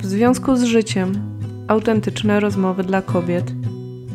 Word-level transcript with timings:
W 0.00 0.06
związku 0.06 0.56
z 0.56 0.62
życiem 0.62 1.12
autentyczne 1.68 2.40
rozmowy 2.40 2.82
dla 2.84 3.02
kobiet. 3.02 3.44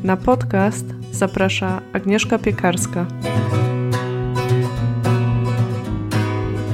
Na 0.04 0.18
podcast 0.18 0.86
zaprasza 1.12 1.82
Agnieszka 1.94 2.40
Piekarska. 2.40 3.06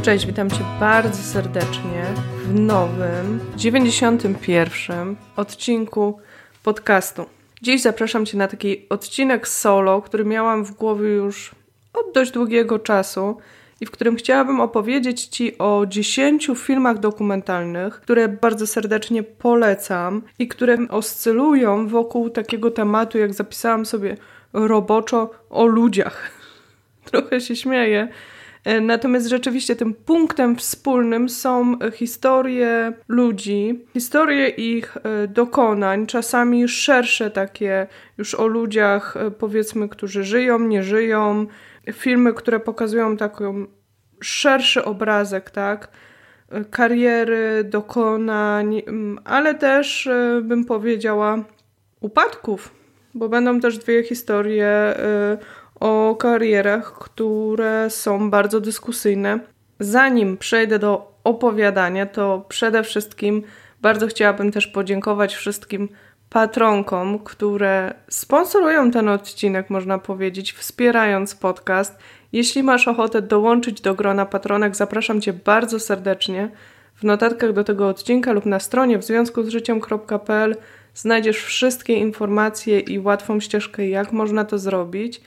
Cześć, 0.01 0.25
witam 0.25 0.49
Cię 0.49 0.63
bardzo 0.79 1.23
serdecznie 1.23 2.03
w 2.45 2.59
nowym, 2.59 3.39
91 3.57 5.15
odcinku 5.35 6.19
podcastu. 6.63 7.25
Dziś 7.61 7.81
zapraszam 7.81 8.25
Cię 8.25 8.37
na 8.37 8.47
taki 8.47 8.89
odcinek 8.89 9.47
solo, 9.47 10.01
który 10.01 10.25
miałam 10.25 10.65
w 10.65 10.71
głowie 10.71 11.09
już 11.09 11.51
od 11.93 12.13
dość 12.13 12.31
długiego 12.31 12.79
czasu 12.79 13.37
i 13.81 13.85
w 13.85 13.91
którym 13.91 14.15
chciałabym 14.15 14.59
opowiedzieć 14.59 15.25
Ci 15.25 15.57
o 15.57 15.85
10 15.87 16.51
filmach 16.55 16.99
dokumentalnych, 16.99 18.01
które 18.01 18.27
bardzo 18.27 18.67
serdecznie 18.67 19.23
polecam 19.23 20.21
i 20.39 20.47
które 20.47 20.77
oscylują 20.89 21.87
wokół 21.87 22.29
takiego 22.29 22.71
tematu, 22.71 23.17
jak 23.17 23.33
zapisałam 23.33 23.85
sobie 23.85 24.17
roboczo 24.53 25.31
o 25.49 25.65
ludziach. 25.65 26.31
Trochę 27.11 27.41
się 27.41 27.55
śmieję. 27.55 28.07
E, 28.65 28.81
natomiast 28.81 29.27
rzeczywiście 29.27 29.75
tym 29.75 29.93
punktem 29.93 30.55
wspólnym 30.55 31.29
są 31.29 31.77
historie 31.93 32.93
ludzi, 33.07 33.85
historie 33.93 34.47
ich 34.47 34.97
e, 34.97 35.27
dokonań, 35.27 36.07
czasami 36.07 36.67
szersze 36.67 37.31
takie 37.31 37.87
już 38.17 38.35
o 38.35 38.47
ludziach, 38.47 39.17
e, 39.17 39.31
powiedzmy, 39.31 39.89
którzy 39.89 40.23
żyją, 40.23 40.59
nie 40.59 40.83
żyją, 40.83 41.47
filmy, 41.93 42.33
które 42.33 42.59
pokazują 42.59 43.17
taką 43.17 43.65
szerszy 44.23 44.85
obrazek, 44.85 45.49
tak? 45.49 45.89
Kariery, 46.71 47.63
dokonań, 47.63 48.81
ale 49.23 49.55
też 49.55 50.07
e, 50.07 50.41
bym 50.43 50.65
powiedziała 50.65 51.43
upadków, 52.01 52.75
bo 53.13 53.29
będą 53.29 53.59
też 53.59 53.77
dwie 53.77 54.03
historie 54.03 54.67
e, 54.67 55.37
o 55.79 56.15
karierach, 56.15 56.93
które 56.93 57.89
są 57.89 58.29
bardzo 58.29 58.59
dyskusyjne. 58.61 59.39
Zanim 59.79 60.37
przejdę 60.37 60.79
do 60.79 61.19
opowiadania, 61.23 62.05
to 62.05 62.45
przede 62.49 62.83
wszystkim 62.83 63.43
bardzo 63.81 64.07
chciałabym 64.07 64.51
też 64.51 64.67
podziękować 64.67 65.35
wszystkim 65.35 65.89
patronkom, 66.31 67.19
które 67.19 67.93
sponsorują 68.09 68.91
ten 68.91 69.09
odcinek, 69.09 69.69
można 69.69 69.97
powiedzieć, 69.97 70.53
wspierając 70.53 71.35
podcast. 71.35 71.97
Jeśli 72.33 72.63
masz 72.63 72.87
ochotę 72.87 73.21
dołączyć 73.21 73.81
do 73.81 73.93
grona 73.93 74.25
patronek, 74.25 74.75
zapraszam 74.75 75.21
Cię 75.21 75.33
bardzo 75.33 75.79
serdecznie. 75.79 76.49
W 76.95 77.03
notatkach 77.03 77.53
do 77.53 77.63
tego 77.63 77.87
odcinka 77.87 78.31
lub 78.31 78.45
na 78.45 78.59
stronie 78.59 78.97
w 78.97 79.03
związku 79.03 79.43
z 79.43 79.49
życiem.pl 79.49 80.55
znajdziesz 80.93 81.43
wszystkie 81.43 81.93
informacje 81.93 82.79
i 82.79 82.99
łatwą 82.99 83.39
ścieżkę, 83.39 83.87
jak 83.87 84.11
można 84.11 84.45
to 84.45 84.57
zrobić. 84.57 85.21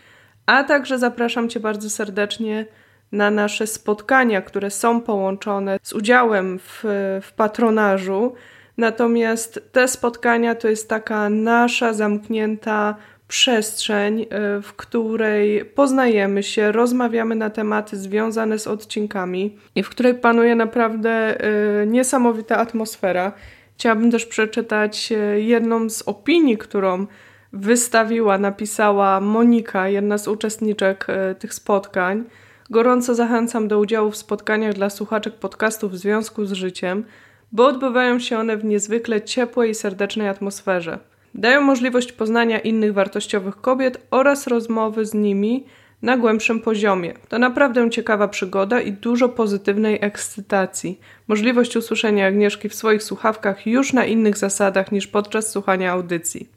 A 0.47 0.65
także 0.65 0.99
zapraszam 0.99 1.49
Cię 1.49 1.61
bardzo 1.61 1.91
serdecznie 1.91 2.67
na 3.13 3.31
nasze 3.31 3.67
spotkania, 3.67 4.43
które 4.43 4.71
są 4.71 5.01
połączone 5.01 5.79
z 5.83 5.93
udziałem 5.93 6.59
w, 6.59 6.81
w 7.23 7.33
patronażu. 7.37 8.35
Natomiast 8.77 9.61
te 9.73 9.89
spotkania 9.89 10.55
to 10.55 10.69
jest 10.69 10.89
taka 10.89 11.31
nasza 11.31 11.93
zamknięta 11.93 12.95
przestrzeń, 13.29 14.23
e, 14.23 14.27
w 14.63 14.73
której 14.73 15.65
poznajemy 15.65 16.43
się, 16.43 16.73
rozmawiamy 16.73 17.35
na 17.35 17.51
tematy 17.51 17.97
związane 17.97 18.59
z 18.59 18.67
odcinkami 18.67 19.59
i 19.75 19.83
w 19.83 19.89
której 19.89 20.15
panuje 20.15 20.55
naprawdę 20.55 21.11
e, 21.11 21.87
niesamowita 21.87 22.57
atmosfera. 22.57 23.33
Chciałabym 23.77 24.11
też 24.11 24.27
przeczytać 24.27 25.13
e, 25.13 25.41
jedną 25.41 25.91
z 25.91 26.03
opinii, 26.03 26.59
którą 26.59 27.07
wystawiła, 27.53 28.39
napisała 28.39 29.21
Monika, 29.21 29.89
jedna 29.89 30.19
z 30.19 30.29
uczestniczek 30.29 31.07
tych 31.39 31.55
spotkań. 31.55 32.25
Gorąco 32.71 33.15
zachęcam 33.15 33.69
do 33.69 33.79
udziału 33.79 34.11
w 34.11 34.17
spotkaniach 34.17 34.75
dla 34.75 34.91
słuchaczek 34.91 35.35
podcastów 35.35 35.93
w 35.93 35.97
związku 35.97 36.45
z 36.47 36.53
życiem 36.53 37.05
bo 37.53 37.67
odbywają 37.67 38.19
się 38.19 38.39
one 38.39 38.57
w 38.57 38.65
niezwykle 38.65 39.23
ciepłej 39.23 39.71
i 39.71 39.75
serdecznej 39.75 40.29
atmosferze. 40.29 40.99
Dają 41.35 41.61
możliwość 41.61 42.13
poznania 42.13 42.59
innych 42.59 42.93
wartościowych 42.93 43.57
kobiet 43.57 44.07
oraz 44.11 44.47
rozmowy 44.47 45.07
z 45.07 45.15
nimi 45.15 45.65
na 46.03 46.17
głębszym 46.17 46.61
poziomie. 46.61 47.15
To 47.29 47.39
naprawdę 47.39 47.91
ciekawa 47.91 48.29
przygoda 48.29 48.81
i 48.81 48.93
dużo 48.93 49.29
pozytywnej 49.29 49.99
ekscytacji. 50.01 51.01
Możliwość 51.29 51.77
usłyszenia 51.77 52.27
Agnieszki 52.27 52.69
w 52.69 52.75
swoich 52.75 53.03
słuchawkach 53.03 53.67
już 53.67 53.93
na 53.93 54.05
innych 54.05 54.39
zasadach 54.39 54.93
niż 54.93 55.07
podczas 55.07 55.51
słuchania 55.51 55.93
audycji. 55.93 56.49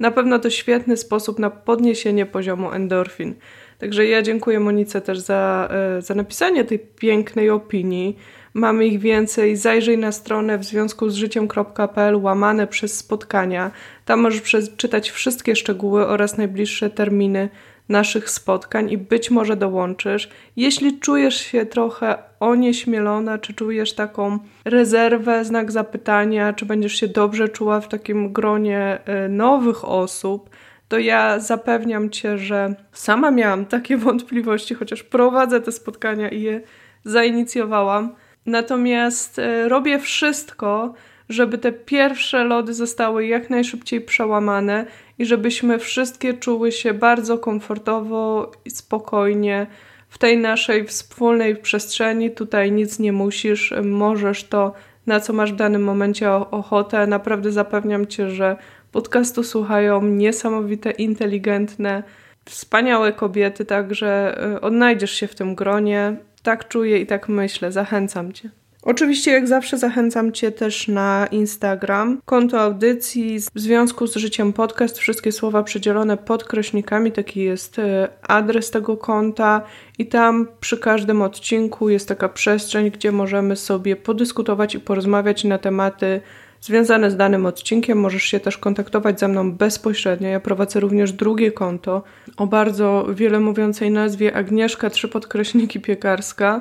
Na 0.00 0.10
pewno 0.10 0.38
to 0.38 0.50
świetny 0.50 0.96
sposób 0.96 1.38
na 1.38 1.50
podniesienie 1.50 2.26
poziomu 2.26 2.72
endorfin. 2.72 3.34
Także 3.78 4.06
ja 4.06 4.22
dziękuję 4.22 4.60
Monice 4.60 5.00
też 5.00 5.18
za, 5.18 5.68
e, 5.98 6.02
za 6.02 6.14
napisanie 6.14 6.64
tej 6.64 6.78
pięknej 6.78 7.50
opinii. 7.50 8.18
Mamy 8.54 8.86
ich 8.86 9.00
więcej. 9.00 9.56
Zajrzyj 9.56 9.98
na 9.98 10.12
stronę 10.12 10.58
w 10.58 10.64
związku 10.64 11.10
z 11.10 11.14
życiem.pl 11.14 12.16
łamane 12.16 12.66
przez 12.66 12.96
spotkania. 12.96 13.70
Tam 14.04 14.20
możesz 14.20 14.40
przeczytać 14.40 15.10
wszystkie 15.10 15.56
szczegóły 15.56 16.06
oraz 16.06 16.36
najbliższe 16.36 16.90
terminy 16.90 17.48
naszych 17.88 18.30
spotkań 18.30 18.90
i 18.90 18.98
być 18.98 19.30
może 19.30 19.56
dołączysz. 19.56 20.30
Jeśli 20.56 20.98
czujesz 20.98 21.36
się 21.36 21.66
trochę 21.66 22.18
onieśmielona, 22.40 23.38
czy 23.38 23.54
czujesz 23.54 23.92
taką 23.92 24.38
rezerwę, 24.64 25.44
znak 25.44 25.72
zapytania, 25.72 26.52
czy 26.52 26.66
będziesz 26.66 26.94
się 26.94 27.08
dobrze 27.08 27.48
czuła 27.48 27.80
w 27.80 27.88
takim 27.88 28.32
gronie 28.32 28.98
e, 29.04 29.28
nowych 29.28 29.84
osób, 29.84 30.50
to 30.88 30.98
ja 30.98 31.40
zapewniam 31.40 32.10
cię, 32.10 32.38
że 32.38 32.74
sama 32.92 33.30
miałam 33.30 33.66
takie 33.66 33.96
wątpliwości, 34.06 34.74
chociaż 34.74 35.02
prowadzę 35.02 35.60
te 35.60 35.72
spotkania 35.72 36.28
i 36.28 36.42
je 36.42 36.60
zainicjowałam. 37.04 38.14
Natomiast 38.46 39.38
e, 39.38 39.68
robię 39.68 39.98
wszystko, 39.98 40.94
żeby 41.28 41.58
te 41.58 41.72
pierwsze 41.72 42.44
lody 42.44 42.74
zostały 42.74 43.26
jak 43.26 43.50
najszybciej 43.50 44.00
przełamane 44.00 44.86
i 45.18 45.24
żebyśmy 45.26 45.78
wszystkie 45.78 46.34
czuły 46.34 46.72
się 46.72 46.94
bardzo 46.94 47.38
komfortowo 47.38 48.52
i 48.64 48.70
spokojnie 48.70 49.66
w 50.08 50.18
tej 50.18 50.38
naszej 50.38 50.86
wspólnej 50.86 51.56
przestrzeni. 51.56 52.30
Tutaj 52.30 52.72
nic 52.72 52.98
nie 52.98 53.12
musisz, 53.12 53.74
możesz 53.82 54.44
to, 54.44 54.72
na 55.06 55.20
co 55.20 55.32
masz 55.32 55.52
w 55.52 55.56
danym 55.56 55.84
momencie 55.84 56.32
ochotę. 56.32 57.06
Naprawdę 57.06 57.52
zapewniam 57.52 58.06
cię, 58.06 58.30
że 58.30 58.56
podcastu 58.92 59.42
słuchają 59.44 60.02
niesamowite, 60.02 60.90
inteligentne, 60.90 62.02
wspaniałe 62.44 63.12
kobiety, 63.12 63.64
także 63.64 64.38
e, 64.42 64.60
odnajdziesz 64.60 65.10
się 65.12 65.26
w 65.26 65.34
tym 65.34 65.54
gronie. 65.54 66.16
Tak 66.42 66.68
czuję 66.68 66.98
i 66.98 67.06
tak 67.06 67.28
myślę. 67.28 67.72
Zachęcam 67.72 68.32
Cię. 68.32 68.50
Oczywiście, 68.82 69.30
jak 69.30 69.48
zawsze, 69.48 69.78
zachęcam 69.78 70.32
Cię 70.32 70.52
też 70.52 70.88
na 70.88 71.26
Instagram. 71.30 72.20
Konto 72.24 72.60
audycji 72.60 73.40
w 73.54 73.60
związku 73.60 74.06
z 74.06 74.16
życiem 74.16 74.52
podcast. 74.52 74.98
Wszystkie 74.98 75.32
słowa 75.32 75.62
przedzielone 75.62 76.16
podkreśnikami. 76.16 77.12
Taki 77.12 77.40
jest 77.40 77.78
e, 77.78 78.08
adres 78.22 78.70
tego 78.70 78.96
konta, 78.96 79.62
i 80.00 80.06
tam 80.06 80.48
przy 80.60 80.78
każdym 80.78 81.22
odcinku 81.22 81.88
jest 81.88 82.08
taka 82.08 82.28
przestrzeń, 82.28 82.90
gdzie 82.90 83.12
możemy 83.12 83.56
sobie 83.56 83.96
podyskutować 83.96 84.74
i 84.74 84.80
porozmawiać 84.80 85.44
na 85.44 85.58
tematy 85.58 86.20
związane 86.60 87.10
z 87.10 87.16
danym 87.16 87.46
odcinkiem. 87.46 87.98
Możesz 87.98 88.22
się 88.22 88.40
też 88.40 88.58
kontaktować 88.58 89.20
ze 89.20 89.28
mną 89.28 89.52
bezpośrednio. 89.52 90.28
Ja 90.28 90.40
prowadzę 90.40 90.80
również 90.80 91.12
drugie 91.12 91.52
konto 91.52 92.02
o 92.36 92.46
bardzo 92.46 93.06
wiele 93.14 93.40
mówiącej 93.40 93.90
nazwie 93.90 94.36
Agnieszka 94.36 94.90
trzy 94.90 95.08
podkreśniki 95.08 95.80
piekarska. 95.80 96.60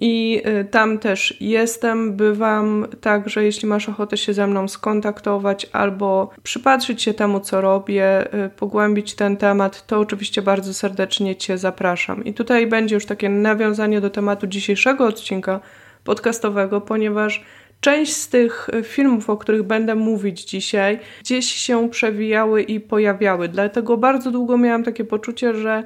I 0.00 0.42
y, 0.60 0.64
tam 0.64 0.98
też 0.98 1.36
jestem, 1.40 2.16
bywam, 2.16 2.86
także 3.00 3.44
jeśli 3.44 3.68
masz 3.68 3.88
ochotę 3.88 4.16
się 4.16 4.34
ze 4.34 4.46
mną 4.46 4.68
skontaktować 4.68 5.66
albo 5.72 6.30
przypatrzyć 6.42 7.02
się 7.02 7.14
temu, 7.14 7.40
co 7.40 7.60
robię, 7.60 8.34
y, 8.46 8.48
pogłębić 8.48 9.14
ten 9.14 9.36
temat, 9.36 9.86
to 9.86 9.98
oczywiście 9.98 10.42
bardzo 10.42 10.74
serdecznie 10.74 11.36
Cię 11.36 11.58
zapraszam. 11.58 12.24
I 12.24 12.34
tutaj 12.34 12.66
będzie 12.66 12.94
już 12.94 13.06
takie 13.06 13.28
nawiązanie 13.28 14.00
do 14.00 14.10
tematu 14.10 14.46
dzisiejszego 14.46 15.06
odcinka 15.06 15.60
podcastowego, 16.04 16.80
ponieważ 16.80 17.44
Część 17.80 18.16
z 18.16 18.28
tych 18.28 18.70
e, 18.72 18.82
filmów, 18.82 19.30
o 19.30 19.36
których 19.36 19.62
będę 19.62 19.94
mówić 19.94 20.44
dzisiaj, 20.44 20.98
gdzieś 21.20 21.46
się 21.46 21.90
przewijały 21.90 22.62
i 22.62 22.80
pojawiały. 22.80 23.48
Dlatego 23.48 23.96
bardzo 23.96 24.30
długo 24.30 24.58
miałam 24.58 24.84
takie 24.84 25.04
poczucie, 25.04 25.54
że 25.54 25.84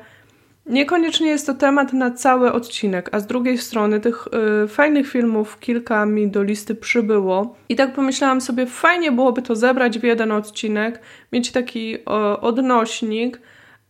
niekoniecznie 0.67 1.29
jest 1.29 1.47
to 1.47 1.55
temat 1.55 1.93
na 1.93 2.11
cały 2.11 2.53
odcinek, 2.53 3.09
a 3.13 3.21
z 3.21 3.27
drugiej 3.27 3.59
strony 3.59 4.01
tych 4.01 4.29
y, 4.65 4.69
fajnych 4.69 5.11
filmów 5.11 5.61
kilka 5.61 6.07
mi 6.07 6.29
do 6.29 6.43
listy 6.43 6.75
przybyło. 6.75 7.57
I 7.69 7.77
tak 7.77 7.93
pomyślałam 7.93 8.41
sobie, 8.41 8.67
fajnie 8.67 9.13
byłoby 9.13 9.43
to 9.43 9.57
zebrać 9.57 9.99
w 9.99 10.05
jeden 10.05 10.33
odcinek, 10.33 11.01
mieć 11.33 11.53
taki 11.53 12.05
odnośnik 12.41 13.41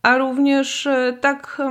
a 0.03 0.17
również 0.17 0.87
e, 0.87 1.17
tak 1.21 1.61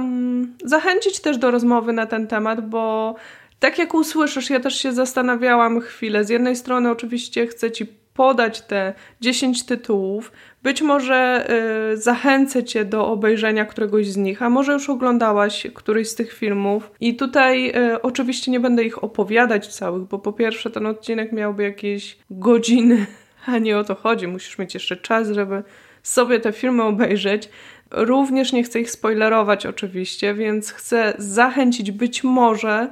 zachęcić 0.64 1.20
też 1.20 1.38
do 1.38 1.50
rozmowy 1.50 1.92
na 1.92 2.06
ten 2.06 2.26
temat, 2.26 2.68
bo 2.68 3.14
tak 3.62 3.78
jak 3.78 3.94
usłyszysz, 3.94 4.50
ja 4.50 4.60
też 4.60 4.74
się 4.74 4.92
zastanawiałam 4.92 5.80
chwilę. 5.80 6.24
Z 6.24 6.28
jednej 6.28 6.56
strony 6.56 6.90
oczywiście 6.90 7.46
chcę 7.46 7.70
Ci 7.70 7.86
podać 8.14 8.60
te 8.60 8.94
10 9.20 9.66
tytułów. 9.66 10.32
Być 10.62 10.82
może 10.82 11.46
y, 11.92 11.96
zachęcę 11.96 12.64
Cię 12.64 12.84
do 12.84 13.06
obejrzenia 13.06 13.64
któregoś 13.64 14.06
z 14.06 14.16
nich, 14.16 14.42
a 14.42 14.50
może 14.50 14.72
już 14.72 14.90
oglądałaś 14.90 15.66
któryś 15.74 16.08
z 16.08 16.14
tych 16.14 16.32
filmów. 16.32 16.90
I 17.00 17.16
tutaj 17.16 17.72
y, 17.94 18.02
oczywiście 18.02 18.50
nie 18.50 18.60
będę 18.60 18.84
ich 18.84 19.04
opowiadać 19.04 19.74
całych, 19.74 20.02
bo 20.02 20.18
po 20.18 20.32
pierwsze 20.32 20.70
ten 20.70 20.86
odcinek 20.86 21.32
miałby 21.32 21.62
jakieś 21.62 22.18
godziny, 22.30 23.06
a 23.46 23.58
nie 23.58 23.78
o 23.78 23.84
to 23.84 23.94
chodzi. 23.94 24.26
Musisz 24.26 24.58
mieć 24.58 24.74
jeszcze 24.74 24.96
czas, 24.96 25.30
żeby 25.30 25.62
sobie 26.02 26.40
te 26.40 26.52
filmy 26.52 26.82
obejrzeć. 26.82 27.48
Również 27.90 28.52
nie 28.52 28.62
chcę 28.62 28.80
ich 28.80 28.90
spoilerować 28.90 29.66
oczywiście, 29.66 30.34
więc 30.34 30.72
chcę 30.72 31.14
zachęcić 31.18 31.90
być 31.90 32.24
może 32.24 32.90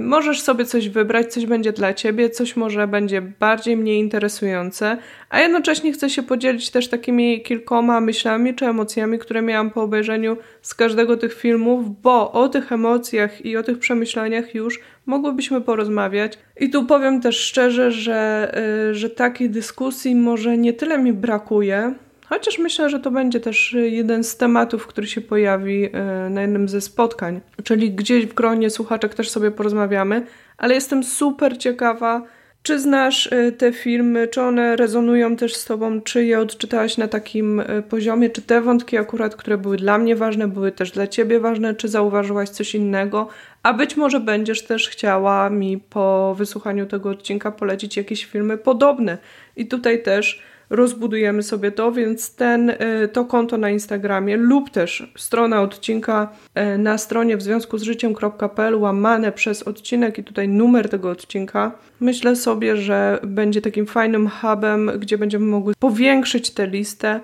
możesz 0.00 0.40
sobie 0.40 0.64
coś 0.64 0.88
wybrać, 0.88 1.32
coś 1.32 1.46
będzie 1.46 1.72
dla 1.72 1.94
ciebie, 1.94 2.30
coś 2.30 2.56
może 2.56 2.88
będzie 2.88 3.22
bardziej 3.22 3.76
mnie 3.76 3.98
interesujące, 3.98 4.98
a 5.30 5.40
jednocześnie 5.40 5.92
chcę 5.92 6.10
się 6.10 6.22
podzielić 6.22 6.70
też 6.70 6.88
takimi 6.88 7.42
kilkoma 7.42 8.00
myślami 8.00 8.54
czy 8.54 8.66
emocjami, 8.66 9.18
które 9.18 9.42
miałam 9.42 9.70
po 9.70 9.82
obejrzeniu 9.82 10.36
z 10.62 10.74
każdego 10.74 11.16
tych 11.16 11.34
filmów, 11.34 12.00
bo 12.02 12.32
o 12.32 12.48
tych 12.48 12.72
emocjach 12.72 13.44
i 13.44 13.56
o 13.56 13.62
tych 13.62 13.78
przemyśleniach 13.78 14.54
już 14.54 14.80
mogłybyśmy 15.06 15.60
porozmawiać. 15.60 16.38
I 16.60 16.70
tu 16.70 16.84
powiem 16.84 17.20
też 17.20 17.36
szczerze, 17.40 17.92
że, 17.92 18.52
y, 18.90 18.94
że 18.94 19.10
takiej 19.10 19.50
dyskusji 19.50 20.14
może 20.14 20.58
nie 20.58 20.72
tyle 20.72 20.98
mi 20.98 21.12
brakuje, 21.12 21.94
Chociaż 22.28 22.58
myślę, 22.58 22.90
że 22.90 23.00
to 23.00 23.10
będzie 23.10 23.40
też 23.40 23.76
jeden 23.78 24.24
z 24.24 24.36
tematów, 24.36 24.86
który 24.86 25.06
się 25.06 25.20
pojawi 25.20 25.84
y, 25.86 25.90
na 26.30 26.42
jednym 26.42 26.68
ze 26.68 26.80
spotkań, 26.80 27.40
czyli 27.64 27.90
gdzieś 27.90 28.26
w 28.26 28.34
gronie 28.34 28.70
słuchaczek 28.70 29.14
też 29.14 29.30
sobie 29.30 29.50
porozmawiamy, 29.50 30.26
ale 30.58 30.74
jestem 30.74 31.04
super 31.04 31.58
ciekawa, 31.58 32.22
czy 32.62 32.80
znasz 32.80 33.26
y, 33.26 33.52
te 33.58 33.72
filmy, 33.72 34.28
czy 34.28 34.42
one 34.42 34.76
rezonują 34.76 35.36
też 35.36 35.54
z 35.54 35.64
tobą, 35.64 36.00
czy 36.00 36.24
je 36.24 36.40
odczytałaś 36.40 36.96
na 36.96 37.08
takim 37.08 37.62
poziomie, 37.88 38.30
czy 38.30 38.42
te 38.42 38.60
wątki 38.60 38.96
akurat, 38.96 39.36
które 39.36 39.58
były 39.58 39.76
dla 39.76 39.98
mnie 39.98 40.16
ważne, 40.16 40.48
były 40.48 40.72
też 40.72 40.90
dla 40.90 41.06
ciebie 41.06 41.40
ważne, 41.40 41.74
czy 41.74 41.88
zauważyłaś 41.88 42.48
coś 42.48 42.74
innego, 42.74 43.28
a 43.62 43.72
być 43.72 43.96
może 43.96 44.20
będziesz 44.20 44.62
też 44.62 44.88
chciała 44.88 45.50
mi 45.50 45.78
po 45.78 46.34
wysłuchaniu 46.38 46.86
tego 46.86 47.10
odcinka 47.10 47.52
polecić 47.52 47.96
jakieś 47.96 48.24
filmy 48.24 48.58
podobne. 48.58 49.18
I 49.56 49.66
tutaj 49.66 50.02
też 50.02 50.42
rozbudujemy 50.70 51.42
sobie 51.42 51.72
to, 51.72 51.92
więc 51.92 52.34
ten, 52.34 52.70
y, 52.70 53.08
to 53.12 53.24
konto 53.24 53.58
na 53.58 53.70
Instagramie 53.70 54.36
lub 54.36 54.70
też 54.70 55.12
strona 55.16 55.62
odcinka 55.62 56.28
y, 56.74 56.78
na 56.78 56.98
stronie 56.98 57.36
w 57.36 57.42
związku 57.42 57.78
z 57.78 57.82
życiem.pl 57.82 58.74
łamane 58.74 59.32
przez 59.32 59.62
odcinek 59.62 60.18
i 60.18 60.24
tutaj 60.24 60.48
numer 60.48 60.88
tego 60.88 61.10
odcinka. 61.10 61.72
Myślę 62.00 62.36
sobie, 62.36 62.76
że 62.76 63.18
będzie 63.22 63.62
takim 63.62 63.86
fajnym 63.86 64.28
hubem, 64.28 64.90
gdzie 64.98 65.18
będziemy 65.18 65.46
mogły 65.46 65.74
powiększyć 65.78 66.50
tę 66.50 66.66
listę 66.66 67.20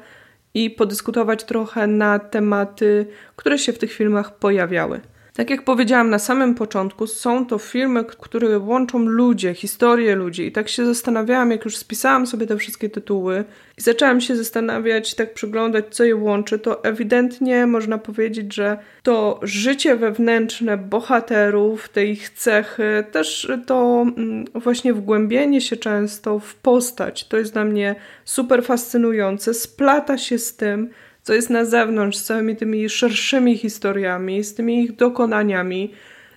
i 0.54 0.70
podyskutować 0.70 1.44
trochę 1.44 1.86
na 1.86 2.18
tematy, 2.18 3.06
które 3.36 3.58
się 3.58 3.72
w 3.72 3.78
tych 3.78 3.92
filmach 3.92 4.38
pojawiały. 4.38 5.00
Tak 5.34 5.50
jak 5.50 5.62
powiedziałam 5.62 6.10
na 6.10 6.18
samym 6.18 6.54
początku, 6.54 7.06
są 7.06 7.46
to 7.46 7.58
filmy, 7.58 8.04
które 8.04 8.58
łączą 8.58 8.98
ludzie, 8.98 9.54
historie 9.54 10.14
ludzi. 10.16 10.46
I 10.46 10.52
tak 10.52 10.68
się 10.68 10.86
zastanawiałam, 10.86 11.50
jak 11.50 11.64
już 11.64 11.76
spisałam 11.76 12.26
sobie 12.26 12.46
te 12.46 12.56
wszystkie 12.56 12.90
tytuły 12.90 13.44
i 13.78 13.80
zaczęłam 13.80 14.20
się 14.20 14.36
zastanawiać, 14.36 15.14
tak 15.14 15.34
przyglądać, 15.34 15.84
co 15.90 16.04
je 16.04 16.16
łączy, 16.16 16.58
to 16.58 16.84
ewidentnie 16.84 17.66
można 17.66 17.98
powiedzieć, 17.98 18.54
że 18.54 18.78
to 19.02 19.40
życie 19.42 19.96
wewnętrzne 19.96 20.78
bohaterów, 20.78 21.88
te 21.88 22.06
ich 22.06 22.30
cechy, 22.30 23.04
też 23.12 23.52
to 23.66 24.06
mm, 24.16 24.44
właśnie 24.54 24.94
wgłębienie 24.94 25.60
się 25.60 25.76
często 25.76 26.38
w 26.38 26.54
postać, 26.54 27.28
to 27.28 27.36
jest 27.36 27.52
dla 27.52 27.64
mnie 27.64 27.94
super 28.24 28.64
fascynujące, 28.64 29.54
splata 29.54 30.18
się 30.18 30.38
z 30.38 30.56
tym, 30.56 30.90
co 31.22 31.34
jest 31.34 31.50
na 31.50 31.64
zewnątrz, 31.64 32.18
z 32.18 32.24
całymi 32.24 32.56
tymi 32.56 32.88
szerszymi 32.88 33.58
historiami, 33.58 34.44
z 34.44 34.54
tymi 34.54 34.84
ich 34.84 34.96
dokonaniami. 34.96 35.92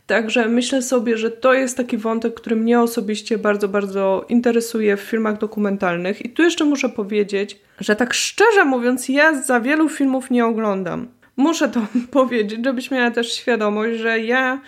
Także 0.08 0.48
myślę 0.48 0.82
sobie, 0.82 1.18
że 1.18 1.32
to 1.32 1.54
jest 1.54 1.78
taki 1.78 1.98
wątek, 1.98 2.34
który 2.34 2.56
mnie 2.56 2.82
osobiście 2.82 3.38
bardzo, 3.38 3.68
bardzo 3.68 4.26
interesuje 4.30 4.98
w 4.98 5.02
filmach 5.02 5.38
dokumentalnych. 5.38 6.26
I 6.26 6.30
tu 6.30 6.44
jeszcze 6.44 6.66
muszę 6.66 6.90
powiedzieć, 6.90 7.60
że 7.80 7.96
tak 7.96 8.14
szczerze 8.14 8.66
mówiąc, 8.66 9.10
ja 9.10 9.42
za 9.42 9.60
wielu 9.60 9.90
filmów 9.90 10.32
nie 10.32 10.46
oglądam. 10.46 11.08
Muszę 11.38 11.70
to 11.70 11.82
powiedzieć, 12.12 12.60
żebyś 12.66 12.92
miała 12.92 13.12
też 13.12 13.34
świadomość, 13.34 14.00
że 14.00 14.20
ja 14.20 14.62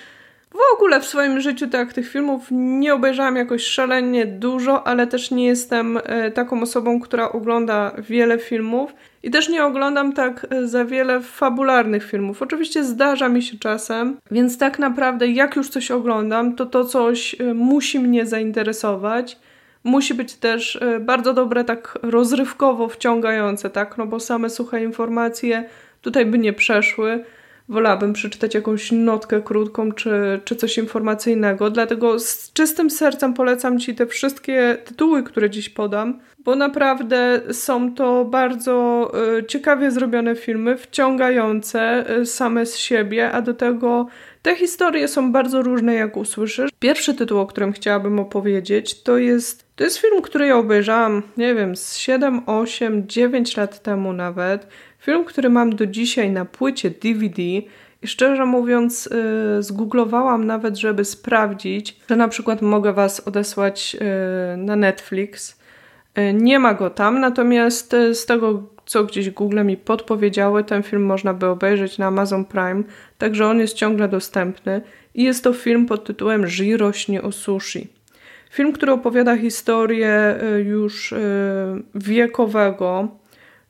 w 0.57 0.75
ogóle 0.75 0.99
w 0.99 1.05
swoim 1.05 1.41
życiu 1.41 1.67
tak 1.67 1.93
tych 1.93 2.09
filmów 2.09 2.47
nie 2.51 2.93
obejrzałam 2.93 3.35
jakoś 3.35 3.63
szalenie 3.63 4.25
dużo, 4.25 4.87
ale 4.87 5.07
też 5.07 5.31
nie 5.31 5.45
jestem 5.45 5.99
e, 6.03 6.31
taką 6.31 6.61
osobą, 6.61 6.99
która 6.99 7.31
ogląda 7.31 7.91
wiele 7.99 8.37
filmów 8.37 8.93
i 9.23 9.31
też 9.31 9.49
nie 9.49 9.65
oglądam 9.65 10.13
tak 10.13 10.47
e, 10.49 10.67
za 10.67 10.85
wiele 10.85 11.21
fabularnych 11.21 12.03
filmów. 12.03 12.41
Oczywiście 12.41 12.83
zdarza 12.83 13.29
mi 13.29 13.43
się 13.43 13.57
czasem, 13.57 14.17
więc 14.31 14.57
tak 14.57 14.79
naprawdę 14.79 15.27
jak 15.27 15.55
już 15.55 15.69
coś 15.69 15.91
oglądam, 15.91 16.55
to 16.55 16.65
to 16.65 16.85
coś 16.85 17.41
e, 17.41 17.53
musi 17.53 17.99
mnie 17.99 18.25
zainteresować. 18.25 19.39
Musi 19.83 20.13
być 20.13 20.33
też 20.33 20.79
bardzo 20.99 21.33
dobre, 21.33 21.63
tak 21.63 21.99
rozrywkowo 22.01 22.89
wciągające, 22.89 23.69
tak? 23.69 23.97
No 23.97 24.05
bo 24.05 24.19
same 24.19 24.49
suche 24.49 24.83
informacje 24.83 25.63
tutaj 26.01 26.25
by 26.25 26.37
nie 26.39 26.53
przeszły 26.53 27.23
wolałabym 27.69 28.13
przeczytać 28.13 28.55
jakąś 28.55 28.91
notkę 28.91 29.41
krótką 29.41 29.91
czy, 29.91 30.39
czy 30.45 30.55
coś 30.55 30.77
informacyjnego. 30.77 31.69
Dlatego 31.69 32.19
z 32.19 32.53
czystym 32.53 32.89
sercem 32.89 33.33
polecam 33.33 33.79
Ci 33.79 33.95
te 33.95 34.05
wszystkie 34.05 34.77
tytuły, 34.85 35.23
które 35.23 35.49
dziś 35.49 35.69
podam, 35.69 36.19
bo 36.39 36.55
naprawdę 36.55 37.41
są 37.51 37.95
to 37.95 38.25
bardzo 38.25 39.11
y, 39.39 39.45
ciekawie 39.45 39.91
zrobione 39.91 40.35
filmy, 40.35 40.77
wciągające 40.77 42.05
y, 42.19 42.25
same 42.25 42.65
z 42.65 42.77
siebie, 42.77 43.31
a 43.31 43.41
do 43.41 43.53
tego 43.53 44.07
te 44.41 44.55
historie 44.55 45.07
są 45.07 45.31
bardzo 45.31 45.61
różne, 45.61 45.93
jak 45.93 46.17
usłyszysz. 46.17 46.71
Pierwszy 46.79 47.13
tytuł, 47.13 47.39
o 47.39 47.45
którym 47.45 47.73
chciałabym 47.73 48.19
opowiedzieć, 48.19 49.03
to 49.03 49.17
jest, 49.17 49.75
to 49.75 49.83
jest 49.83 49.97
film, 49.97 50.21
który 50.21 50.47
ja 50.47 50.57
obejrzałam, 50.57 51.23
nie 51.37 51.55
wiem, 51.55 51.75
z 51.75 51.97
7, 51.97 52.41
8, 52.45 53.07
9 53.07 53.57
lat 53.57 53.83
temu 53.83 54.13
nawet. 54.13 54.67
Film, 55.07 55.25
który 55.25 55.49
mam 55.49 55.75
do 55.75 55.85
dzisiaj 55.85 56.31
na 56.31 56.45
płycie 56.45 56.89
DVD 56.89 57.41
i 58.01 58.07
szczerze 58.07 58.45
mówiąc, 58.45 59.09
yy, 59.55 59.63
zgooglowałam 59.63 60.45
nawet, 60.45 60.77
żeby 60.77 61.05
sprawdzić, 61.05 61.97
że 62.09 62.15
na 62.15 62.27
przykład 62.27 62.61
mogę 62.61 62.93
Was 62.93 63.19
odesłać 63.19 63.93
yy, 63.93 63.99
na 64.57 64.75
Netflix. 64.75 65.59
Yy, 66.17 66.33
nie 66.33 66.59
ma 66.59 66.73
go 66.73 66.89
tam, 66.89 67.19
natomiast 67.19 67.93
y, 67.93 68.15
z 68.15 68.25
tego, 68.25 68.63
co 68.85 69.03
gdzieś 69.03 69.29
Google 69.29 69.63
mi 69.63 69.77
podpowiedziały, 69.77 70.63
ten 70.63 70.83
film 70.83 71.05
można 71.05 71.33
by 71.33 71.45
obejrzeć 71.45 71.97
na 71.97 72.07
Amazon 72.07 72.45
Prime, 72.45 72.83
także 73.17 73.47
on 73.47 73.59
jest 73.59 73.75
ciągle 73.75 74.07
dostępny. 74.07 74.81
I 75.15 75.23
jest 75.23 75.43
to 75.43 75.53
film 75.53 75.85
pod 75.85 76.03
tytułem 76.03 76.45
Jiro 76.47 76.93
śnie 76.93 77.21
o 77.21 77.31
sushi. 77.31 77.87
Film, 78.49 78.73
który 78.73 78.91
opowiada 78.91 79.37
historię 79.37 80.35
y, 80.55 80.63
już 80.63 81.11
y, 81.11 81.17
wiekowego 81.95 83.07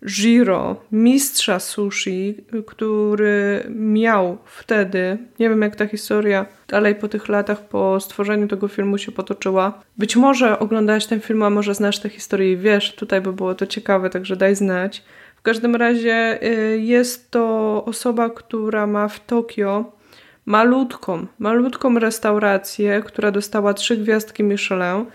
Jiro, 0.06 0.76
mistrza 0.92 1.60
sushi, 1.60 2.36
który 2.68 3.66
miał 3.70 4.38
wtedy, 4.46 5.18
nie 5.40 5.50
wiem 5.50 5.62
jak 5.62 5.76
ta 5.76 5.88
historia 5.88 6.46
dalej 6.68 6.96
po 6.96 7.08
tych 7.08 7.30
latach, 7.30 7.68
po 7.68 8.00
stworzeniu 8.00 8.48
tego 8.48 8.68
filmu 8.68 8.98
się 8.98 9.12
potoczyła. 9.12 9.82
Być 9.98 10.16
może 10.16 10.60
oglądałaś 10.60 11.06
ten 11.06 11.20
film, 11.20 11.44
a 11.44 11.50
może 11.50 11.76
znasz 11.76 12.00
tę 12.00 12.10
historię 12.10 12.52
i 12.52 12.58
wiesz, 12.58 12.96
tutaj 12.96 13.22
by 13.22 13.34
było 13.34 13.56
to 13.56 13.68
ciekawe, 13.68 14.10
także 14.10 14.36
daj 14.36 14.56
znać. 14.56 15.04
W 15.36 15.42
każdym 15.42 15.76
razie 15.76 16.44
y, 16.44 16.80
jest 16.80 17.32
to 17.32 17.84
osoba, 17.86 18.30
która 18.30 18.88
ma 18.88 19.08
w 19.08 19.26
Tokio 19.26 19.92
malutką, 20.46 21.26
malutką 21.40 22.00
restaurację, 22.00 23.02
która 23.06 23.32
dostała 23.32 23.74
trzy 23.74 23.98
gwiazdki 23.98 24.44
Michelin. 24.44 25.06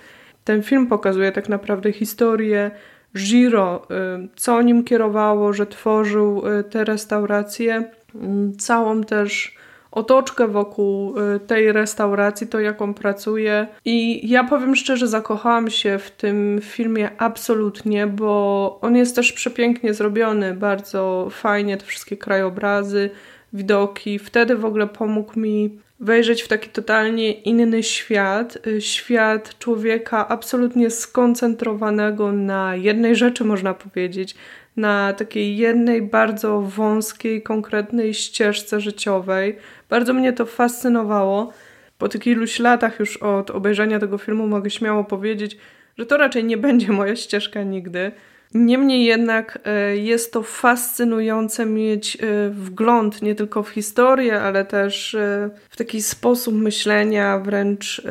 Ten 0.44 0.62
film 0.62 0.86
pokazuje 0.86 1.32
tak 1.32 1.48
naprawdę 1.48 1.92
historię 1.92 2.70
Giro, 3.16 3.82
y, 4.24 4.28
co 4.36 4.62
nim 4.62 4.84
kierowało, 4.84 5.52
że 5.52 5.66
tworzył 5.66 6.42
y, 6.46 6.64
te 6.64 6.84
restauracje, 6.84 7.90
mm, 8.14 8.56
całą 8.56 9.04
też 9.04 9.56
otoczkę 9.90 10.48
wokół 10.48 11.18
y, 11.18 11.40
tej 11.40 11.72
restauracji, 11.72 12.46
to 12.46 12.60
jaką 12.60 12.94
pracuje. 12.94 13.66
I 13.84 14.28
ja 14.30 14.44
powiem 14.44 14.76
szczerze, 14.76 15.08
zakochałam 15.08 15.70
się 15.70 15.98
w 15.98 16.10
tym 16.10 16.60
filmie 16.62 17.10
absolutnie, 17.18 18.06
bo 18.06 18.78
on 18.82 18.96
jest 18.96 19.16
też 19.16 19.32
przepięknie 19.32 19.94
zrobiony, 19.94 20.54
bardzo 20.54 21.28
fajnie 21.30 21.76
te 21.76 21.86
wszystkie 21.86 22.16
krajobrazy, 22.16 23.10
widoki. 23.52 24.18
Wtedy 24.18 24.56
w 24.56 24.64
ogóle 24.64 24.86
pomógł 24.86 25.40
mi 25.40 25.78
wejrzeć 26.02 26.42
w 26.42 26.48
taki 26.48 26.68
totalnie 26.68 27.32
inny 27.32 27.82
świat, 27.82 28.66
y, 28.66 28.80
świat 28.80 29.58
człowieka 29.58 30.28
absolutnie 30.28 30.90
skoncentrowanego 30.90 32.32
na 32.32 32.76
jednej 32.76 33.16
rzeczy, 33.16 33.44
można 33.44 33.74
powiedzieć, 33.74 34.34
na 34.76 35.12
takiej 35.12 35.56
jednej 35.56 36.02
bardzo 36.02 36.60
wąskiej, 36.60 37.42
konkretnej 37.42 38.14
ścieżce 38.14 38.80
życiowej. 38.80 39.56
Bardzo 39.90 40.14
mnie 40.14 40.32
to 40.32 40.46
fascynowało. 40.46 41.52
Po 41.98 42.08
tych 42.08 42.26
iluś 42.26 42.58
latach 42.58 43.00
już 43.00 43.16
od 43.16 43.50
obejrzenia 43.50 43.98
tego 43.98 44.18
filmu 44.18 44.46
mogę 44.46 44.70
śmiało 44.70 45.04
powiedzieć, 45.04 45.56
że 45.98 46.06
to 46.06 46.16
raczej 46.16 46.44
nie 46.44 46.56
będzie 46.56 46.92
moja 46.92 47.16
ścieżka 47.16 47.62
nigdy. 47.62 48.12
Niemniej 48.54 49.04
jednak 49.04 49.58
e, 49.64 49.96
jest 49.96 50.32
to 50.32 50.42
fascynujące 50.42 51.66
mieć 51.66 52.16
e, 52.16 52.50
wgląd 52.50 53.22
nie 53.22 53.34
tylko 53.34 53.62
w 53.62 53.68
historię, 53.68 54.40
ale 54.40 54.64
też 54.64 55.14
e, 55.14 55.50
w 55.70 55.76
taki 55.76 56.02
sposób 56.02 56.54
myślenia, 56.54 57.38
wręcz 57.38 58.02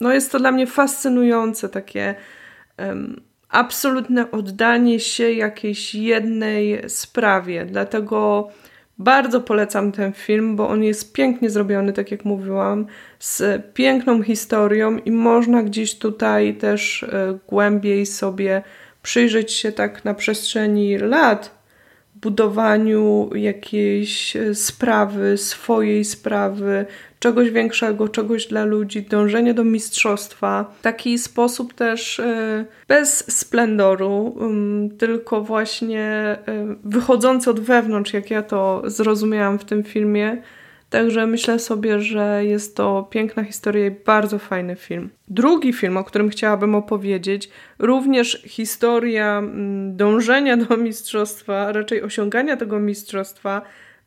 no 0.00 0.12
jest 0.12 0.32
to 0.32 0.38
dla 0.38 0.52
mnie 0.52 0.66
fascynujące 0.66 1.68
takie 1.68 2.14
absolutne 3.48 4.30
oddanie 4.30 5.00
się 5.00 5.32
jakiejś 5.32 5.94
jednej 5.94 6.90
sprawie. 6.90 7.66
Dlatego 7.66 8.48
bardzo 8.98 9.40
polecam 9.40 9.92
ten 9.92 10.12
film, 10.12 10.56
bo 10.56 10.68
on 10.68 10.82
jest 10.82 11.12
pięknie 11.12 11.50
zrobiony, 11.50 11.92
tak 11.92 12.10
jak 12.10 12.24
mówiłam, 12.24 12.86
z 13.18 13.62
piękną 13.74 14.22
historią 14.22 14.98
i 14.98 15.10
można 15.10 15.62
gdzieś 15.62 15.98
tutaj 15.98 16.54
też 16.54 17.06
głębiej 17.48 18.06
sobie 18.06 18.62
przyjrzeć 19.02 19.52
się 19.52 19.72
tak 19.72 20.04
na 20.04 20.14
przestrzeni 20.14 20.98
lat 20.98 21.60
budowaniu 22.20 23.30
jakiejś 23.34 24.36
e, 24.36 24.54
sprawy, 24.54 25.38
swojej 25.38 26.04
sprawy, 26.04 26.86
czegoś 27.18 27.50
większego, 27.50 28.08
czegoś 28.08 28.46
dla 28.46 28.64
ludzi, 28.64 29.02
dążenie 29.02 29.54
do 29.54 29.64
mistrzostwa. 29.64 30.74
Taki 30.82 31.18
sposób 31.18 31.74
też 31.74 32.20
e, 32.20 32.64
bez 32.88 33.38
splendoru, 33.38 34.36
tylko 34.98 35.42
właśnie 35.42 36.02
e, 36.02 36.38
wychodzący 36.84 37.50
od 37.50 37.60
wewnątrz, 37.60 38.12
jak 38.12 38.30
ja 38.30 38.42
to 38.42 38.82
zrozumiałam 38.84 39.58
w 39.58 39.64
tym 39.64 39.84
filmie 39.84 40.42
Także 40.90 41.26
myślę 41.26 41.58
sobie, 41.58 42.00
że 42.00 42.44
jest 42.44 42.76
to 42.76 43.08
piękna 43.10 43.44
historia 43.44 43.86
i 43.86 43.90
bardzo 43.90 44.38
fajny 44.38 44.76
film. 44.76 45.10
Drugi 45.28 45.72
film, 45.72 45.96
o 45.96 46.04
którym 46.04 46.28
chciałabym 46.30 46.74
opowiedzieć, 46.74 47.50
również 47.78 48.42
historia 48.44 49.38
mm, 49.38 49.96
dążenia 49.96 50.56
do 50.56 50.76
mistrzostwa, 50.76 51.72
raczej 51.72 52.02
osiągania 52.02 52.56
tego 52.56 52.80
mistrzostwa, 52.80 53.62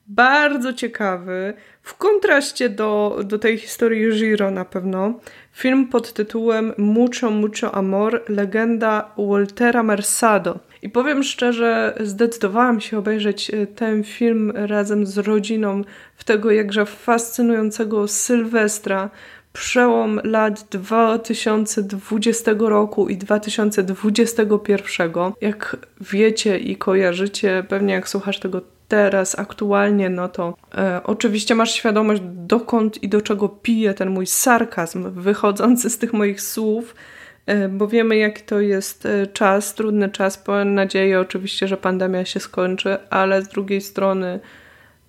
bardzo 0.07 0.73
ciekawy, 0.73 1.53
w 1.81 1.97
kontraście 1.97 2.69
do, 2.69 3.19
do 3.23 3.39
tej 3.39 3.57
historii 3.57 4.11
Giro 4.19 4.51
na 4.51 4.65
pewno. 4.65 5.19
Film 5.53 5.87
pod 5.87 6.13
tytułem 6.13 6.73
Mucho, 6.77 7.31
Mucho 7.31 7.75
Amor, 7.75 8.23
legenda 8.29 9.11
Waltera 9.17 9.83
Mersado. 9.83 10.59
I 10.83 10.89
powiem 10.89 11.23
szczerze, 11.23 11.93
zdecydowałam 11.99 12.81
się 12.81 12.97
obejrzeć 12.97 13.49
e, 13.49 13.67
ten 13.67 14.03
film 14.03 14.51
razem 14.55 15.05
z 15.05 15.17
rodziną 15.17 15.81
w 16.15 16.23
tego 16.23 16.51
jakże 16.51 16.85
fascynującego 16.85 18.07
Sylwestra, 18.07 19.09
przełom 19.53 20.21
lat 20.23 20.67
2020 20.69 22.51
roku 22.59 23.09
i 23.09 23.17
2021. 23.17 25.11
Jak 25.41 25.77
wiecie 26.01 26.59
i 26.59 26.75
kojarzycie, 26.75 27.63
pewnie 27.69 27.93
jak 27.93 28.09
słuchasz 28.09 28.39
tego 28.39 28.61
teraz, 28.87 29.39
aktualnie, 29.39 30.09
no 30.09 30.29
to 30.29 30.57
e, 30.75 31.01
oczywiście 31.03 31.55
masz 31.55 31.73
świadomość, 31.73 32.21
dokąd 32.25 33.03
i 33.03 33.09
do 33.09 33.21
czego 33.21 33.49
pije 33.49 33.93
ten 33.93 34.09
mój 34.09 34.27
sarkazm 34.27 35.11
wychodzący 35.11 35.89
z 35.89 35.97
tych 35.97 36.13
moich 36.13 36.41
słów, 36.41 36.95
bo 37.69 37.88
wiemy, 37.88 38.17
jaki 38.17 38.43
to 38.43 38.59
jest 38.59 39.05
e, 39.05 39.27
czas, 39.27 39.75
trudny 39.75 40.09
czas. 40.09 40.38
Pełen 40.38 40.73
nadzieję 40.73 41.19
oczywiście, 41.19 41.67
że 41.67 41.77
pandemia 41.77 42.25
się 42.25 42.39
skończy, 42.39 42.97
ale 43.09 43.41
z 43.41 43.47
drugiej 43.47 43.81
strony 43.81 44.39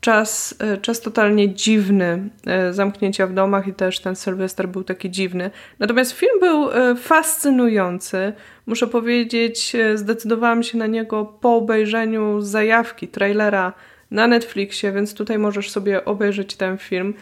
czas, 0.04 0.54
e, 0.58 0.78
czas 0.78 1.00
totalnie 1.00 1.54
dziwny 1.54 2.28
e, 2.46 2.72
zamknięcia 2.72 3.26
w 3.26 3.32
domach 3.32 3.66
i 3.68 3.72
też 3.72 4.00
ten 4.00 4.16
Sylwester 4.16 4.68
był 4.68 4.84
taki 4.84 5.10
dziwny. 5.10 5.50
Natomiast 5.78 6.12
film 6.12 6.40
był 6.40 6.70
e, 6.70 6.96
fascynujący. 6.96 8.32
Muszę 8.66 8.86
powiedzieć, 8.86 9.76
zdecydowałam 9.94 10.62
się 10.62 10.78
na 10.78 10.86
niego 10.86 11.24
po 11.40 11.56
obejrzeniu 11.56 12.40
zajawki, 12.40 13.08
trailera 13.08 13.72
na 14.10 14.26
Netflixie, 14.26 14.92
więc 14.92 15.14
tutaj 15.14 15.38
możesz 15.38 15.70
sobie 15.70 16.04
obejrzeć 16.04 16.56
ten 16.56 16.78
film. 16.78 17.14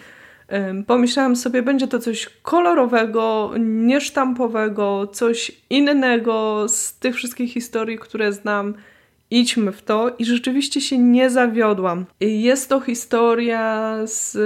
Pomyślałam 0.87 1.37
sobie, 1.37 1.63
będzie 1.63 1.89
to 1.89 1.99
coś 1.99 2.29
kolorowego, 2.43 3.51
niesztampowego, 3.59 5.07
coś 5.07 5.53
innego 5.71 6.65
z 6.69 6.95
tych 6.99 7.17
wszystkich 7.17 7.53
historii, 7.53 7.99
które 7.99 8.33
znam 8.33 8.75
idźmy 9.31 9.73
w 9.73 9.83
to 9.83 10.11
i 10.19 10.25
rzeczywiście 10.25 10.81
się 10.81 10.99
nie 10.99 11.31
zawiodłam. 11.31 12.07
Jest 12.21 12.69
to 12.69 12.81
historia 12.81 13.97
z, 14.05 14.37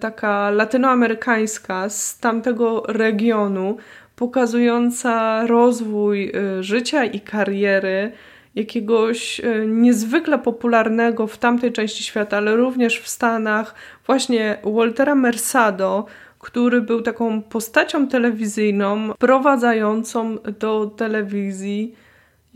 taka 0.00 0.50
latynoamerykańska 0.50 1.88
z 1.88 2.18
tamtego 2.18 2.82
regionu, 2.88 3.76
pokazująca 4.16 5.46
rozwój 5.46 6.32
y, 6.58 6.62
życia 6.62 7.04
i 7.04 7.20
kariery 7.20 8.12
jakiegoś 8.56 9.40
y, 9.40 9.66
niezwykle 9.66 10.38
popularnego 10.38 11.26
w 11.26 11.38
tamtej 11.38 11.72
części 11.72 12.04
świata, 12.04 12.36
ale 12.36 12.56
również 12.56 13.00
w 13.00 13.08
Stanach, 13.08 13.74
właśnie 14.06 14.58
Waltera 14.64 15.14
Mersado, 15.14 16.06
który 16.38 16.82
był 16.82 17.02
taką 17.02 17.42
postacią 17.42 18.08
telewizyjną, 18.08 19.12
prowadzającą 19.18 20.36
do 20.58 20.86
telewizji 20.96 21.94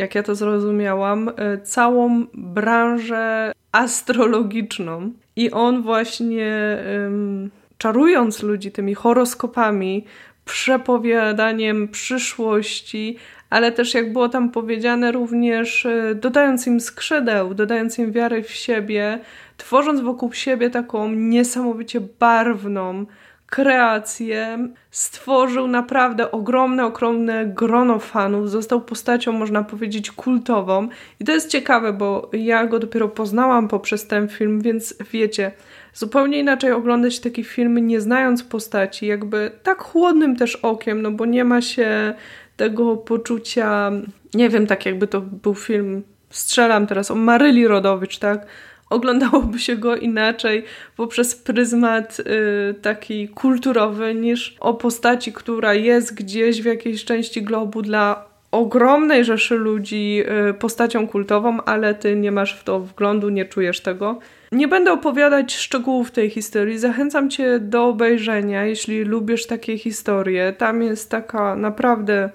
jak 0.00 0.14
ja 0.14 0.23
to 0.23 0.35
zrozumiałam, 0.35 1.28
e, 1.37 1.59
całą 1.59 2.26
branżę 2.35 3.52
astrologiczną. 3.73 5.12
I 5.37 5.50
on 5.50 5.83
właśnie 5.83 6.78
um, 7.04 7.50
czarując 7.78 8.42
ludzi 8.42 8.73
tymi 8.73 8.95
horoskopami, 8.95 10.04
przepowiadaniem 10.45 11.88
przyszłości, 11.88 13.16
ale 13.50 13.73
też 13.73 13.95
jak 13.95 14.12
było 14.12 14.28
tam 14.28 14.50
powiedziane, 14.50 15.12
również 15.12 15.87
e, 15.87 16.14
dodając 16.14 16.66
im 16.66 16.80
skrzydeł, 16.80 17.54
dodając 17.54 17.99
im 17.99 18.12
wiary 18.12 18.42
w 18.42 18.50
siebie, 18.50 19.19
tworząc 19.57 20.00
wokół 20.00 20.33
siebie 20.33 20.71
taką 20.71 21.11
niesamowicie 21.11 22.00
barwną, 22.00 23.07
kreację, 23.50 24.69
stworzył 24.90 25.66
naprawdę 25.66 26.30
ogromne, 26.30 26.85
ogromne 26.85 27.47
grono 27.47 27.99
fanów, 27.99 28.50
został 28.50 28.80
postacią, 28.80 29.33
można 29.33 29.64
powiedzieć, 29.64 30.11
kultową. 30.11 30.88
I 31.21 31.25
to 31.25 31.33
jest 31.33 31.50
ciekawe, 31.50 31.92
bo 31.92 32.30
ja 32.33 32.66
go 32.66 32.78
dopiero 32.78 33.09
poznałam 33.09 33.69
poprzez 33.69 34.07
ten 34.07 34.28
film, 34.28 34.61
więc 34.61 34.95
wiecie, 35.12 35.52
zupełnie 35.95 36.38
inaczej 36.38 36.73
oglądać 36.73 37.21
taki 37.21 37.45
film, 37.45 37.87
nie 37.87 38.00
znając 38.00 38.42
postaci, 38.42 39.07
jakby 39.07 39.50
tak 39.62 39.83
chłodnym 39.83 40.37
też 40.37 40.57
okiem, 40.57 41.02
no 41.02 41.11
bo 41.11 41.26
nie 41.26 41.45
ma 41.45 41.61
się 41.62 42.14
tego 42.61 42.97
poczucia, 42.97 43.90
nie 44.35 44.49
wiem, 44.49 44.67
tak 44.67 44.87
jakby 44.87 45.07
to 45.07 45.21
był 45.21 45.55
film, 45.55 46.02
strzelam 46.31 46.87
teraz 46.87 47.11
o 47.11 47.14
Maryli 47.14 47.67
Rodowicz, 47.67 48.19
tak? 48.19 48.47
oglądałoby 48.90 49.59
się 49.59 49.76
go 49.76 49.97
inaczej 49.97 50.64
poprzez 50.97 51.35
pryzmat 51.35 52.21
y, 52.21 52.75
taki 52.75 53.29
kulturowy 53.29 54.14
niż 54.14 54.57
o 54.61 54.75
postaci, 54.75 55.33
która 55.33 55.75
jest 55.75 56.14
gdzieś 56.14 56.62
w 56.62 56.64
jakiejś 56.64 57.05
części 57.05 57.43
globu 57.43 57.83
dla 57.83 58.25
ogromnej 58.50 59.25
rzeszy 59.25 59.55
ludzi 59.55 60.23
y, 60.50 60.55
postacią 60.55 61.09
kultową, 61.09 61.62
ale 61.62 61.95
ty 61.95 62.17
nie 62.17 62.33
masz 62.33 62.61
w 62.61 62.64
to 62.64 62.81
wglądu, 62.81 63.29
nie 63.29 63.45
czujesz 63.45 63.81
tego. 63.81 64.19
Nie 64.52 64.69
będę 64.69 64.93
opowiadać 64.93 65.55
szczegółów 65.55 66.11
tej 66.11 66.31
historii. 66.31 66.79
Zachęcam 66.79 67.31
cię 67.31 67.59
do 67.59 67.85
obejrzenia, 67.87 68.64
jeśli 68.64 69.05
lubisz 69.05 69.47
takie 69.47 69.79
historie. 69.79 70.52
Tam 70.52 70.83
jest 70.83 71.11
taka 71.11 71.57
naprawdę 71.57 72.31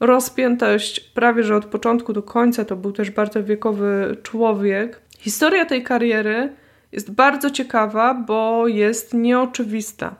rozpiętość 0.00 1.00
prawie 1.00 1.42
że 1.42 1.56
od 1.56 1.64
początku 1.64 2.12
do 2.12 2.22
końca. 2.22 2.64
To 2.64 2.76
był 2.76 2.92
też 2.92 3.10
bardzo 3.10 3.44
wiekowy 3.44 4.16
człowiek. 4.22 5.00
Historia 5.18 5.64
tej 5.64 5.82
kariery 5.82 6.52
jest 6.92 7.10
bardzo 7.10 7.50
ciekawa, 7.50 8.14
bo 8.14 8.68
jest 8.68 9.14
nieoczywista. 9.14 10.14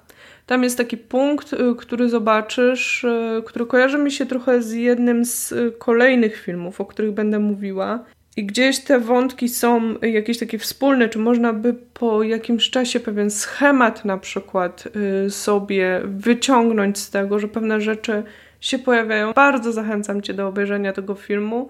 Tam 0.46 0.62
jest 0.62 0.78
taki 0.78 0.96
punkt, 0.96 1.52
y, 1.52 1.56
który 1.78 2.08
zobaczysz, 2.08 3.04
y, 3.04 3.42
który 3.46 3.66
kojarzy 3.66 3.98
mi 3.98 4.12
się 4.12 4.26
trochę 4.26 4.62
z 4.62 4.72
jednym 4.72 5.24
z 5.24 5.52
y, 5.52 5.72
kolejnych 5.78 6.36
filmów, 6.36 6.80
o 6.80 6.84
których 6.86 7.12
będę 7.12 7.38
mówiła. 7.38 8.04
I 8.36 8.44
gdzieś 8.44 8.78
te 8.78 9.00
wątki 9.00 9.48
są 9.48 9.94
jakieś 10.02 10.38
takie 10.38 10.58
wspólne, 10.58 11.08
czy 11.08 11.18
można 11.18 11.52
by 11.52 11.74
po 11.94 12.22
jakimś 12.22 12.70
czasie 12.70 13.00
pewien 13.00 13.30
schemat 13.30 14.04
na 14.04 14.18
przykład 14.18 14.84
sobie 15.28 16.00
wyciągnąć 16.04 16.98
z 16.98 17.10
tego, 17.10 17.38
że 17.38 17.48
pewne 17.48 17.80
rzeczy 17.80 18.22
się 18.60 18.78
pojawiają. 18.78 19.32
Bardzo 19.32 19.72
zachęcam 19.72 20.22
Cię 20.22 20.34
do 20.34 20.48
obejrzenia 20.48 20.92
tego 20.92 21.14
filmu 21.14 21.68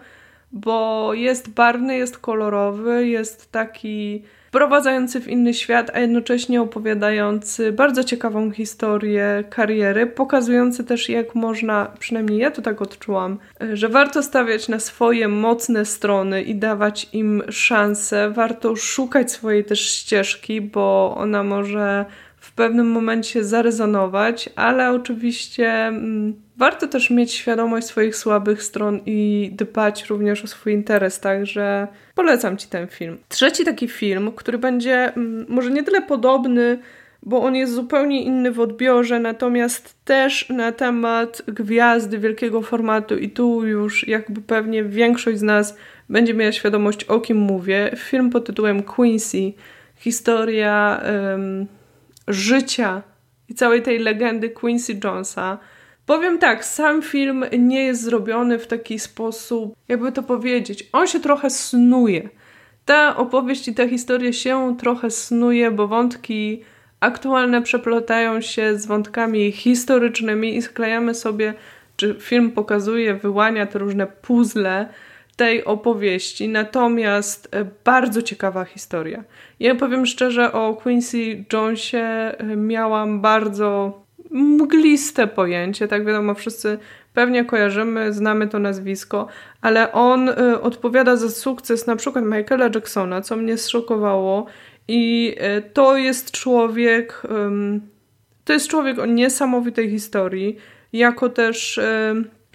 bo 0.52 1.10
jest 1.14 1.50
barwny, 1.50 1.96
jest 1.96 2.18
kolorowy, 2.18 3.08
jest 3.08 3.52
taki 3.52 4.22
wprowadzający 4.48 5.20
w 5.20 5.28
inny 5.28 5.54
świat, 5.54 5.90
a 5.94 6.00
jednocześnie 6.00 6.62
opowiadający 6.62 7.72
bardzo 7.72 8.04
ciekawą 8.04 8.50
historię 8.50 9.44
kariery, 9.50 10.06
pokazujący 10.06 10.84
też 10.84 11.08
jak 11.08 11.34
można, 11.34 11.92
przynajmniej 11.98 12.38
ja 12.38 12.50
to 12.50 12.62
tak 12.62 12.82
odczułam, 12.82 13.38
że 13.72 13.88
warto 13.88 14.22
stawiać 14.22 14.68
na 14.68 14.78
swoje 14.80 15.28
mocne 15.28 15.84
strony 15.84 16.42
i 16.42 16.54
dawać 16.54 17.08
im 17.12 17.42
szansę, 17.50 18.30
warto 18.30 18.76
szukać 18.76 19.32
swojej 19.32 19.64
też 19.64 19.80
ścieżki, 19.80 20.60
bo 20.60 21.14
ona 21.16 21.42
może 21.42 22.04
w 22.50 22.54
pewnym 22.54 22.90
momencie 22.90 23.44
zarezonować, 23.44 24.50
ale 24.56 24.90
oczywiście 24.90 25.72
mm, 25.72 26.34
warto 26.56 26.86
też 26.86 27.10
mieć 27.10 27.32
świadomość 27.32 27.86
swoich 27.86 28.16
słabych 28.16 28.62
stron 28.62 29.00
i 29.06 29.50
dbać 29.52 30.04
również 30.04 30.44
o 30.44 30.46
swój 30.46 30.72
interes, 30.72 31.20
także 31.20 31.88
polecam 32.14 32.56
Ci 32.56 32.68
ten 32.68 32.86
film. 32.88 33.18
Trzeci 33.28 33.64
taki 33.64 33.88
film, 33.88 34.32
który 34.36 34.58
będzie 34.58 35.14
mm, 35.14 35.46
może 35.48 35.70
nie 35.70 35.82
tyle 35.82 36.02
podobny, 36.02 36.78
bo 37.22 37.42
on 37.42 37.56
jest 37.56 37.72
zupełnie 37.72 38.22
inny 38.22 38.52
w 38.52 38.60
odbiorze, 38.60 39.20
natomiast 39.20 40.04
też 40.04 40.48
na 40.48 40.72
temat 40.72 41.42
gwiazdy 41.46 42.18
wielkiego 42.18 42.62
formatu 42.62 43.16
i 43.16 43.30
tu 43.30 43.66
już 43.66 44.08
jakby 44.08 44.40
pewnie 44.40 44.84
większość 44.84 45.38
z 45.38 45.42
nas 45.42 45.76
będzie 46.08 46.34
miała 46.34 46.52
świadomość 46.52 47.04
o 47.04 47.20
kim 47.20 47.36
mówię. 47.36 47.90
Film 47.96 48.30
pod 48.30 48.46
tytułem 48.46 48.82
Quincy, 48.82 49.52
historia 49.96 51.00
um, 51.32 51.66
życia 52.28 53.02
i 53.48 53.54
całej 53.54 53.82
tej 53.82 53.98
legendy 53.98 54.50
Quincy 54.50 55.00
Jonesa. 55.04 55.58
Powiem 56.06 56.38
tak, 56.38 56.64
sam 56.64 57.02
film 57.02 57.44
nie 57.58 57.84
jest 57.84 58.02
zrobiony 58.02 58.58
w 58.58 58.66
taki 58.66 58.98
sposób, 58.98 59.74
jakby 59.88 60.12
to 60.12 60.22
powiedzieć, 60.22 60.88
on 60.92 61.06
się 61.06 61.20
trochę 61.20 61.50
snuje. 61.50 62.28
Ta 62.84 63.16
opowieść 63.16 63.68
i 63.68 63.74
ta 63.74 63.88
historia 63.88 64.32
się 64.32 64.76
trochę 64.78 65.10
snuje, 65.10 65.70
bo 65.70 65.88
wątki 65.88 66.62
aktualne 67.00 67.62
przeplatają 67.62 68.40
się 68.40 68.78
z 68.78 68.86
wątkami 68.86 69.52
historycznymi 69.52 70.56
i 70.56 70.62
sklejamy 70.62 71.14
sobie, 71.14 71.54
czy 71.96 72.16
film 72.20 72.50
pokazuje, 72.52 73.14
wyłania 73.14 73.66
te 73.66 73.78
różne 73.78 74.06
puzzle 74.06 74.88
tej 75.40 75.64
opowieści. 75.64 76.48
Natomiast 76.48 77.48
e, 77.50 77.64
bardzo 77.84 78.22
ciekawa 78.22 78.64
historia. 78.64 79.24
Ja 79.60 79.74
powiem 79.74 80.06
szczerze, 80.06 80.52
o 80.52 80.74
Quincy 80.74 81.44
Jonesie 81.52 81.98
e, 81.98 82.56
miałam 82.56 83.20
bardzo 83.20 84.00
mgliste 84.30 85.26
pojęcie, 85.26 85.88
tak 85.88 86.04
wiadomo, 86.06 86.34
wszyscy 86.34 86.78
pewnie 87.14 87.44
kojarzymy, 87.44 88.12
znamy 88.12 88.48
to 88.48 88.58
nazwisko, 88.58 89.26
ale 89.60 89.92
on 89.92 90.28
y, 90.28 90.60
odpowiada 90.60 91.16
za 91.16 91.30
sukces 91.30 91.86
na 91.86 91.96
przykład 91.96 92.24
Michaela 92.24 92.70
Jacksona, 92.74 93.20
co 93.20 93.36
mnie 93.36 93.56
zszokowało 93.56 94.46
i 94.88 95.36
to 95.72 95.96
jest 95.96 96.30
człowiek, 96.30 97.22
to 98.44 98.52
jest 98.52 98.68
człowiek 98.68 98.98
o 98.98 99.06
niesamowitej 99.06 99.90
historii, 99.90 100.56
jako 100.92 101.28
też 101.28 101.80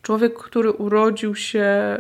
człowiek, 0.05 0.33
który 0.33 0.71
urodził 0.71 1.35
się 1.35 1.97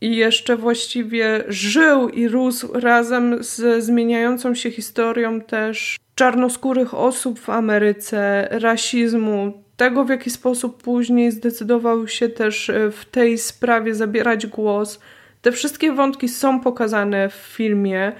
i 0.00 0.16
jeszcze 0.16 0.56
właściwie 0.56 1.44
żył 1.48 2.08
i 2.08 2.28
rósł 2.28 2.72
razem 2.72 3.44
z 3.44 3.84
zmieniającą 3.84 4.54
się 4.54 4.70
historią 4.70 5.40
też 5.40 5.96
czarnoskórych 6.14 6.94
osób 6.94 7.40
w 7.40 7.50
Ameryce, 7.50 8.48
rasizmu, 8.50 9.62
tego 9.76 10.04
w 10.04 10.08
jaki 10.08 10.30
sposób 10.30 10.82
później 10.82 11.32
zdecydował 11.32 12.08
się 12.08 12.28
też 12.28 12.70
e, 12.70 12.90
w 12.90 13.04
tej 13.04 13.38
sprawie 13.38 13.94
zabierać 13.94 14.46
głos. 14.46 15.00
Te 15.42 15.52
wszystkie 15.52 15.92
wątki 15.92 16.28
są 16.28 16.60
pokazane 16.60 17.28
w 17.28 17.34
filmie. 17.34 18.12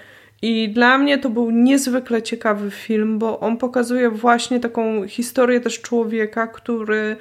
I 0.43 0.69
dla 0.69 0.99
mnie 0.99 1.19
to 1.19 1.31
był 1.31 1.51
niezwykle 1.51 2.23
ciekawy 2.23 2.71
film, 2.71 3.19
bo 3.19 3.41
on 3.41 3.57
pokazuje 3.57 4.11
właśnie 4.11 4.61
taką 4.61 5.09
historię 5.09 5.61
też 5.61 5.81
człowieka, 5.81 6.47
który 6.47 7.17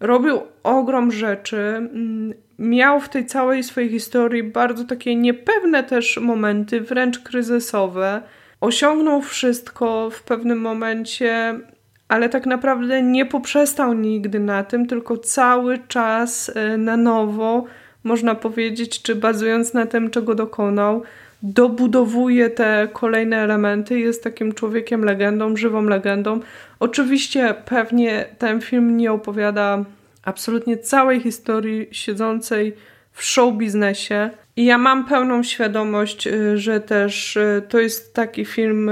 robił 0.00 0.40
ogrom 0.62 1.12
rzeczy. 1.12 1.58
Mm, 1.58 2.34
miał 2.58 3.00
w 3.00 3.08
tej 3.08 3.26
całej 3.26 3.62
swojej 3.62 3.90
historii 3.90 4.42
bardzo 4.42 4.84
takie 4.84 5.16
niepewne 5.16 5.84
też 5.84 6.18
momenty, 6.18 6.80
wręcz 6.80 7.18
kryzysowe 7.18 8.22
osiągnął 8.60 9.22
wszystko 9.22 10.10
w 10.10 10.22
pewnym 10.22 10.60
momencie, 10.60 11.60
ale 12.08 12.28
tak 12.28 12.46
naprawdę 12.46 13.02
nie 13.02 13.26
poprzestał 13.26 13.92
nigdy 13.92 14.40
na 14.40 14.64
tym, 14.64 14.86
tylko 14.86 15.16
cały 15.18 15.78
czas 15.88 16.52
e, 16.54 16.76
na 16.76 16.96
nowo, 16.96 17.64
można 18.04 18.34
powiedzieć, 18.34 19.02
czy 19.02 19.14
bazując 19.14 19.74
na 19.74 19.86
tym, 19.86 20.10
czego 20.10 20.34
dokonał, 20.34 21.02
dobudowuje 21.42 22.50
te 22.50 22.88
kolejne 22.92 23.36
elementy, 23.36 24.00
jest 24.00 24.24
takim 24.24 24.54
człowiekiem 24.54 25.04
legendą, 25.04 25.56
żywą 25.56 25.82
legendą. 25.82 26.40
Oczywiście 26.80 27.54
pewnie 27.64 28.26
ten 28.38 28.60
film 28.60 28.96
nie 28.96 29.12
opowiada 29.12 29.84
absolutnie 30.24 30.78
całej 30.78 31.20
historii 31.20 31.88
siedzącej 31.92 32.76
w 33.12 33.24
show 33.24 33.54
biznesie, 33.54 34.30
i 34.56 34.64
ja 34.64 34.78
mam 34.78 35.04
pełną 35.04 35.42
świadomość, 35.42 36.26
y, 36.26 36.58
że 36.58 36.80
też 36.80 37.36
y, 37.36 37.62
to 37.68 37.78
jest 37.78 38.14
taki 38.14 38.44
film, 38.44 38.90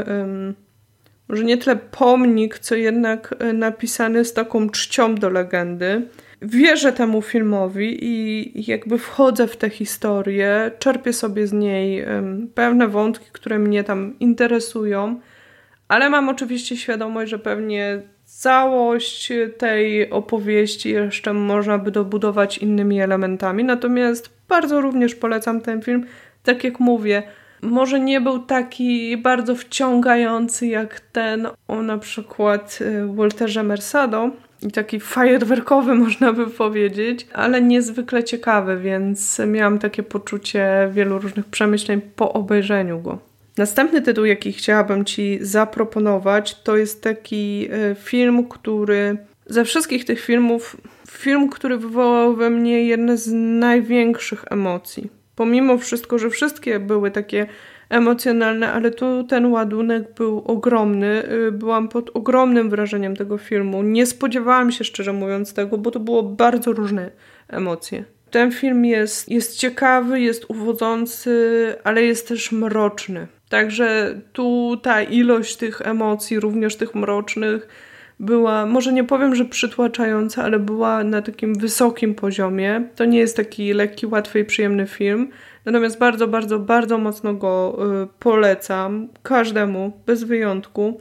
może 1.28 1.44
nie 1.44 1.58
tyle 1.58 1.76
pomnik, 1.76 2.58
co 2.58 2.74
jednak 2.74 3.34
y, 3.42 3.52
napisany 3.52 4.24
z 4.24 4.32
taką 4.32 4.70
czcią 4.70 5.14
do 5.14 5.30
legendy. 5.30 6.02
Wierzę 6.42 6.92
temu 6.92 7.22
filmowi 7.22 8.04
i 8.04 8.70
jakby 8.70 8.98
wchodzę 8.98 9.46
w 9.46 9.56
tę 9.56 9.70
historię, 9.70 10.70
czerpię 10.78 11.12
sobie 11.12 11.46
z 11.46 11.52
niej 11.52 12.04
pewne 12.54 12.88
wątki, 12.88 13.26
które 13.32 13.58
mnie 13.58 13.84
tam 13.84 14.18
interesują, 14.20 15.20
ale 15.88 16.10
mam 16.10 16.28
oczywiście 16.28 16.76
świadomość, 16.76 17.30
że 17.30 17.38
pewnie 17.38 18.02
całość 18.24 19.32
tej 19.58 20.10
opowieści 20.10 20.90
jeszcze 20.90 21.32
można 21.32 21.78
by 21.78 21.90
dobudować 21.90 22.58
innymi 22.58 23.00
elementami. 23.00 23.64
Natomiast 23.64 24.30
bardzo 24.48 24.80
również 24.80 25.14
polecam 25.14 25.60
ten 25.60 25.82
film. 25.82 26.06
Tak 26.42 26.64
jak 26.64 26.80
mówię, 26.80 27.22
może 27.62 28.00
nie 28.00 28.20
był 28.20 28.38
taki 28.38 29.16
bardzo 29.16 29.54
wciągający 29.54 30.66
jak 30.66 31.00
ten 31.00 31.48
o 31.68 31.82
na 31.82 31.98
przykład 31.98 32.78
y, 32.80 33.06
Walterze 33.06 33.62
Mersado 33.62 34.30
i 34.62 34.70
taki 34.70 35.00
fajerwerkowy 35.00 35.94
można 36.04 36.32
by 36.32 36.46
powiedzieć, 36.46 37.26
ale 37.32 37.62
niezwykle 37.62 38.24
ciekawy, 38.24 38.78
więc 38.80 39.40
miałam 39.46 39.78
takie 39.78 40.02
poczucie 40.02 40.90
wielu 40.92 41.18
różnych 41.18 41.46
przemyśleń 41.46 42.00
po 42.16 42.32
obejrzeniu 42.32 43.00
go. 43.00 43.18
Następny 43.56 44.02
tytuł, 44.02 44.24
jaki 44.24 44.52
chciałabym 44.52 45.04
Ci 45.04 45.38
zaproponować, 45.40 46.62
to 46.62 46.76
jest 46.76 47.02
taki 47.02 47.68
y, 47.92 47.96
film, 47.98 48.48
który 48.48 49.16
ze 49.46 49.64
wszystkich 49.64 50.04
tych 50.04 50.20
filmów, 50.20 50.76
film, 51.10 51.48
który 51.48 51.78
wywołał 51.78 52.36
we 52.36 52.50
mnie 52.50 52.84
jedne 52.84 53.16
z 53.16 53.32
największych 53.60 54.44
emocji. 54.50 55.10
Pomimo 55.34 55.78
wszystko, 55.78 56.18
że 56.18 56.30
wszystkie 56.30 56.80
były 56.80 57.10
takie 57.10 57.46
emocjonalne, 57.88 58.72
ale 58.72 58.90
tu 58.90 59.24
ten 59.24 59.46
ładunek 59.46 60.14
był 60.14 60.38
ogromny. 60.38 61.32
Y, 61.48 61.52
byłam 61.52 61.88
pod 61.88 62.10
ogromnym 62.14 62.70
wrażeniem 62.70 63.16
tego 63.16 63.38
filmu. 63.38 63.82
Nie 63.82 64.06
spodziewałam 64.06 64.72
się, 64.72 64.84
szczerze 64.84 65.12
mówiąc, 65.12 65.54
tego, 65.54 65.78
bo 65.78 65.90
to 65.90 66.00
było 66.00 66.22
bardzo 66.22 66.72
różne 66.72 67.10
emocje. 67.48 68.04
Ten 68.30 68.52
film 68.52 68.84
jest, 68.84 69.28
jest 69.28 69.56
ciekawy, 69.56 70.20
jest 70.20 70.44
uwodzący, 70.48 71.74
ale 71.84 72.02
jest 72.02 72.28
też 72.28 72.52
mroczny. 72.52 73.26
Także 73.48 74.20
tu 74.32 74.76
ta 74.82 75.02
ilość 75.02 75.56
tych 75.56 75.80
emocji, 75.80 76.40
również 76.40 76.76
tych 76.76 76.94
mrocznych, 76.94 77.68
była, 78.20 78.66
może 78.66 78.92
nie 78.92 79.04
powiem, 79.04 79.34
że 79.34 79.44
przytłaczająca, 79.44 80.44
ale 80.44 80.58
była 80.58 81.04
na 81.04 81.22
takim 81.22 81.54
wysokim 81.54 82.14
poziomie. 82.14 82.88
To 82.96 83.04
nie 83.04 83.18
jest 83.18 83.36
taki 83.36 83.72
lekki, 83.72 84.06
łatwy 84.06 84.40
i 84.40 84.44
przyjemny 84.44 84.86
film. 84.86 85.30
Natomiast 85.68 85.98
bardzo, 85.98 86.28
bardzo, 86.28 86.58
bardzo 86.58 86.98
mocno 86.98 87.34
go 87.34 87.78
y, 88.02 88.06
polecam 88.18 89.08
każdemu, 89.22 89.92
bez 90.06 90.24
wyjątku. 90.24 91.00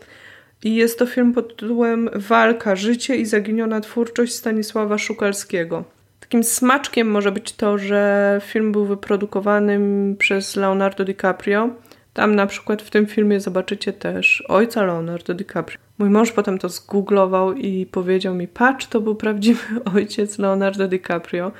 I 0.63 0.75
jest 0.75 0.99
to 0.99 1.05
film 1.05 1.33
pod 1.33 1.57
tytułem 1.57 2.09
Walka, 2.15 2.75
życie 2.75 3.15
i 3.15 3.25
zaginiona 3.25 3.81
twórczość 3.81 4.33
Stanisława 4.33 4.97
Szukalskiego. 4.97 5.83
Takim 6.19 6.43
smaczkiem 6.43 7.11
może 7.11 7.31
być 7.31 7.53
to, 7.53 7.77
że 7.77 8.41
film 8.43 8.71
był 8.71 8.85
wyprodukowany 8.85 9.79
przez 10.17 10.55
Leonardo 10.55 11.05
DiCaprio 11.05 11.69
tam 12.17 12.35
na 12.35 12.47
przykład 12.47 12.81
w 12.81 12.89
tym 12.89 13.05
filmie 13.05 13.39
zobaczycie 13.39 13.93
też 13.93 14.43
ojca 14.47 14.83
Leonardo 14.83 15.33
DiCaprio. 15.33 15.79
Mój 15.97 16.09
mąż 16.09 16.31
potem 16.31 16.57
to 16.57 16.69
zgooglował 16.69 17.53
i 17.53 17.85
powiedział 17.85 18.35
mi, 18.35 18.47
patrz, 18.47 18.85
to 18.85 19.01
był 19.01 19.15
prawdziwy 19.15 19.63
ojciec 19.95 20.39
Leonardo 20.39 20.87
DiCaprio. 20.87 21.51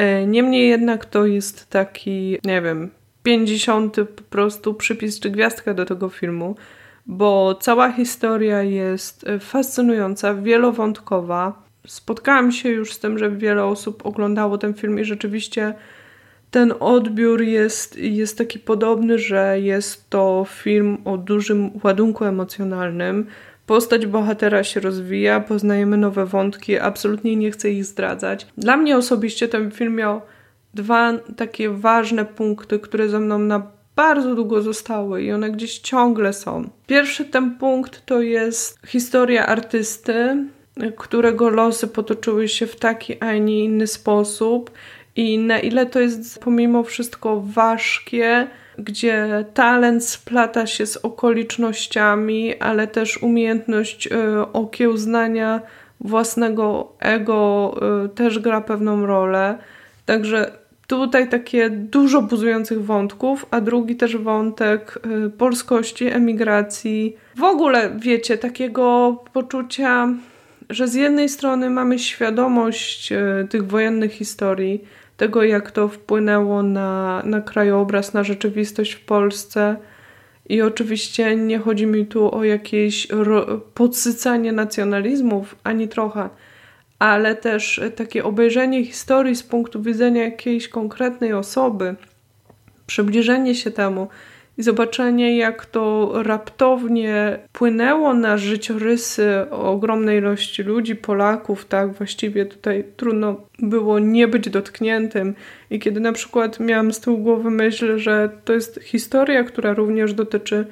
E, 0.00 0.26
niemniej 0.26 0.68
jednak 0.68 1.06
to 1.06 1.26
jest 1.26 1.70
taki, 1.70 2.38
nie 2.44 2.62
wiem, 2.62 2.90
50 3.22 3.96
po 4.16 4.22
prostu 4.30 4.74
przypis 4.74 5.20
czy 5.20 5.30
gwiazdka 5.30 5.74
do 5.74 5.84
tego 5.84 6.08
filmu, 6.08 6.56
bo 7.06 7.54
cała 7.54 7.92
historia 7.92 8.62
jest 8.62 9.28
e, 9.28 9.38
fascynująca, 9.38 10.34
wielowątkowa. 10.34 11.62
Spotkałam 11.86 12.52
się 12.52 12.68
już 12.68 12.92
z 12.92 12.98
tym, 12.98 13.18
że 13.18 13.30
wiele 13.30 13.64
osób 13.64 14.06
oglądało 14.06 14.58
ten 14.58 14.74
film 14.74 14.98
i 14.98 15.04
rzeczywiście 15.04 15.74
ten 16.50 16.74
odbiór 16.80 17.42
jest, 17.42 17.96
jest 17.96 18.38
taki 18.38 18.58
podobny, 18.58 19.18
że 19.18 19.60
jest 19.60 20.10
to 20.10 20.46
film 20.48 20.98
o 21.04 21.16
dużym 21.16 21.70
ładunku 21.84 22.24
emocjonalnym. 22.24 23.26
Postać 23.70 24.06
bohatera 24.06 24.64
się 24.64 24.80
rozwija, 24.80 25.40
poznajemy 25.40 25.96
nowe 25.96 26.26
wątki, 26.26 26.78
absolutnie 26.78 27.36
nie 27.36 27.50
chcę 27.50 27.70
ich 27.70 27.84
zdradzać. 27.84 28.46
Dla 28.58 28.76
mnie 28.76 28.96
osobiście 28.96 29.48
ten 29.48 29.70
film 29.70 29.94
miał 29.94 30.20
dwa 30.74 31.12
takie 31.36 31.70
ważne 31.70 32.24
punkty, 32.24 32.78
które 32.78 33.08
ze 33.08 33.20
mną 33.20 33.38
na 33.38 33.62
bardzo 33.96 34.34
długo 34.34 34.62
zostały 34.62 35.22
i 35.22 35.32
one 35.32 35.50
gdzieś 35.50 35.78
ciągle 35.78 36.32
są. 36.32 36.70
Pierwszy 36.86 37.24
ten 37.24 37.58
punkt 37.58 38.06
to 38.06 38.22
jest 38.22 38.78
historia 38.86 39.46
artysty, 39.46 40.36
którego 40.96 41.48
losy 41.48 41.88
potoczyły 41.88 42.48
się 42.48 42.66
w 42.66 42.76
taki, 42.76 43.18
a 43.20 43.32
nie 43.32 43.64
inny 43.64 43.86
sposób 43.86 44.70
i 45.16 45.38
na 45.38 45.58
ile 45.58 45.86
to 45.86 46.00
jest 46.00 46.40
pomimo 46.40 46.82
wszystko 46.82 47.40
ważkie, 47.40 48.46
gdzie 48.84 49.44
talent 49.54 50.04
splata 50.04 50.66
się 50.66 50.86
z 50.86 50.96
okolicznościami, 50.96 52.58
ale 52.58 52.86
też 52.86 53.22
umiejętność 53.22 54.06
y, 54.06 54.10
okiełznania 54.52 55.60
własnego 56.00 56.92
ego 56.98 57.74
y, 58.04 58.08
też 58.08 58.38
gra 58.38 58.60
pewną 58.60 59.06
rolę. 59.06 59.58
Także 60.06 60.52
tutaj 60.86 61.28
takie 61.28 61.70
dużo 61.70 62.22
buzujących 62.22 62.84
wątków, 62.84 63.46
a 63.50 63.60
drugi 63.60 63.96
też 63.96 64.16
wątek 64.16 64.98
y, 65.26 65.30
polskości, 65.30 66.06
emigracji. 66.06 67.16
W 67.36 67.44
ogóle, 67.44 67.90
wiecie, 67.98 68.38
takiego 68.38 69.16
poczucia, 69.32 70.08
że 70.70 70.88
z 70.88 70.94
jednej 70.94 71.28
strony 71.28 71.70
mamy 71.70 71.98
świadomość 71.98 73.12
tych 73.50 73.66
wojennych 73.66 74.12
historii, 74.12 74.84
tego, 75.20 75.42
jak 75.42 75.70
to 75.70 75.88
wpłynęło 75.88 76.62
na, 76.62 77.22
na 77.24 77.40
krajobraz, 77.40 78.14
na 78.14 78.24
rzeczywistość 78.24 78.92
w 78.92 79.04
Polsce. 79.04 79.76
I 80.48 80.62
oczywiście 80.62 81.36
nie 81.36 81.58
chodzi 81.58 81.86
mi 81.86 82.06
tu 82.06 82.34
o 82.34 82.44
jakieś 82.44 83.08
podsycanie 83.74 84.52
nacjonalizmów, 84.52 85.56
ani 85.64 85.88
trochę, 85.88 86.28
ale 86.98 87.34
też 87.34 87.80
takie 87.96 88.24
obejrzenie 88.24 88.84
historii 88.84 89.36
z 89.36 89.42
punktu 89.42 89.82
widzenia 89.82 90.24
jakiejś 90.24 90.68
konkretnej 90.68 91.32
osoby, 91.32 91.94
przybliżenie 92.86 93.54
się 93.54 93.70
temu, 93.70 94.08
i 94.58 94.62
zobaczenie, 94.62 95.36
jak 95.36 95.66
to 95.66 96.12
raptownie 96.22 97.38
płynęło 97.52 98.14
na 98.14 98.36
życiorysy 98.36 99.50
ogromnej 99.50 100.18
ilości 100.18 100.62
ludzi, 100.62 100.96
Polaków, 100.96 101.64
tak, 101.64 101.92
właściwie 101.92 102.46
tutaj 102.46 102.84
trudno 102.96 103.36
było 103.58 103.98
nie 103.98 104.28
być 104.28 104.50
dotkniętym. 104.50 105.34
I 105.70 105.78
kiedy 105.78 106.00
na 106.00 106.12
przykład 106.12 106.60
miałam 106.60 106.92
z 106.92 107.00
tyłu 107.00 107.18
głowy 107.18 107.50
myśl, 107.50 107.98
że 107.98 108.30
to 108.44 108.52
jest 108.52 108.80
historia, 108.82 109.44
która 109.44 109.72
również 109.72 110.14
dotyczy 110.14 110.66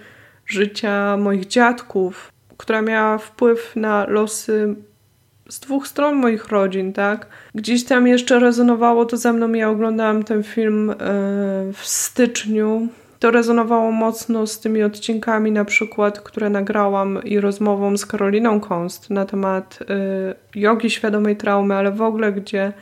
życia 0.46 1.16
moich 1.16 1.46
dziadków, 1.46 2.32
która 2.56 2.82
miała 2.82 3.18
wpływ 3.18 3.76
na 3.76 4.06
losy 4.08 4.74
z 5.48 5.60
dwóch 5.60 5.88
stron 5.88 6.14
moich 6.16 6.48
rodzin, 6.48 6.92
tak? 6.92 7.26
Gdzieś 7.54 7.84
tam 7.84 8.06
jeszcze 8.06 8.38
rezonowało 8.38 9.04
to 9.04 9.16
ze 9.16 9.32
mną. 9.32 9.52
Ja 9.52 9.70
oglądałam 9.70 10.22
ten 10.22 10.42
film 10.42 10.90
e, 10.90 10.94
w 11.72 11.80
styczniu 11.82 12.88
to 13.18 13.30
rezonowało 13.30 13.92
mocno 13.92 14.46
z 14.46 14.60
tymi 14.60 14.82
odcinkami, 14.82 15.52
na 15.52 15.64
przykład, 15.64 16.20
które 16.20 16.50
nagrałam 16.50 17.24
i 17.24 17.40
rozmową 17.40 17.96
z 17.96 18.06
Karoliną 18.06 18.60
Konst 18.60 19.10
na 19.10 19.24
temat 19.24 19.78
y, 20.54 20.60
jogi 20.60 20.90
świadomej 20.90 21.36
traumy, 21.36 21.74
ale 21.74 21.92
w 21.92 22.02
ogóle, 22.02 22.32
gdzie 22.32 22.72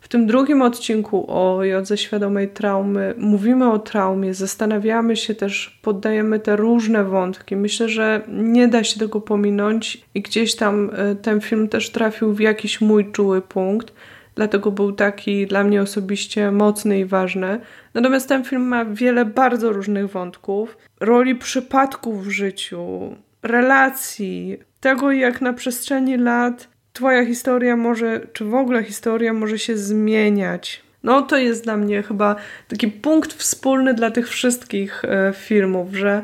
w 0.00 0.08
tym 0.08 0.26
drugim 0.26 0.62
odcinku 0.62 1.24
o 1.28 1.64
jodze 1.64 1.96
świadomej 1.96 2.48
traumy 2.48 3.14
mówimy 3.18 3.72
o 3.72 3.78
traumie, 3.78 4.34
zastanawiamy 4.34 5.16
się 5.16 5.34
też, 5.34 5.80
poddajemy 5.82 6.40
te 6.40 6.56
różne 6.56 7.04
wątki. 7.04 7.56
Myślę, 7.56 7.88
że 7.88 8.22
nie 8.28 8.68
da 8.68 8.84
się 8.84 9.00
tego 9.00 9.20
pominąć 9.20 10.04
i 10.14 10.22
gdzieś 10.22 10.56
tam 10.56 10.90
y, 10.90 11.16
ten 11.16 11.40
film 11.40 11.68
też 11.68 11.90
trafił 11.90 12.32
w 12.32 12.40
jakiś 12.40 12.80
mój 12.80 13.12
czuły 13.12 13.42
punkt 13.42 13.92
dlatego 14.38 14.70
był 14.70 14.92
taki 14.92 15.46
dla 15.46 15.64
mnie 15.64 15.82
osobiście 15.82 16.50
mocny 16.50 16.98
i 16.98 17.04
ważny. 17.04 17.60
Natomiast 17.94 18.28
ten 18.28 18.44
film 18.44 18.62
ma 18.62 18.84
wiele 18.84 19.24
bardzo 19.24 19.72
różnych 19.72 20.10
wątków, 20.10 20.78
roli 21.00 21.34
przypadków 21.34 22.26
w 22.26 22.30
życiu, 22.30 23.16
relacji, 23.42 24.58
tego 24.80 25.12
jak 25.12 25.40
na 25.40 25.52
przestrzeni 25.52 26.16
lat 26.16 26.68
Twoja 26.92 27.26
historia 27.26 27.76
może, 27.76 28.20
czy 28.32 28.44
w 28.44 28.54
ogóle 28.54 28.84
historia 28.84 29.32
może 29.32 29.58
się 29.58 29.76
zmieniać. 29.76 30.82
No 31.02 31.22
to 31.22 31.36
jest 31.36 31.64
dla 31.64 31.76
mnie 31.76 32.02
chyba 32.02 32.36
taki 32.68 32.88
punkt 32.88 33.32
wspólny 33.32 33.94
dla 33.94 34.10
tych 34.10 34.28
wszystkich 34.28 35.04
e, 35.04 35.32
filmów, 35.36 35.94
że 35.94 36.22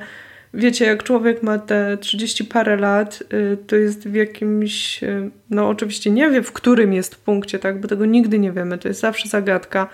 wiecie, 0.55 0.85
jak 0.85 1.03
człowiek 1.03 1.43
ma 1.43 1.59
te 1.59 1.99
30 1.99 2.45
parę 2.45 2.77
lat, 2.77 3.23
y, 3.33 3.57
to 3.67 3.77
jest 3.77 4.09
w 4.09 4.15
jakimś, 4.15 5.03
y, 5.03 5.31
no 5.51 5.69
oczywiście 5.69 6.11
nie 6.11 6.31
wie, 6.31 6.43
w 6.43 6.53
którym 6.53 6.93
jest 6.93 7.17
punkcie, 7.17 7.59
tak, 7.59 7.81
bo 7.81 7.89
tego 7.89 8.07
nigdy 8.07 8.39
nie 8.39 8.53
wiemy, 8.53 8.79
to 8.79 8.89
jest 8.89 9.01
zawsze 9.01 9.29
zagadka, 9.29 9.89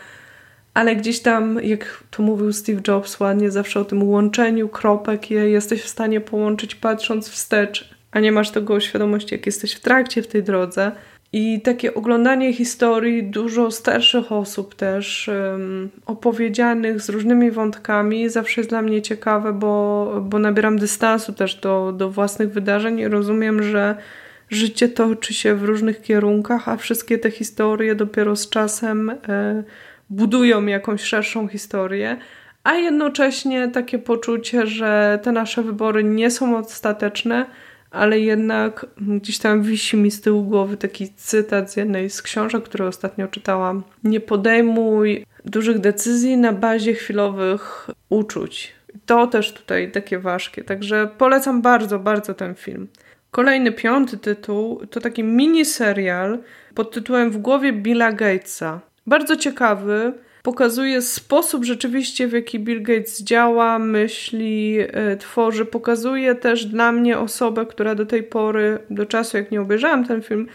ale 0.74 0.96
gdzieś 0.96 1.20
tam, 1.20 1.58
jak 1.62 2.04
to 2.10 2.22
mówił 2.22 2.52
Steve 2.52 2.80
Jobs 2.88 3.20
ładnie, 3.20 3.50
zawsze 3.50 3.80
o 3.80 3.84
tym 3.84 4.02
łączeniu 4.02 4.68
kropek 4.68 5.30
je 5.30 5.50
jesteś 5.50 5.82
w 5.82 5.88
stanie 5.88 6.20
połączyć 6.20 6.74
patrząc 6.74 7.28
wstecz, 7.28 7.90
a 8.10 8.20
nie 8.20 8.32
masz 8.32 8.50
tego 8.50 8.80
świadomości, 8.80 9.34
jak 9.34 9.46
jesteś 9.46 9.72
w 9.72 9.80
trakcie 9.80 10.22
w 10.22 10.26
tej 10.26 10.42
drodze. 10.42 10.92
I 11.32 11.60
takie 11.60 11.94
oglądanie 11.94 12.52
historii 12.52 13.22
dużo 13.22 13.70
starszych 13.70 14.32
osób 14.32 14.74
też, 14.74 15.30
um, 15.52 15.90
opowiedzianych 16.06 17.00
z 17.00 17.08
różnymi 17.08 17.50
wątkami, 17.50 18.28
zawsze 18.28 18.60
jest 18.60 18.70
dla 18.70 18.82
mnie 18.82 19.02
ciekawe, 19.02 19.52
bo, 19.52 20.12
bo 20.22 20.38
nabieram 20.38 20.78
dystansu 20.78 21.32
też 21.32 21.54
do, 21.54 21.92
do 21.96 22.10
własnych 22.10 22.52
wydarzeń 22.52 22.98
i 22.98 23.08
rozumiem, 23.08 23.62
że 23.62 23.96
życie 24.48 24.88
toczy 24.88 25.34
się 25.34 25.54
w 25.54 25.62
różnych 25.64 26.02
kierunkach, 26.02 26.68
a 26.68 26.76
wszystkie 26.76 27.18
te 27.18 27.30
historie 27.30 27.94
dopiero 27.94 28.36
z 28.36 28.48
czasem 28.48 29.10
e, 29.10 29.62
budują 30.10 30.66
jakąś 30.66 31.02
szerszą 31.02 31.48
historię. 31.48 32.16
A 32.64 32.74
jednocześnie 32.74 33.68
takie 33.68 33.98
poczucie, 33.98 34.66
że 34.66 35.18
te 35.22 35.32
nasze 35.32 35.62
wybory 35.62 36.04
nie 36.04 36.30
są 36.30 36.58
ostateczne, 36.58 37.46
ale 37.90 38.20
jednak 38.20 38.86
gdzieś 38.98 39.38
tam 39.38 39.62
wisi 39.62 39.96
mi 39.96 40.10
z 40.10 40.20
tyłu 40.20 40.42
głowy 40.42 40.76
taki 40.76 41.08
cytat 41.16 41.72
z 41.72 41.76
jednej 41.76 42.10
z 42.10 42.22
książek, 42.22 42.64
które 42.64 42.86
ostatnio 42.86 43.28
czytałam. 43.28 43.82
Nie 44.04 44.20
podejmuj 44.20 45.26
dużych 45.44 45.78
decyzji 45.78 46.36
na 46.36 46.52
bazie 46.52 46.94
chwilowych 46.94 47.90
uczuć. 48.08 48.72
To 49.06 49.26
też 49.26 49.52
tutaj 49.52 49.92
takie 49.92 50.18
ważkie, 50.18 50.64
także 50.64 51.08
polecam 51.18 51.62
bardzo, 51.62 51.98
bardzo 51.98 52.34
ten 52.34 52.54
film. 52.54 52.88
Kolejny, 53.30 53.72
piąty 53.72 54.18
tytuł 54.18 54.86
to 54.90 55.00
taki 55.00 55.24
mini 55.24 55.64
serial 55.64 56.38
pod 56.74 56.90
tytułem 56.90 57.30
W 57.30 57.38
głowie 57.38 57.72
Billa 57.72 58.12
Gatesa. 58.12 58.80
Bardzo 59.06 59.36
ciekawy, 59.36 60.12
pokazuje 60.42 61.02
sposób 61.02 61.64
rzeczywiście, 61.64 62.28
w 62.28 62.32
jaki 62.32 62.58
Bill 62.58 62.82
Gates 62.82 63.22
działa, 63.22 63.78
myśli, 63.78 64.78
e, 64.80 65.16
tworzy. 65.16 65.64
Pokazuje 65.64 66.34
też 66.34 66.66
dla 66.66 66.92
mnie 66.92 67.18
osobę, 67.18 67.66
która 67.66 67.94
do 67.94 68.06
tej 68.06 68.22
pory, 68.22 68.78
do 68.90 69.06
czasu 69.06 69.36
jak 69.36 69.50
nie 69.50 69.60
obejrzałam 69.60 70.04
ten 70.04 70.22
film, 70.22 70.46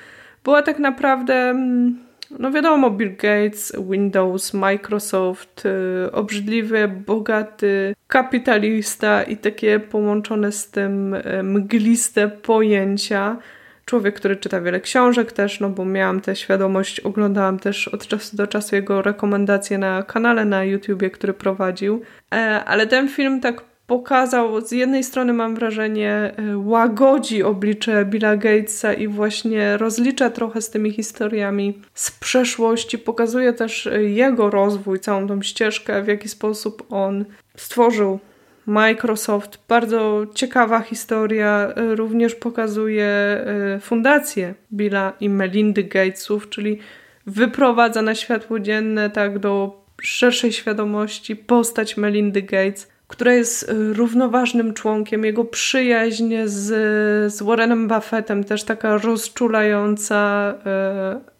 była 0.43 0.61
tak 0.61 0.79
naprawdę, 0.79 1.33
mm, 1.33 1.99
no 2.39 2.51
wiadomo, 2.51 2.91
Bill 2.91 3.15
Gates, 3.15 3.73
Windows, 3.89 4.53
Microsoft, 4.53 5.63
e, 5.65 6.11
obrzydliwy, 6.11 6.87
bogaty 6.87 7.95
kapitalista 8.07 9.23
i 9.23 9.37
takie 9.37 9.79
połączone 9.79 10.51
z 10.51 10.69
tym 10.69 11.13
e, 11.13 11.43
mgliste 11.43 12.27
pojęcia 12.27 13.37
człowiek, 13.85 14.15
który 14.15 14.35
czyta 14.35 14.61
wiele 14.61 14.81
książek 14.81 15.31
też, 15.31 15.59
no 15.59 15.69
bo 15.69 15.85
miałam 15.85 16.21
tę 16.21 16.35
świadomość, 16.35 16.99
oglądałam 16.99 17.59
też 17.59 17.87
od 17.87 18.07
czasu 18.07 18.37
do 18.37 18.47
czasu 18.47 18.75
jego 18.75 19.01
rekomendacje 19.01 19.77
na 19.77 20.03
kanale 20.03 20.45
na 20.45 20.63
YouTubie, 20.63 21.09
który 21.09 21.33
prowadził. 21.33 22.01
E, 22.33 22.63
ale 22.65 22.87
ten 22.87 23.09
film 23.09 23.41
tak 23.41 23.61
pokazał, 23.87 24.61
z 24.61 24.71
jednej 24.71 25.03
strony 25.03 25.33
mam 25.33 25.55
wrażenie, 25.55 26.33
e, 26.37 26.57
łagodzi 26.57 27.43
oblicze 27.43 28.05
Billa 28.05 28.37
Gatesa 28.37 28.93
i 28.93 29.07
właśnie 29.07 29.77
rozlicza 29.77 30.29
trochę 30.29 30.61
z 30.61 30.69
tymi 30.69 30.91
historiami 30.91 31.81
z 31.93 32.11
przeszłości, 32.11 32.97
pokazuje 32.97 33.53
też 33.53 33.87
e, 33.87 34.03
jego 34.03 34.49
rozwój, 34.49 34.99
całą 34.99 35.27
tą 35.27 35.41
ścieżkę, 35.41 36.03
w 36.03 36.07
jaki 36.07 36.29
sposób 36.29 36.83
on 36.89 37.25
stworzył 37.57 38.19
Microsoft. 38.65 39.59
Bardzo 39.67 40.25
ciekawa 40.35 40.81
historia 40.81 41.73
e, 41.75 41.95
również 41.95 42.35
pokazuje 42.35 43.05
e, 43.05 43.79
fundację 43.81 44.53
Billa 44.73 45.13
i 45.19 45.29
Melindy 45.29 45.83
Gatesów, 45.83 46.49
czyli 46.49 46.79
wyprowadza 47.25 48.01
na 48.01 48.15
światło 48.15 48.59
dzienne 48.59 49.09
tak 49.09 49.39
do 49.39 49.81
szerszej 50.01 50.53
świadomości 50.53 51.35
postać 51.35 51.97
Melindy 51.97 52.41
Gates, 52.41 52.87
która 53.07 53.33
jest 53.33 53.69
e, 53.69 53.73
równoważnym 53.73 54.73
członkiem. 54.73 55.25
Jego 55.25 55.45
przyjaźń 55.45 56.35
z, 56.45 57.33
z 57.33 57.41
Warrenem 57.43 57.87
Buffettem 57.87 58.43
też 58.43 58.63
taka 58.63 58.97
rozczulająca 58.97 60.53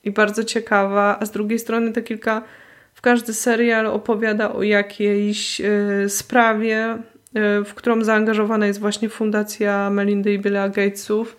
i 0.03 0.11
bardzo 0.11 0.43
ciekawa, 0.43 1.17
a 1.19 1.25
z 1.25 1.31
drugiej 1.31 1.59
strony 1.59 1.91
te 1.91 2.01
kilka 2.01 2.41
każdy 3.05 3.33
serial 3.33 3.87
opowiada 3.87 4.53
o 4.53 4.63
jakiejś 4.63 5.59
yy, 5.59 6.09
sprawie, 6.09 6.97
w 7.65 7.73
którą 7.75 8.03
zaangażowana 8.03 8.67
jest 8.67 8.79
właśnie 8.79 9.09
fundacja 9.09 9.89
Melindy 9.89 10.33
i 10.33 10.39
Billa 10.39 10.69
Gatesów. 10.69 11.37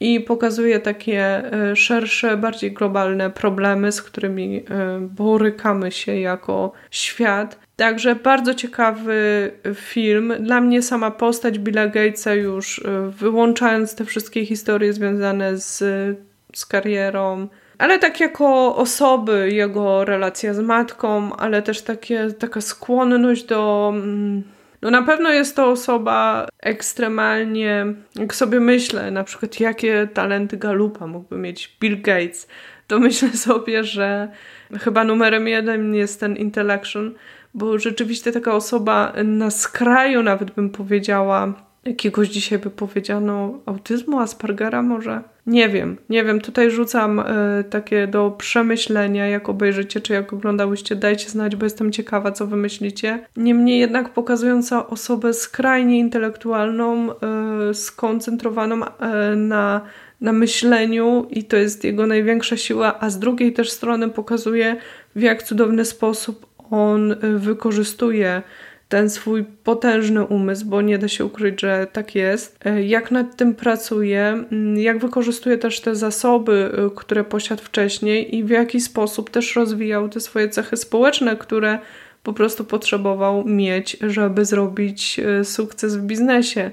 i 0.00 0.20
pokazuje 0.20 0.80
takie 0.80 1.20
e, 1.52 1.76
szersze, 1.76 2.36
bardziej 2.36 2.72
globalne 2.72 3.30
problemy, 3.30 3.92
z 3.92 4.02
którymi 4.02 4.56
e, 4.56 4.62
borykamy 5.00 5.92
się 5.92 6.16
jako 6.16 6.72
świat. 6.90 7.58
Także 7.76 8.14
bardzo 8.14 8.54
ciekawy 8.54 9.50
film. 9.74 10.34
Dla 10.40 10.60
mnie 10.60 10.82
sama 10.82 11.10
postać 11.10 11.58
Billa 11.58 11.86
Gatesa 11.86 12.34
już 12.34 12.78
e, 12.78 13.10
wyłączając 13.10 13.94
te 13.94 14.04
wszystkie 14.04 14.46
historie 14.46 14.92
związane 14.92 15.56
z, 15.58 15.78
z 16.54 16.66
karierą, 16.66 17.48
ale 17.78 17.98
tak 17.98 18.20
jako 18.20 18.76
osoby, 18.76 19.50
jego 19.52 20.04
relacja 20.04 20.54
z 20.54 20.58
matką, 20.58 21.36
ale 21.36 21.62
też 21.62 21.82
takie, 21.82 22.32
taka 22.38 22.60
skłonność 22.60 23.44
do 23.44 23.92
mm, 23.94 24.42
no 24.86 24.90
na 24.90 25.02
pewno 25.02 25.30
jest 25.30 25.56
to 25.56 25.70
osoba 25.70 26.48
ekstremalnie, 26.60 27.86
jak 28.14 28.34
sobie 28.34 28.60
myślę, 28.60 29.10
na 29.10 29.24
przykład 29.24 29.60
jakie 29.60 30.08
talenty 30.14 30.56
Galupa 30.56 31.06
mógłby 31.06 31.38
mieć 31.38 31.76
Bill 31.80 32.02
Gates, 32.02 32.48
to 32.86 32.98
myślę 33.08 33.28
sobie, 33.30 33.84
że 33.84 34.28
chyba 34.80 35.04
numerem 35.04 35.48
jeden 35.48 35.94
jest 35.94 36.20
ten 36.20 36.36
intellection, 36.36 37.14
bo 37.54 37.78
rzeczywiście 37.78 38.32
taka 38.32 38.54
osoba 38.54 39.12
na 39.24 39.50
skraju 39.50 40.22
nawet 40.22 40.50
bym 40.50 40.70
powiedziała 40.70 41.54
jakiegoś 41.86 42.28
dzisiaj 42.28 42.58
by 42.58 42.70
powiedziano 42.70 43.60
autyzmu, 43.66 44.18
Aspergera 44.18 44.82
może? 44.82 45.22
Nie 45.46 45.68
wiem, 45.68 45.96
nie 46.08 46.24
wiem. 46.24 46.40
Tutaj 46.40 46.70
rzucam 46.70 47.18
y, 47.18 47.24
takie 47.70 48.06
do 48.06 48.30
przemyślenia, 48.30 49.26
jak 49.26 49.48
obejrzycie, 49.48 50.00
czy 50.00 50.12
jak 50.12 50.32
oglądałyście, 50.32 50.96
dajcie 50.96 51.28
znać, 51.28 51.56
bo 51.56 51.66
jestem 51.66 51.92
ciekawa, 51.92 52.32
co 52.32 52.46
wy 52.46 52.56
myślicie. 52.56 53.26
Niemniej 53.36 53.80
jednak 53.80 54.08
pokazująca 54.08 54.86
osobę 54.86 55.34
skrajnie 55.34 55.98
intelektualną, 55.98 57.10
y, 57.70 57.74
skoncentrowaną 57.74 58.84
y, 58.84 58.88
na, 59.36 59.80
na 60.20 60.32
myśleniu 60.32 61.26
i 61.30 61.44
to 61.44 61.56
jest 61.56 61.84
jego 61.84 62.06
największa 62.06 62.56
siła, 62.56 63.00
a 63.00 63.10
z 63.10 63.18
drugiej 63.18 63.52
też 63.52 63.70
strony 63.70 64.08
pokazuje, 64.08 64.76
w 65.16 65.20
jak 65.20 65.42
cudowny 65.42 65.84
sposób 65.84 66.46
on 66.70 67.16
wykorzystuje 67.36 68.42
ten 68.88 69.10
swój 69.10 69.44
potężny 69.44 70.24
umysł, 70.24 70.66
bo 70.66 70.82
nie 70.82 70.98
da 70.98 71.08
się 71.08 71.24
ukryć, 71.24 71.60
że 71.60 71.86
tak 71.92 72.14
jest. 72.14 72.66
E, 72.66 72.82
jak 72.82 73.10
nad 73.10 73.36
tym 73.36 73.54
pracuje, 73.54 74.44
jak 74.76 74.98
wykorzystuje 74.98 75.58
też 75.58 75.80
te 75.80 75.96
zasoby, 75.96 76.72
e, 76.86 76.90
które 76.96 77.24
posiadł 77.24 77.62
wcześniej 77.62 78.36
i 78.36 78.44
w 78.44 78.50
jaki 78.50 78.80
sposób 78.80 79.30
też 79.30 79.56
rozwijał 79.56 80.08
te 80.08 80.20
swoje 80.20 80.48
cechy 80.48 80.76
społeczne, 80.76 81.36
które 81.36 81.78
po 82.22 82.32
prostu 82.32 82.64
potrzebował 82.64 83.44
mieć, 83.44 83.96
żeby 84.00 84.44
zrobić 84.44 85.20
e, 85.20 85.44
sukces 85.44 85.96
w 85.96 86.02
biznesie. 86.02 86.70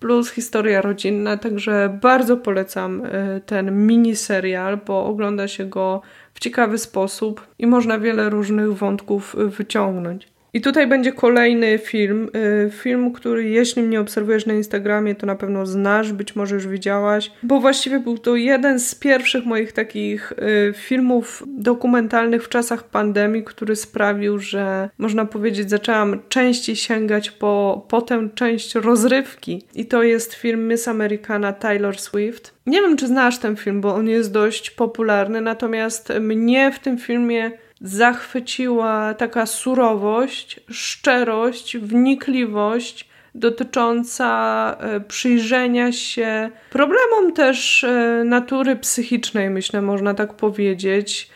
Plus 0.00 0.30
historia 0.30 0.82
rodzinna, 0.82 1.36
także 1.36 1.98
bardzo 2.02 2.36
polecam 2.36 3.02
ten 3.46 3.86
mini 3.86 4.16
serial, 4.16 4.78
bo 4.86 5.06
ogląda 5.06 5.48
się 5.48 5.64
go 5.64 6.02
w 6.34 6.40
ciekawy 6.40 6.78
sposób 6.78 7.46
i 7.58 7.66
można 7.66 7.98
wiele 7.98 8.30
różnych 8.30 8.74
wątków 8.74 9.36
wyciągnąć. 9.38 10.28
I 10.58 10.60
tutaj 10.60 10.86
będzie 10.86 11.12
kolejny 11.12 11.78
film. 11.78 12.30
Y, 12.66 12.70
film, 12.70 13.12
który 13.12 13.48
jeśli 13.48 13.82
mnie 13.82 14.00
obserwujesz 14.00 14.46
na 14.46 14.54
Instagramie, 14.54 15.14
to 15.14 15.26
na 15.26 15.36
pewno 15.36 15.66
znasz, 15.66 16.12
być 16.12 16.36
może 16.36 16.54
już 16.54 16.66
widziałaś, 16.66 17.30
bo 17.42 17.60
właściwie 17.60 18.00
był 18.00 18.18
to 18.18 18.36
jeden 18.36 18.80
z 18.80 18.94
pierwszych 18.94 19.44
moich 19.44 19.72
takich 19.72 20.32
y, 20.32 20.72
filmów 20.76 21.44
dokumentalnych 21.46 22.44
w 22.44 22.48
czasach 22.48 22.84
pandemii, 22.84 23.44
który 23.44 23.76
sprawił, 23.76 24.38
że 24.38 24.90
można 24.98 25.24
powiedzieć, 25.24 25.70
zaczęłam 25.70 26.20
częściej 26.28 26.76
sięgać 26.76 27.30
po, 27.30 27.86
po 27.88 28.02
tę 28.02 28.28
część 28.34 28.74
rozrywki. 28.74 29.62
I 29.74 29.86
to 29.86 30.02
jest 30.02 30.34
film 30.34 30.68
Miss 30.68 30.88
Americana 30.88 31.52
Taylor 31.52 31.98
Swift. 31.98 32.54
Nie 32.66 32.80
wiem, 32.80 32.96
czy 32.96 33.06
znasz 33.06 33.38
ten 33.38 33.56
film, 33.56 33.80
bo 33.80 33.94
on 33.94 34.08
jest 34.08 34.32
dość 34.32 34.70
popularny, 34.70 35.40
natomiast 35.40 36.12
mnie 36.20 36.72
w 36.72 36.78
tym 36.78 36.98
filmie 36.98 37.50
zachwyciła 37.80 39.14
taka 39.14 39.46
surowość, 39.46 40.60
szczerość, 40.70 41.76
wnikliwość 41.76 43.08
dotycząca 43.34 44.76
e, 44.80 45.00
przyjrzenia 45.00 45.92
się 45.92 46.50
problemom 46.70 47.32
też 47.32 47.84
e, 47.84 48.22
natury 48.24 48.76
psychicznej, 48.76 49.50
myślę, 49.50 49.82
można 49.82 50.14
tak 50.14 50.34
powiedzieć, 50.34 51.30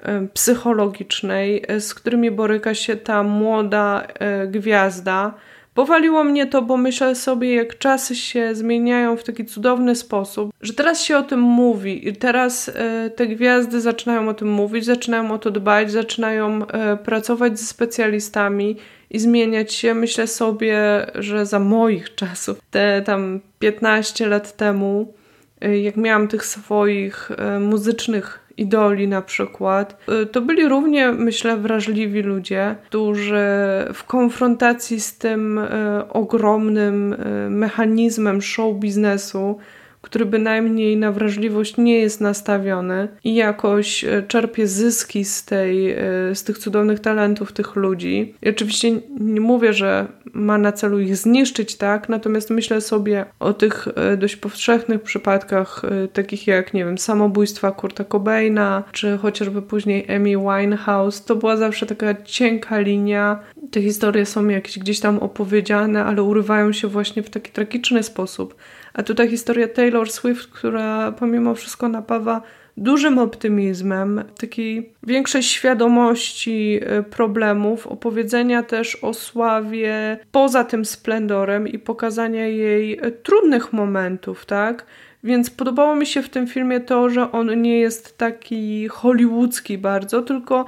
e, 0.00 0.26
psychologicznej, 0.34 1.64
z 1.78 1.94
którymi 1.94 2.30
boryka 2.30 2.74
się 2.74 2.96
ta 2.96 3.22
młoda 3.22 4.06
gwiazda. 4.46 5.34
Powaliło 5.78 6.24
mnie 6.24 6.46
to, 6.46 6.62
bo 6.62 6.76
myślę 6.76 7.14
sobie, 7.14 7.54
jak 7.54 7.78
czasy 7.78 8.16
się 8.16 8.54
zmieniają 8.54 9.16
w 9.16 9.24
taki 9.24 9.44
cudowny 9.44 9.96
sposób, 9.96 10.52
że 10.60 10.72
teraz 10.72 11.02
się 11.02 11.18
o 11.18 11.22
tym 11.22 11.40
mówi 11.40 12.08
i 12.08 12.16
teraz 12.16 12.68
e, 12.68 13.10
te 13.10 13.26
gwiazdy 13.26 13.80
zaczynają 13.80 14.28
o 14.28 14.34
tym 14.34 14.48
mówić, 14.48 14.84
zaczynają 14.84 15.32
o 15.32 15.38
to 15.38 15.50
dbać, 15.50 15.92
zaczynają 15.92 16.66
e, 16.66 16.96
pracować 16.96 17.60
ze 17.60 17.66
specjalistami 17.66 18.76
i 19.10 19.18
zmieniać 19.18 19.72
się. 19.72 19.94
Myślę 19.94 20.26
sobie, 20.26 21.06
że 21.14 21.46
za 21.46 21.58
moich 21.58 22.14
czasów, 22.20 22.60
te 22.70 23.02
tam 23.02 23.40
15 23.58 24.26
lat 24.26 24.56
temu, 24.56 25.14
e, 25.60 25.78
jak 25.78 25.96
miałam 25.96 26.28
tych 26.28 26.46
swoich 26.46 27.30
muzycznych 27.60 28.47
idoli 28.58 29.08
na 29.08 29.22
przykład, 29.22 29.96
y, 30.22 30.26
to 30.26 30.40
byli 30.40 30.68
równie, 30.68 31.12
myślę, 31.12 31.56
wrażliwi 31.56 32.22
ludzie, 32.22 32.76
którzy 32.86 33.46
w 33.94 34.04
konfrontacji 34.04 35.00
z 35.00 35.18
tym 35.18 35.58
y, 35.58 35.68
ogromnym 36.08 37.12
y, 37.12 37.50
mechanizmem 37.50 38.42
show 38.42 38.76
biznesu 38.76 39.58
który 40.00 40.26
bynajmniej 40.26 40.96
na 40.96 41.12
wrażliwość 41.12 41.76
nie 41.76 41.98
jest 41.98 42.20
nastawiony 42.20 43.08
i 43.24 43.34
jakoś 43.34 44.04
e, 44.04 44.22
czerpie 44.28 44.66
zyski 44.66 45.24
z, 45.24 45.44
tej, 45.44 45.90
e, 45.90 45.98
z 46.34 46.44
tych 46.44 46.58
cudownych 46.58 47.00
talentów 47.00 47.52
tych 47.52 47.76
ludzi. 47.76 48.34
I 48.42 48.48
oczywiście 48.48 48.90
nie 49.20 49.40
mówię, 49.40 49.72
że 49.72 50.06
ma 50.32 50.58
na 50.58 50.72
celu 50.72 51.00
ich 51.00 51.16
zniszczyć, 51.16 51.76
tak? 51.76 52.08
Natomiast 52.08 52.50
myślę 52.50 52.80
sobie 52.80 53.24
o 53.40 53.52
tych 53.52 53.88
e, 53.96 54.16
dość 54.16 54.36
powszechnych 54.36 55.02
przypadkach, 55.02 55.82
takich 56.12 56.46
jak, 56.46 56.74
nie 56.74 56.84
wiem, 56.84 56.98
samobójstwa 56.98 57.70
Kurta 57.70 58.04
Cobaina, 58.04 58.84
czy 58.92 59.18
chociażby 59.18 59.62
później 59.62 60.16
Amy 60.16 60.30
Winehouse. 60.36 61.24
To 61.24 61.36
była 61.36 61.56
zawsze 61.56 61.86
taka 61.86 62.22
cienka 62.22 62.80
linia. 62.80 63.40
Te 63.70 63.82
historie 63.82 64.26
są 64.26 64.48
jakieś 64.48 64.78
gdzieś 64.78 65.00
tam 65.00 65.18
opowiedziane, 65.18 66.04
ale 66.04 66.22
urywają 66.22 66.72
się 66.72 66.88
właśnie 66.88 67.22
w 67.22 67.30
taki 67.30 67.52
tragiczny 67.52 68.02
sposób. 68.02 68.54
A 68.94 69.02
tutaj 69.02 69.28
historia 69.28 69.68
Taylor 69.68 70.10
Swift, 70.10 70.46
która 70.46 71.12
pomimo 71.12 71.54
wszystko 71.54 71.88
napawa 71.88 72.42
dużym 72.76 73.18
optymizmem, 73.18 74.24
takiej 74.40 74.92
większej 75.02 75.42
świadomości 75.42 76.80
e, 76.82 77.02
problemów, 77.02 77.86
opowiedzenia 77.86 78.62
też 78.62 78.96
o 78.96 79.14
sławie 79.14 80.18
poza 80.32 80.64
tym 80.64 80.84
splendorem 80.84 81.68
i 81.68 81.78
pokazania 81.78 82.46
jej 82.46 82.98
e, 82.98 83.10
trudnych 83.10 83.72
momentów, 83.72 84.46
tak? 84.46 84.86
Więc 85.24 85.50
podobało 85.50 85.96
mi 85.96 86.06
się 86.06 86.22
w 86.22 86.28
tym 86.28 86.46
filmie 86.46 86.80
to, 86.80 87.10
że 87.10 87.32
on 87.32 87.62
nie 87.62 87.80
jest 87.80 88.18
taki 88.18 88.88
hollywoodzki 88.88 89.78
bardzo, 89.78 90.22
tylko 90.22 90.64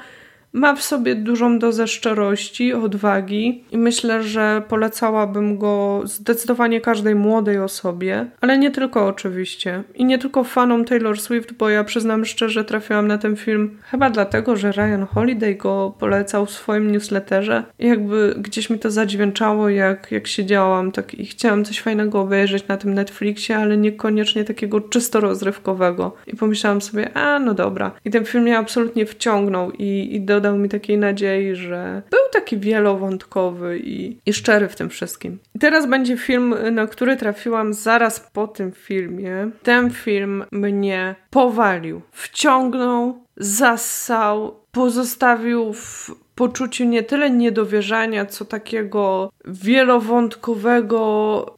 ma 0.52 0.74
w 0.74 0.82
sobie 0.82 1.14
dużą 1.14 1.58
dozę 1.58 1.88
szczerości, 1.88 2.74
odwagi 2.74 3.64
i 3.72 3.78
myślę, 3.78 4.22
że 4.22 4.62
polecałabym 4.68 5.58
go 5.58 6.02
zdecydowanie 6.04 6.80
każdej 6.80 7.14
młodej 7.14 7.58
osobie, 7.58 8.26
ale 8.40 8.58
nie 8.58 8.70
tylko 8.70 9.06
oczywiście. 9.06 9.82
I 9.94 10.04
nie 10.04 10.18
tylko 10.18 10.44
fanom 10.44 10.84
Taylor 10.84 11.20
Swift, 11.20 11.52
bo 11.52 11.68
ja 11.68 11.84
przyznam 11.84 12.24
szczerze, 12.24 12.64
trafiłam 12.64 13.06
na 13.06 13.18
ten 13.18 13.36
film 13.36 13.78
chyba 13.90 14.10
dlatego, 14.10 14.56
że 14.56 14.72
Ryan 14.72 15.06
Holiday 15.06 15.54
go 15.54 15.94
polecał 15.98 16.46
w 16.46 16.50
swoim 16.50 16.92
newsletterze 16.92 17.62
i 17.78 17.86
jakby 17.86 18.34
gdzieś 18.38 18.70
mi 18.70 18.78
to 18.78 18.90
zadźwięczało, 18.90 19.68
jak, 19.68 20.12
jak 20.12 20.26
siedziałam 20.26 20.92
tak 20.92 21.14
i 21.14 21.26
chciałam 21.26 21.64
coś 21.64 21.80
fajnego 21.80 22.20
obejrzeć 22.20 22.68
na 22.68 22.76
tym 22.76 22.94
Netflixie, 22.94 23.56
ale 23.56 23.76
niekoniecznie 23.76 24.44
takiego 24.44 24.80
czysto 24.80 25.20
rozrywkowego. 25.20 26.16
I 26.26 26.36
pomyślałam 26.36 26.80
sobie, 26.80 27.16
a 27.16 27.38
no 27.38 27.54
dobra. 27.54 27.90
I 28.04 28.10
ten 28.10 28.24
film 28.24 28.44
mnie 28.44 28.58
absolutnie 28.58 29.06
wciągnął 29.06 29.70
i, 29.70 30.08
i 30.12 30.20
do 30.20 30.39
dodał 30.40 30.58
mi 30.58 30.68
takiej 30.68 30.98
nadziei, 30.98 31.54
że 31.54 32.02
był 32.10 32.20
taki 32.32 32.58
wielowątkowy 32.58 33.78
i, 33.78 34.18
i 34.26 34.32
szczery 34.32 34.68
w 34.68 34.76
tym 34.76 34.90
wszystkim. 34.90 35.38
I 35.54 35.58
teraz 35.58 35.86
będzie 35.86 36.16
film, 36.16 36.54
na 36.72 36.86
który 36.86 37.16
trafiłam 37.16 37.74
zaraz 37.74 38.20
po 38.20 38.48
tym 38.48 38.72
filmie. 38.72 39.50
Ten 39.62 39.90
film 39.90 40.44
mnie 40.52 41.14
powalił, 41.30 42.02
wciągnął, 42.12 43.24
zassał, 43.36 44.60
pozostawił 44.72 45.72
w 45.72 46.10
poczuciu 46.34 46.84
nie 46.84 47.02
tyle 47.02 47.30
niedowierzania, 47.30 48.26
co 48.26 48.44
takiego 48.44 49.32
wielowątkowego 49.44 51.00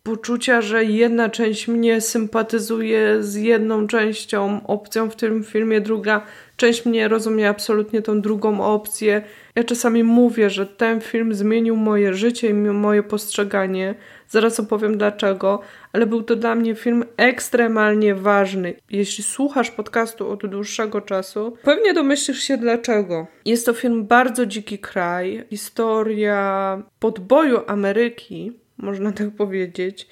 poczucia, 0.03 0.61
że 0.61 0.85
jedna 0.85 1.29
część 1.29 1.69
mnie 1.69 2.01
sympatyzuje 2.01 3.23
z 3.23 3.35
jedną 3.35 3.87
częścią, 3.87 4.67
opcją 4.67 5.11
w 5.11 5.17
tym 5.17 5.45
filmie, 5.45 5.81
druga 5.81 6.23
Część 6.63 6.85
mnie 6.87 7.09
rozumie 7.09 7.49
absolutnie 7.49 8.03
tą 8.03 8.21
drugą 8.21 8.61
opcję. 8.61 9.23
Ja 9.55 9.65
czasami 9.65 10.05
mówię, 10.05 10.51
że 10.51 10.67
ten 10.67 11.01
film 11.01 11.35
zmienił 11.35 11.77
moje 11.77 12.15
życie 12.15 12.49
i 12.49 12.55
moje 12.55 13.03
postrzeganie. 13.03 13.95
Zaraz 14.29 14.61
opowiem 14.61 14.99
dlaczego, 14.99 15.61
ale 15.93 16.07
był 16.07 16.23
to 16.23 16.37
dla 16.37 16.55
mnie 16.55 16.75
film 16.75 17.05
ekstremalnie 17.17 18.15
ważny. 18.15 18.75
Jeśli 18.91 19.25
słuchasz 19.25 19.71
podcastu 19.71 20.31
od 20.31 20.47
dłuższego 20.47 21.01
czasu, 21.01 21.57
pewnie 21.63 21.95
domyślisz 21.95 22.39
się 22.39 22.57
dlaczego. 22.57 23.27
Jest 23.45 23.67
to 23.67 23.73
film 23.73 24.07
bardzo 24.07 24.47
dziki 24.47 24.79
kraj, 24.79 25.45
historia 25.51 26.83
podboju 26.99 27.61
Ameryki, 27.67 28.53
można 28.79 29.13
tak 29.13 29.31
powiedzieć 29.31 30.09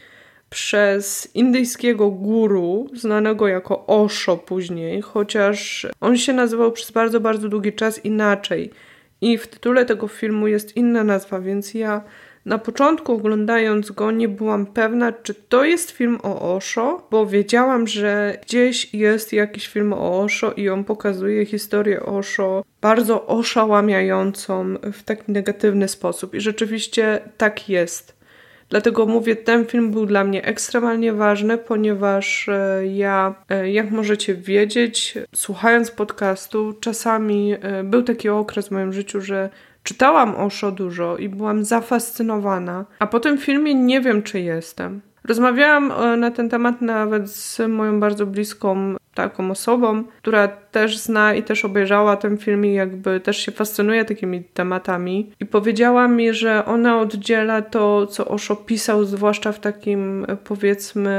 przez 0.51 1.35
indyjskiego 1.35 2.11
guru, 2.11 2.89
znanego 2.95 3.49
jako 3.49 3.87
Osho 3.87 4.37
później, 4.37 5.03
chociaż 5.03 5.87
on 6.01 6.17
się 6.17 6.33
nazywał 6.33 6.73
przez 6.73 6.91
bardzo, 6.91 7.21
bardzo 7.21 7.49
długi 7.49 7.73
czas 7.73 8.05
inaczej. 8.05 8.71
I 9.21 9.39
w 9.39 9.47
tytule 9.47 9.87
tego 9.87 10.09
filmu 10.09 10.49
jest 10.49 10.77
inna 10.77 11.05
nazwa, 11.05 11.41
więc 11.41 11.75
ja 11.75 12.03
na 12.45 12.59
początku 12.59 13.13
oglądając 13.13 13.91
go 13.91 14.11
nie 14.11 14.29
byłam 14.29 14.67
pewna, 14.67 15.13
czy 15.13 15.35
to 15.35 15.65
jest 15.65 15.91
film 15.91 16.19
o 16.23 16.57
Osho, 16.57 17.09
bo 17.11 17.27
wiedziałam, 17.27 17.87
że 17.87 18.39
gdzieś 18.43 18.95
jest 18.95 19.33
jakiś 19.33 19.69
film 19.69 19.93
o 19.93 20.23
Osho 20.23 20.53
i 20.53 20.69
on 20.69 20.85
pokazuje 20.85 21.47
historię 21.47 22.03
Osho 22.03 22.65
bardzo 22.81 23.27
oszałamiającą 23.27 24.75
w 24.93 25.03
taki 25.03 25.33
negatywny 25.33 25.89
sposób. 25.89 26.35
I 26.35 26.41
rzeczywiście 26.41 27.21
tak 27.37 27.69
jest. 27.69 28.20
Dlatego 28.71 29.07
mówię, 29.07 29.37
ten 29.37 29.67
film 29.67 29.91
był 29.91 30.07
dla 30.07 30.25
mnie 30.25 30.45
ekstremalnie 30.45 31.13
ważny, 31.13 31.59
ponieważ 31.59 32.49
e, 32.49 32.87
ja, 32.87 33.35
e, 33.49 33.71
jak 33.71 33.91
możecie 33.91 34.35
wiedzieć, 34.35 35.19
słuchając 35.35 35.91
podcastu, 35.91 36.75
czasami 36.81 37.55
e, 37.61 37.85
był 37.85 38.03
taki 38.03 38.29
okres 38.29 38.69
w 38.69 38.71
moim 38.71 38.93
życiu, 38.93 39.21
że 39.21 39.51
czytałam 39.83 40.37
Osho 40.37 40.73
dużo 40.73 41.17
i 41.17 41.29
byłam 41.29 41.65
zafascynowana, 41.65 42.85
a 42.99 43.07
po 43.07 43.21
tym 43.21 43.39
filmie 43.39 43.75
nie 43.75 44.01
wiem, 44.01 44.23
czy 44.23 44.41
jestem. 44.41 45.01
Rozmawiałam 45.25 45.93
na 46.21 46.31
ten 46.31 46.49
temat 46.49 46.81
nawet 46.81 47.31
z 47.31 47.69
moją 47.69 48.01
bardzo 48.01 48.27
bliską 48.27 48.95
taką 49.15 49.51
osobą, 49.51 50.05
która 50.19 50.49
też 50.49 50.99
zna 50.99 51.35
i 51.35 51.43
też 51.43 51.65
obejrzała 51.65 52.17
ten 52.17 52.39
film 52.39 52.67
i 52.67 52.75
jakby 52.75 53.21
też 53.21 53.37
się 53.37 53.53
fascynuje 53.53 54.05
takimi 54.05 54.45
tematami. 54.45 55.33
I 55.41 55.47
powiedziała 55.47 56.09
mi, 56.09 56.35
że 56.35 56.65
ona 56.65 57.01
oddziela 57.01 57.63
to, 57.63 58.07
co 58.07 58.29
Osho 58.29 58.57
pisał, 58.57 59.05
zwłaszcza 59.05 59.53
w 59.53 59.61
takim 59.61 60.27
powiedzmy 60.45 61.11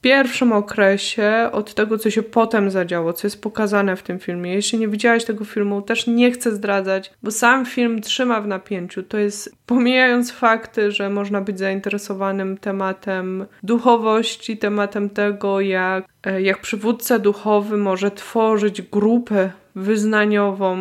pierwszym 0.00 0.52
okresie, 0.52 1.48
od 1.52 1.74
tego, 1.74 1.98
co 1.98 2.10
się 2.10 2.22
potem 2.22 2.70
zadziało, 2.70 3.12
co 3.12 3.26
jest 3.26 3.42
pokazane 3.42 3.96
w 3.96 4.02
tym 4.02 4.18
filmie. 4.18 4.54
Jeśli 4.54 4.78
nie 4.78 4.88
widziałaś 4.88 5.24
tego 5.24 5.44
filmu, 5.44 5.82
też 5.82 6.06
nie 6.06 6.30
chcę 6.30 6.52
zdradzać, 6.52 7.12
bo 7.22 7.30
sam 7.30 7.66
film 7.66 8.00
trzyma 8.00 8.40
w 8.40 8.46
napięciu. 8.46 9.02
To 9.02 9.18
jest, 9.18 9.56
pomijając 9.66 10.32
fakty, 10.32 10.92
że 10.92 11.10
można 11.10 11.40
być 11.40 11.58
zainteresowanym 11.58 12.58
tematem 12.58 13.46
duchowości, 13.62 14.58
tematem 14.58 15.10
tego, 15.10 15.60
jak 15.60 16.10
E, 16.19 16.19
jak 16.38 16.60
przywódca 16.60 17.18
duchowy 17.18 17.76
może 17.76 18.10
tworzyć 18.10 18.82
grupę 18.82 19.50
wyznaniową. 19.74 20.76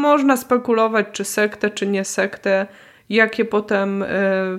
Można 0.00 0.36
spekulować, 0.36 1.06
czy 1.12 1.24
sektę, 1.24 1.70
czy 1.70 1.86
nie 1.86 2.04
sektę, 2.04 2.66
jakie 3.10 3.44
potem 3.44 4.02
e, 4.02 4.06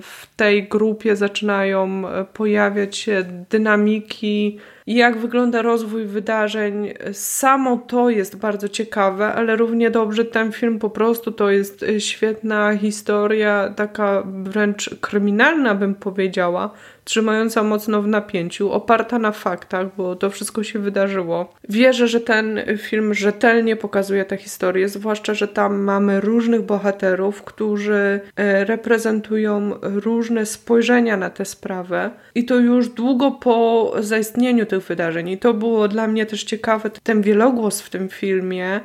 w 0.02 0.26
tej 0.36 0.68
grupie 0.68 1.16
zaczynają 1.16 2.08
e, 2.08 2.24
pojawiać 2.24 2.96
się 2.96 3.24
dynamiki, 3.50 4.58
jak 4.86 5.18
wygląda 5.18 5.62
rozwój 5.62 6.04
wydarzeń. 6.04 6.94
Samo 7.12 7.76
to 7.76 8.10
jest 8.10 8.36
bardzo 8.36 8.68
ciekawe, 8.68 9.26
ale 9.26 9.56
równie 9.56 9.90
dobrze 9.90 10.24
ten 10.24 10.52
film 10.52 10.78
po 10.78 10.90
prostu 10.90 11.32
to 11.32 11.50
jest 11.50 11.84
świetna 11.98 12.76
historia, 12.76 13.72
taka 13.76 14.22
wręcz 14.26 14.90
kryminalna, 15.00 15.74
bym 15.74 15.94
powiedziała 15.94 16.70
trzymająca 17.06 17.62
mocno 17.62 18.02
w 18.02 18.06
napięciu, 18.06 18.72
oparta 18.72 19.18
na 19.18 19.32
faktach, 19.32 19.86
bo 19.96 20.16
to 20.16 20.30
wszystko 20.30 20.62
się 20.62 20.78
wydarzyło. 20.78 21.54
Wierzę, 21.68 22.08
że 22.08 22.20
ten 22.20 22.60
film 22.78 23.14
rzetelnie 23.14 23.76
pokazuje 23.76 24.24
tę 24.24 24.36
historię, 24.36 24.88
zwłaszcza, 24.88 25.34
że 25.34 25.48
tam 25.48 25.82
mamy 25.82 26.20
różnych 26.20 26.62
bohaterów, 26.62 27.42
którzy 27.42 28.20
e, 28.36 28.64
reprezentują 28.64 29.72
różne 29.82 30.46
spojrzenia 30.46 31.16
na 31.16 31.30
tę 31.30 31.44
sprawę 31.44 32.10
i 32.34 32.44
to 32.44 32.54
już 32.58 32.88
długo 32.88 33.30
po 33.30 33.92
zaistnieniu 33.98 34.66
tych 34.80 34.88
wydarzeń. 34.88 35.28
I 35.28 35.38
to 35.38 35.54
było 35.54 35.88
dla 35.88 36.06
mnie 36.06 36.26
też 36.26 36.44
ciekawe, 36.44 36.90
ten 37.02 37.22
wielogłos 37.22 37.80
w 37.80 37.90
tym 37.90 38.08
filmie, 38.08 38.80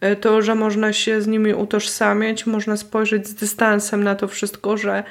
e, 0.00 0.16
to, 0.16 0.42
że 0.42 0.54
można 0.54 0.92
się 0.92 1.22
z 1.22 1.26
nimi 1.26 1.54
utożsamiać, 1.54 2.46
można 2.46 2.76
spojrzeć 2.76 3.28
z 3.28 3.34
dystansem 3.34 4.04
na 4.04 4.14
to 4.14 4.28
wszystko, 4.28 4.76
że 4.76 5.02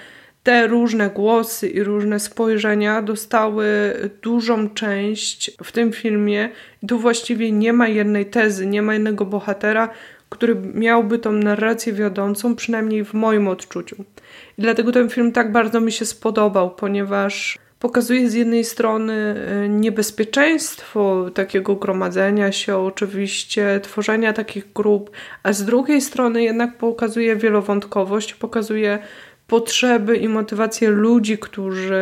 te 0.43 0.67
różne 0.67 1.09
głosy 1.09 1.67
i 1.67 1.83
różne 1.83 2.19
spojrzenia 2.19 3.01
dostały 3.01 3.65
dużą 4.21 4.69
część 4.69 5.51
w 5.63 5.71
tym 5.71 5.91
filmie 5.91 6.49
i 6.83 6.87
tu 6.87 6.99
właściwie 6.99 7.51
nie 7.51 7.73
ma 7.73 7.87
jednej 7.87 8.25
tezy, 8.25 8.65
nie 8.65 8.81
ma 8.81 8.93
jednego 8.93 9.25
bohatera, 9.25 9.89
który 10.29 10.55
miałby 10.73 11.19
tą 11.19 11.31
narrację 11.31 11.93
wiodącą, 11.93 12.55
przynajmniej 12.55 13.05
w 13.05 13.13
moim 13.13 13.47
odczuciu. 13.47 13.95
I 14.57 14.61
dlatego 14.61 14.91
ten 14.91 15.09
film 15.09 15.31
tak 15.31 15.51
bardzo 15.51 15.81
mi 15.81 15.91
się 15.91 16.05
spodobał, 16.05 16.75
ponieważ 16.75 17.57
pokazuje 17.85 18.29
z 18.29 18.33
jednej 18.33 18.63
strony 18.63 19.13
e, 19.13 19.69
niebezpieczeństwo 19.69 21.29
takiego 21.33 21.75
gromadzenia 21.75 22.51
się, 22.51 22.77
oczywiście 22.77 23.79
tworzenia 23.83 24.33
takich 24.33 24.73
grup, 24.73 25.11
a 25.43 25.53
z 25.53 25.65
drugiej 25.65 26.01
strony 26.01 26.43
jednak 26.43 26.77
pokazuje 26.77 27.35
wielowątkowość, 27.35 28.33
pokazuje 28.33 28.99
potrzeby 29.47 30.17
i 30.17 30.29
motywacje 30.29 30.89
ludzi, 30.89 31.37
którzy 31.37 31.95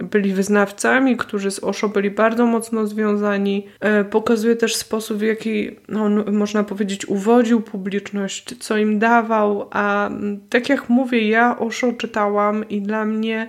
e, 0.00 0.04
byli 0.04 0.32
wyznawcami, 0.32 1.16
którzy 1.16 1.50
z 1.50 1.64
Osho 1.64 1.88
byli 1.88 2.10
bardzo 2.10 2.46
mocno 2.46 2.86
związani. 2.86 3.66
E, 3.80 4.04
pokazuje 4.04 4.56
też 4.56 4.76
sposób, 4.76 5.18
w 5.18 5.22
jaki 5.22 5.76
on, 5.96 6.32
można 6.32 6.64
powiedzieć, 6.64 7.08
uwodził 7.08 7.60
publiczność, 7.60 8.58
co 8.58 8.76
im 8.76 8.98
dawał, 8.98 9.68
a 9.70 10.10
tak 10.50 10.68
jak 10.68 10.88
mówię, 10.88 11.28
ja 11.28 11.58
Osho 11.58 11.92
czytałam 11.92 12.68
i 12.68 12.82
dla 12.82 13.04
mnie 13.04 13.48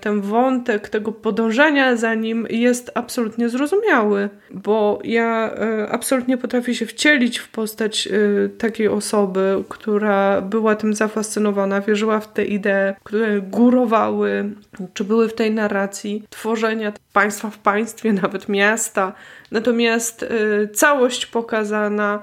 ten 0.00 0.20
wątek 0.20 0.88
tego 0.88 1.12
podążania 1.12 1.96
za 1.96 2.14
nim 2.14 2.46
jest 2.50 2.90
absolutnie 2.94 3.48
zrozumiały, 3.48 4.28
bo 4.50 4.98
ja 5.04 5.50
e, 5.54 5.88
absolutnie 5.90 6.36
potrafię 6.36 6.74
się 6.74 6.86
wcielić 6.86 7.38
w 7.38 7.48
postać 7.48 8.06
e, 8.08 8.48
takiej 8.48 8.88
osoby, 8.88 9.64
która 9.68 10.40
była 10.40 10.76
tym 10.76 10.94
zafascynowana, 10.94 11.80
wierzyła 11.80 12.20
w 12.20 12.32
te 12.32 12.44
idee, 12.44 12.94
które 13.04 13.40
górowały, 13.40 14.50
czy 14.94 15.04
były 15.04 15.28
w 15.28 15.34
tej 15.34 15.50
narracji 15.50 16.24
tworzenia 16.30 16.92
państwa 17.12 17.50
w 17.50 17.58
państwie, 17.58 18.12
nawet 18.12 18.48
miasta. 18.48 19.12
Natomiast 19.50 20.26
całość 20.74 21.26
pokazana 21.26 22.22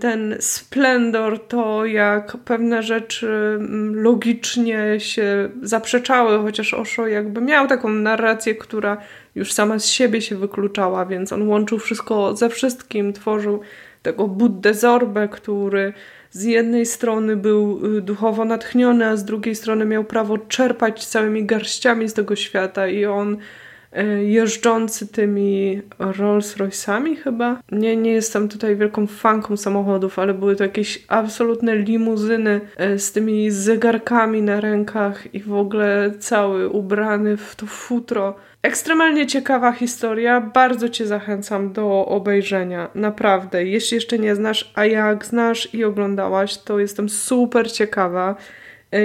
ten 0.00 0.36
splendor, 0.40 1.46
to 1.48 1.86
jak 1.86 2.36
pewne 2.36 2.82
rzeczy 2.82 3.56
mm, 3.58 4.02
logicznie 4.02 5.00
się 5.00 5.50
zaprzeczały, 5.62 6.38
chociaż 6.38 6.74
Osho 6.74 7.06
jakby 7.06 7.40
miał 7.40 7.66
taką 7.66 7.88
narrację, 7.88 8.54
która 8.54 8.96
już 9.34 9.52
sama 9.52 9.78
z 9.78 9.86
siebie 9.86 10.20
się 10.20 10.36
wykluczała, 10.36 11.06
więc 11.06 11.32
on 11.32 11.48
łączył 11.48 11.78
wszystko 11.78 12.36
ze 12.36 12.48
wszystkim, 12.48 13.12
tworzył 13.12 13.60
tego 14.02 14.28
Buddę 14.28 14.74
Zorbę, 14.74 15.28
który 15.28 15.92
z 16.30 16.42
jednej 16.44 16.86
strony 16.86 17.36
był 17.36 17.80
y, 17.96 18.00
duchowo 18.00 18.44
natchniony, 18.44 19.06
a 19.06 19.16
z 19.16 19.24
drugiej 19.24 19.54
strony 19.54 19.84
miał 19.84 20.04
prawo 20.04 20.38
czerpać 20.38 21.06
całymi 21.06 21.46
garściami 21.46 22.08
z 22.08 22.14
tego 22.14 22.36
świata 22.36 22.88
i 22.88 23.04
on 23.04 23.36
jeżdżący 24.22 25.06
tymi 25.06 25.82
Rolls 25.98 26.56
Royce'ami 26.56 27.16
chyba. 27.16 27.60
Nie, 27.72 27.96
nie 27.96 28.12
jestem 28.12 28.48
tutaj 28.48 28.76
wielką 28.76 29.06
fanką 29.06 29.56
samochodów, 29.56 30.18
ale 30.18 30.34
były 30.34 30.56
to 30.56 30.64
jakieś 30.64 31.04
absolutne 31.08 31.76
limuzyny 31.76 32.60
e, 32.76 32.98
z 32.98 33.12
tymi 33.12 33.50
zegarkami 33.50 34.42
na 34.42 34.60
rękach 34.60 35.34
i 35.34 35.40
w 35.40 35.54
ogóle 35.54 36.10
cały 36.18 36.68
ubrany 36.68 37.36
w 37.36 37.56
to 37.56 37.66
futro. 37.66 38.34
Ekstremalnie 38.62 39.26
ciekawa 39.26 39.72
historia, 39.72 40.40
bardzo 40.40 40.88
Cię 40.88 41.06
zachęcam 41.06 41.72
do 41.72 42.06
obejrzenia, 42.06 42.88
naprawdę. 42.94 43.64
Jeśli 43.64 43.94
jeszcze 43.94 44.18
nie 44.18 44.34
znasz, 44.34 44.72
a 44.74 44.86
jak 44.86 45.26
znasz 45.26 45.74
i 45.74 45.84
oglądałaś, 45.84 46.58
to 46.58 46.78
jestem 46.78 47.08
super 47.08 47.72
ciekawa. 47.72 48.36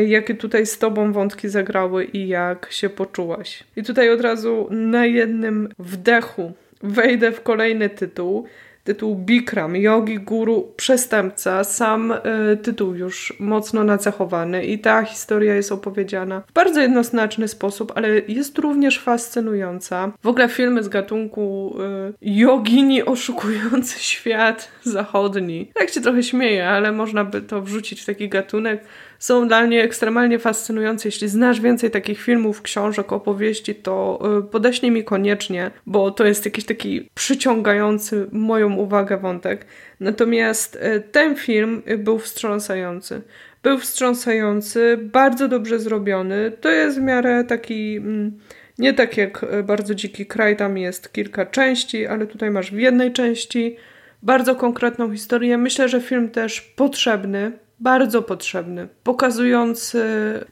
Jakie 0.08 0.36
tutaj 0.36 0.66
z 0.66 0.78
Tobą 0.78 1.14
wątki 1.14 1.50
zagrały 1.50 2.06
i 2.06 2.28
jak 2.28 2.68
się 2.72 2.90
poczułaś. 2.90 3.64
I 3.76 3.84
tutaj 3.84 4.10
od 4.10 4.22
razu 4.22 4.68
na 4.72 5.06
jednym 5.06 5.70
wdechu 5.80 6.54
wejdę 6.84 7.32
w 7.32 7.42
kolejny 7.42 7.90
tytuł. 7.90 8.48
tytuł 8.84 9.16
Bikram, 9.16 9.76
Yogi 9.76 10.20
Guru 10.20 10.74
Przestępca. 10.76 11.64
Sam 11.64 12.12
y, 12.12 12.58
tytuł 12.58 12.96
już 12.96 13.34
mocno 13.40 13.84
nacechowany 13.84 14.66
i 14.66 14.80
ta 14.80 15.04
historia 15.04 15.56
jest 15.56 15.72
opowiedziana 15.72 16.42
w 16.48 16.54
bardzo 16.54 16.82
jednoznaczny 16.82 17.48
sposób, 17.48 17.92
ale 17.96 18.10
jest 18.28 18.58
również 18.58 19.00
fascynująca. 19.00 20.12
W 20.24 20.28
ogóle 20.28 20.50
filmy 20.50 20.84
z 20.84 20.90
gatunku 20.90 21.76
y, 21.80 22.14
jogini 22.22 23.04
oszukujący 23.04 24.00
świat 24.14 24.72
zachodni. 24.84 25.72
Tak 25.74 25.90
się 25.90 26.02
trochę 26.02 26.24
śmieję, 26.24 26.70
ale 26.70 26.92
można 26.92 27.26
by 27.26 27.42
to 27.42 27.62
wrzucić 27.62 28.02
w 28.02 28.06
taki 28.06 28.30
gatunek 28.30 28.84
są 29.20 29.48
dla 29.48 29.64
mnie 29.64 29.84
ekstremalnie 29.84 30.40
fascynujące. 30.40 31.08
Jeśli 31.08 31.28
znasz 31.28 31.62
więcej 31.62 31.92
takich 31.92 32.22
filmów, 32.22 32.62
książek, 32.62 33.14
opowieści, 33.14 33.76
to 33.76 34.20
y, 34.40 34.44
podeślij 34.52 34.92
mi 34.92 35.04
koniecznie, 35.04 35.72
bo 35.86 36.12
to 36.12 36.26
jest 36.26 36.46
jakiś 36.46 36.66
taki 36.66 37.10
przyciągający 37.14 38.28
moją 38.32 38.76
uwagę 38.76 39.18
wątek. 39.18 39.66
Natomiast 40.00 40.76
y, 40.76 41.04
ten 41.12 41.36
film 41.36 41.82
był 41.98 42.20
wstrząsający. 42.20 43.22
Był 43.64 43.78
wstrząsający, 43.78 44.98
bardzo 45.02 45.48
dobrze 45.48 45.80
zrobiony. 45.80 46.52
To 46.62 46.70
jest 46.70 47.00
w 47.00 47.02
miarę 47.02 47.44
taki. 47.44 47.98
Mm, 47.98 48.40
nie 48.78 48.94
tak 48.94 49.18
jak 49.18 49.44
y, 49.44 49.64
bardzo 49.64 49.96
dziki 49.96 50.26
kraj, 50.26 50.58
tam 50.58 50.78
jest 50.78 51.14
kilka 51.14 51.46
części, 51.46 52.08
ale 52.08 52.28
tutaj 52.28 52.52
masz 52.52 52.72
w 52.72 52.78
jednej 52.78 53.14
części 53.14 53.78
bardzo 54.24 54.56
konkretną 54.56 55.12
historię. 55.12 55.58
Myślę, 55.58 55.90
że 55.90 56.02
film 56.02 56.30
też 56.30 56.62
potrzebny, 56.62 57.52
bardzo 57.80 58.22
potrzebny, 58.22 58.88
pokazujący 59.04 60.04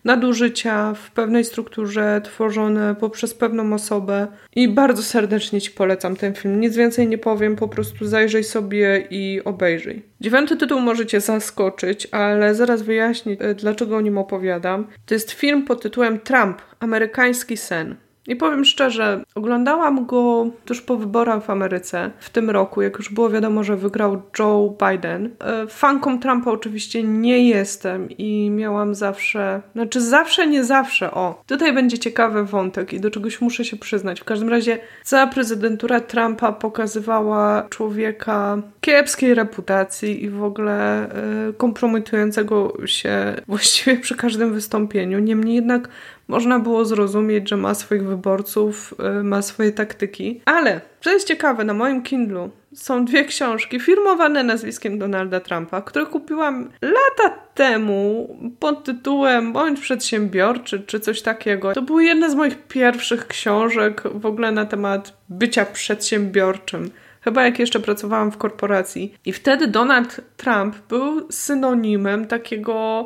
nadużycia 0.04 0.94
w 0.94 1.12
pewnej 1.12 1.46
strukturze 1.46 2.22
tworzone 2.24 2.96
poprzez 2.96 3.34
pewną 3.34 3.74
osobę 3.74 4.28
i 4.56 4.68
bardzo 4.68 5.04
serdecznie 5.04 5.62
Ci 5.62 5.72
polecam 5.72 6.16
ten 6.16 6.34
film. 6.34 6.60
Nic 6.60 6.76
więcej 6.76 7.08
nie 7.08 7.18
powiem, 7.18 7.56
po 7.56 7.68
prostu 7.68 8.06
zajrzyj 8.06 8.44
sobie 8.44 9.08
i 9.10 9.42
obejrzyj. 9.46 10.06
Dziewiąty 10.22 10.58
tytuł 10.58 10.80
możecie 10.80 11.22
zaskoczyć, 11.22 12.08
ale 12.12 12.56
zaraz 12.56 12.82
wyjaśnię, 12.82 13.38
dlaczego 13.56 13.98
o 13.98 14.02
nim 14.02 14.18
opowiadam. 14.18 14.88
To 15.06 15.14
jest 15.14 15.32
film 15.32 15.66
pod 15.66 15.82
tytułem 15.82 16.20
Trump, 16.20 16.62
amerykański 16.80 17.58
sen. 17.58 17.96
I 18.28 18.36
powiem 18.36 18.66
szczerze, 18.66 19.24
oglądałam 19.36 20.06
go 20.06 20.48
tuż 20.66 20.82
po 20.82 20.98
wyborach 20.98 21.44
w 21.44 21.50
Ameryce 21.50 22.12
w 22.20 22.30
tym 22.30 22.50
roku, 22.50 22.82
jak 22.82 22.98
już 22.98 23.10
było 23.10 23.30
wiadomo, 23.30 23.64
że 23.64 23.76
wygrał 23.76 24.22
Joe 24.40 24.76
Biden. 24.90 25.30
E, 25.40 25.68
fanką 25.68 26.20
Trumpa 26.20 26.52
oczywiście 26.52 27.04
nie 27.04 27.48
jestem 27.50 28.10
i 28.10 28.50
miałam 28.50 28.96
zawsze, 28.96 29.62
znaczy 29.76 30.02
zawsze, 30.02 30.48
nie 30.48 30.64
zawsze, 30.64 31.12
o. 31.12 31.42
Tutaj 31.48 31.74
będzie 31.74 32.00
ciekawy 32.00 32.44
wątek 32.44 32.94
i 32.94 33.00
do 33.00 33.12
czegoś 33.12 33.42
muszę 33.42 33.66
się 33.66 33.78
przyznać. 33.78 34.22
W 34.22 34.24
każdym 34.24 34.50
razie 34.50 34.80
cała 35.04 35.28
prezydentura 35.28 36.00
Trumpa 36.00 36.52
pokazywała 36.52 37.68
człowieka 37.70 38.58
kiepskiej 38.82 39.34
reputacji 39.34 40.24
i 40.24 40.30
w 40.30 40.44
ogóle 40.44 41.08
y, 41.50 41.54
kompromitującego 41.54 42.74
się 42.86 43.34
właściwie 43.48 43.98
przy 43.98 44.16
każdym 44.16 44.54
wystąpieniu. 44.54 45.20
Niemniej 45.20 45.56
jednak 45.56 45.90
można 46.28 46.60
było 46.60 46.86
zrozumieć, 46.86 47.50
że 47.50 47.58
ma 47.58 47.74
swoich 47.74 48.04
wyborców, 48.04 48.94
y, 49.20 49.24
ma 49.24 49.42
swoje 49.42 49.72
taktyki. 49.72 50.42
Ale, 50.46 50.82
co 51.02 51.12
jest 51.12 51.28
ciekawe, 51.28 51.64
na 51.64 51.74
moim 51.74 52.04
Kindlu 52.04 52.50
są 52.74 53.06
dwie 53.06 53.26
książki 53.26 53.80
firmowane 53.80 54.44
nazwiskiem 54.44 55.00
Donalda 55.00 55.40
Trumpa, 55.40 55.82
które 55.82 56.06
kupiłam 56.06 56.70
lata 56.82 57.38
temu 57.54 58.30
pod 58.60 58.84
tytułem 58.84 59.54
Bądź 59.54 59.80
przedsiębiorczy 59.80 60.80
czy 60.80 61.00
coś 61.00 61.22
takiego. 61.22 61.74
To 61.74 61.82
były 61.82 62.04
jedne 62.04 62.32
z 62.32 62.36
moich 62.36 62.68
pierwszych 62.68 63.28
książek 63.28 64.04
w 64.14 64.26
ogóle 64.26 64.52
na 64.52 64.66
temat 64.66 65.14
bycia 65.30 65.66
przedsiębiorczym. 65.66 66.90
Chyba 67.22 67.44
jak 67.44 67.60
jeszcze 67.60 67.80
pracowałam 67.80 68.32
w 68.32 68.38
korporacji. 68.38 69.14
I 69.26 69.34
wtedy 69.34 69.68
Donald 69.68 70.22
Trump 70.38 70.76
był 70.90 71.32
synonimem 71.32 72.28
takiego 72.28 73.06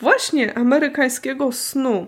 właśnie 0.00 0.58
amerykańskiego 0.58 1.52
snu. 1.52 2.06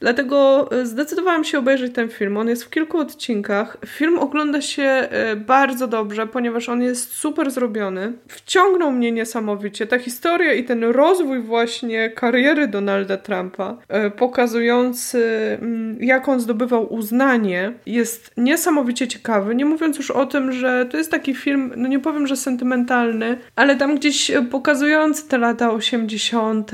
Dlatego 0.00 0.68
e, 0.72 0.86
zdecydowałam 0.86 1.44
się 1.44 1.58
obejrzeć 1.58 1.94
ten 1.94 2.08
film. 2.08 2.36
On 2.36 2.48
jest 2.48 2.64
w 2.64 2.70
kilku 2.70 2.98
odcinkach. 2.98 3.76
Film 3.86 4.18
ogląda 4.18 4.60
się 4.60 4.82
e, 4.82 5.36
bardzo 5.36 5.86
dobrze, 5.86 6.26
ponieważ 6.26 6.68
on 6.68 6.82
jest 6.82 7.12
super 7.12 7.50
zrobiony. 7.50 8.12
Wciągnął 8.28 8.92
mnie 8.92 9.12
niesamowicie. 9.12 9.86
Ta 9.86 9.98
historia 9.98 10.52
i 10.52 10.64
ten 10.64 10.84
rozwój 10.84 11.40
właśnie 11.40 12.10
kariery 12.10 12.68
Donalda 12.68 13.16
Trumpa, 13.16 13.76
e, 13.88 14.10
pokazujący 14.10 15.58
mm, 15.60 15.96
jak 16.00 16.28
on 16.28 16.40
zdobywał 16.40 16.94
uznanie, 16.94 17.72
jest 17.86 18.30
niesamowicie 18.36 19.08
ciekawy. 19.08 19.54
Nie 19.54 19.64
mówiąc 19.64 19.96
już 19.96 20.10
o 20.10 20.26
tym, 20.26 20.52
że 20.52 20.86
to 20.90 20.96
jest 20.96 21.10
taki 21.10 21.34
film, 21.34 21.72
no 21.76 21.88
nie 21.88 21.98
powiem, 21.98 22.26
że 22.26 22.36
sentymentalny, 22.36 23.38
ale 23.56 23.76
tam 23.76 23.96
gdzieś 23.96 24.30
pokazujący 24.50 25.28
te 25.28 25.38
lata 25.38 25.70
80., 25.70 26.70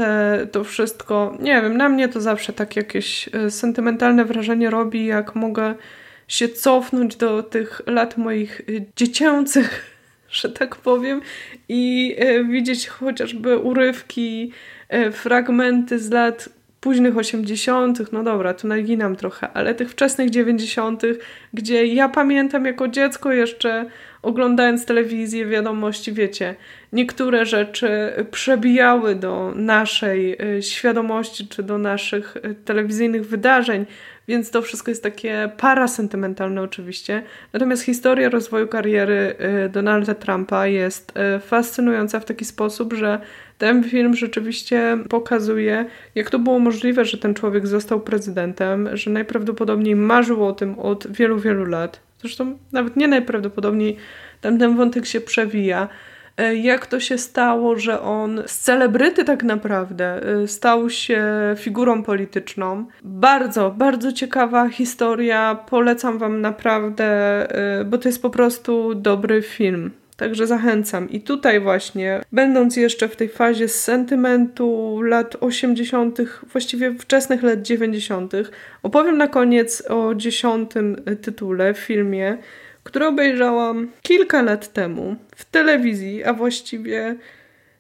to 0.53 0.65
wszystko, 0.65 1.37
nie 1.41 1.63
wiem, 1.63 1.77
na 1.77 1.89
mnie 1.89 2.09
to 2.09 2.21
zawsze 2.21 2.53
tak 2.53 2.77
jakieś 2.77 3.10
E, 3.33 3.51
sentymentalne 3.51 4.25
wrażenie 4.25 4.71
robi, 4.71 5.07
jak 5.07 5.35
mogę 5.35 5.75
się 6.29 6.49
cofnąć 6.49 7.17
do 7.17 7.43
tych 7.43 7.83
lat 7.87 8.17
moich 8.17 8.61
e, 8.61 8.65
dziecięcych, 8.97 9.97
że 10.41 10.49
tak 10.49 10.77
powiem, 10.77 11.21
i 11.69 12.15
e, 12.19 12.45
widzieć 12.45 12.89
chociażby 12.89 13.59
urywki, 13.59 14.53
fragmenty 15.13 15.99
z 15.99 16.11
lat 16.11 16.49
późnych 16.81 17.17
80., 17.17 18.13
no 18.13 18.23
dobra, 18.23 18.55
tu 18.55 18.69
naginam 18.69 19.17
trochę, 19.17 19.49
ale 19.53 19.75
tych 19.75 19.91
wczesnych 19.91 20.31
90., 20.31 21.03
gdzie 21.55 21.87
ja 21.87 22.09
pamiętam 22.09 22.67
jako 22.67 22.89
dziecko 22.89 23.33
jeszcze 23.33 23.87
oglądając 24.23 24.87
telewizję, 24.87 25.47
wiadomości, 25.47 26.13
wiecie, 26.13 26.55
niektóre 26.93 27.47
rzeczy 27.47 28.13
przebijały 28.31 29.15
do 29.15 29.53
naszej 29.57 30.43
y, 30.57 30.63
świadomości 30.63 31.49
czy 31.49 31.63
do 31.63 31.79
naszych 31.79 32.37
y, 32.37 32.55
telewizyjnych 32.65 33.27
wydarzeń, 33.27 33.87
więc 34.29 34.51
to 34.51 34.63
wszystko 34.63 34.91
jest 34.91 35.03
takie 35.03 35.51
parasentymentalne 35.57 36.63
oczywiście. 36.63 37.23
Natomiast 37.53 37.83
historia 37.83 38.29
rozwoju 38.29 38.69
kariery 38.69 39.37
y, 39.67 39.69
Donalda 39.69 40.15
Trumpa 40.15 40.67
jest 40.67 41.13
fascynująca 41.41 42.21
w 42.21 42.25
taki 42.25 42.45
sposób, 42.45 42.93
że 42.93 43.21
ten 43.59 43.85
film 43.85 44.17
rzeczywiście 44.17 44.99
pokazuje, 45.09 45.87
jak 46.15 46.31
to 46.31 46.39
było 46.39 46.59
możliwe, 46.59 47.05
że 47.05 47.19
ten 47.19 47.35
człowiek 47.35 47.67
został 47.67 48.01
prezydentem, 48.01 48.89
że 48.93 49.11
najprawdopodobniej 49.11 49.97
marzył 49.97 50.47
o 50.47 50.53
tym 50.53 50.79
od 50.79 51.13
wielu, 51.13 51.39
wielu 51.39 51.65
lat. 51.65 52.01
Zresztą 52.21 52.59
nawet 52.73 52.97
nie 52.97 53.09
najprawdopodobniej 53.09 53.97
tam 54.41 54.59
ten 54.59 54.77
wątek 54.77 55.07
się 55.07 55.21
przewija. 55.21 55.89
E, 56.37 56.57
jak 56.57 56.87
to 56.87 57.01
się 57.01 57.19
stało, 57.19 57.77
że 57.77 58.01
on 58.01 58.43
z 58.47 58.59
celebryty 58.59 59.25
tak 59.25 59.43
naprawdę 59.43 60.23
e, 60.43 60.49
stał 60.49 60.91
się 60.91 61.25
figurą 61.57 62.03
polityczną. 62.03 62.87
Bardzo, 63.03 63.71
bardzo 63.71 64.13
ciekawa 64.13 64.69
historia. 64.69 65.59
Polecam 65.71 66.19
Wam 66.19 66.41
naprawdę, 66.41 67.07
e, 67.81 67.85
bo 67.85 67.99
to 67.99 68.09
jest 68.09 68.23
po 68.23 68.31
prostu 68.31 68.95
dobry 68.95 69.43
film. 69.43 69.91
Także 70.21 70.47
zachęcam. 70.47 71.11
I 71.11 71.21
tutaj 71.21 71.61
właśnie, 71.61 72.21
będąc 72.33 72.77
jeszcze 72.77 73.09
w 73.09 73.17
tej 73.17 73.29
fazie 73.29 73.69
sentymentu 73.69 75.01
lat 75.03 75.37
80., 75.41 76.19
właściwie 76.53 76.95
wczesnych 76.95 77.43
lat 77.43 77.63
90., 77.63 78.33
opowiem 78.83 79.19
na 79.19 79.29
koniec 79.29 79.83
o 79.89 80.15
dziesiątym 80.15 80.97
tytule 81.23 81.75
w 81.75 81.79
filmie, 81.79 82.39
który 82.83 83.07
obejrzałam 83.07 83.89
kilka 84.03 84.43
lat 84.43 84.73
temu 84.73 85.17
w 85.37 85.45
telewizji, 85.45 86.25
a 86.25 86.33
właściwie 86.33 87.17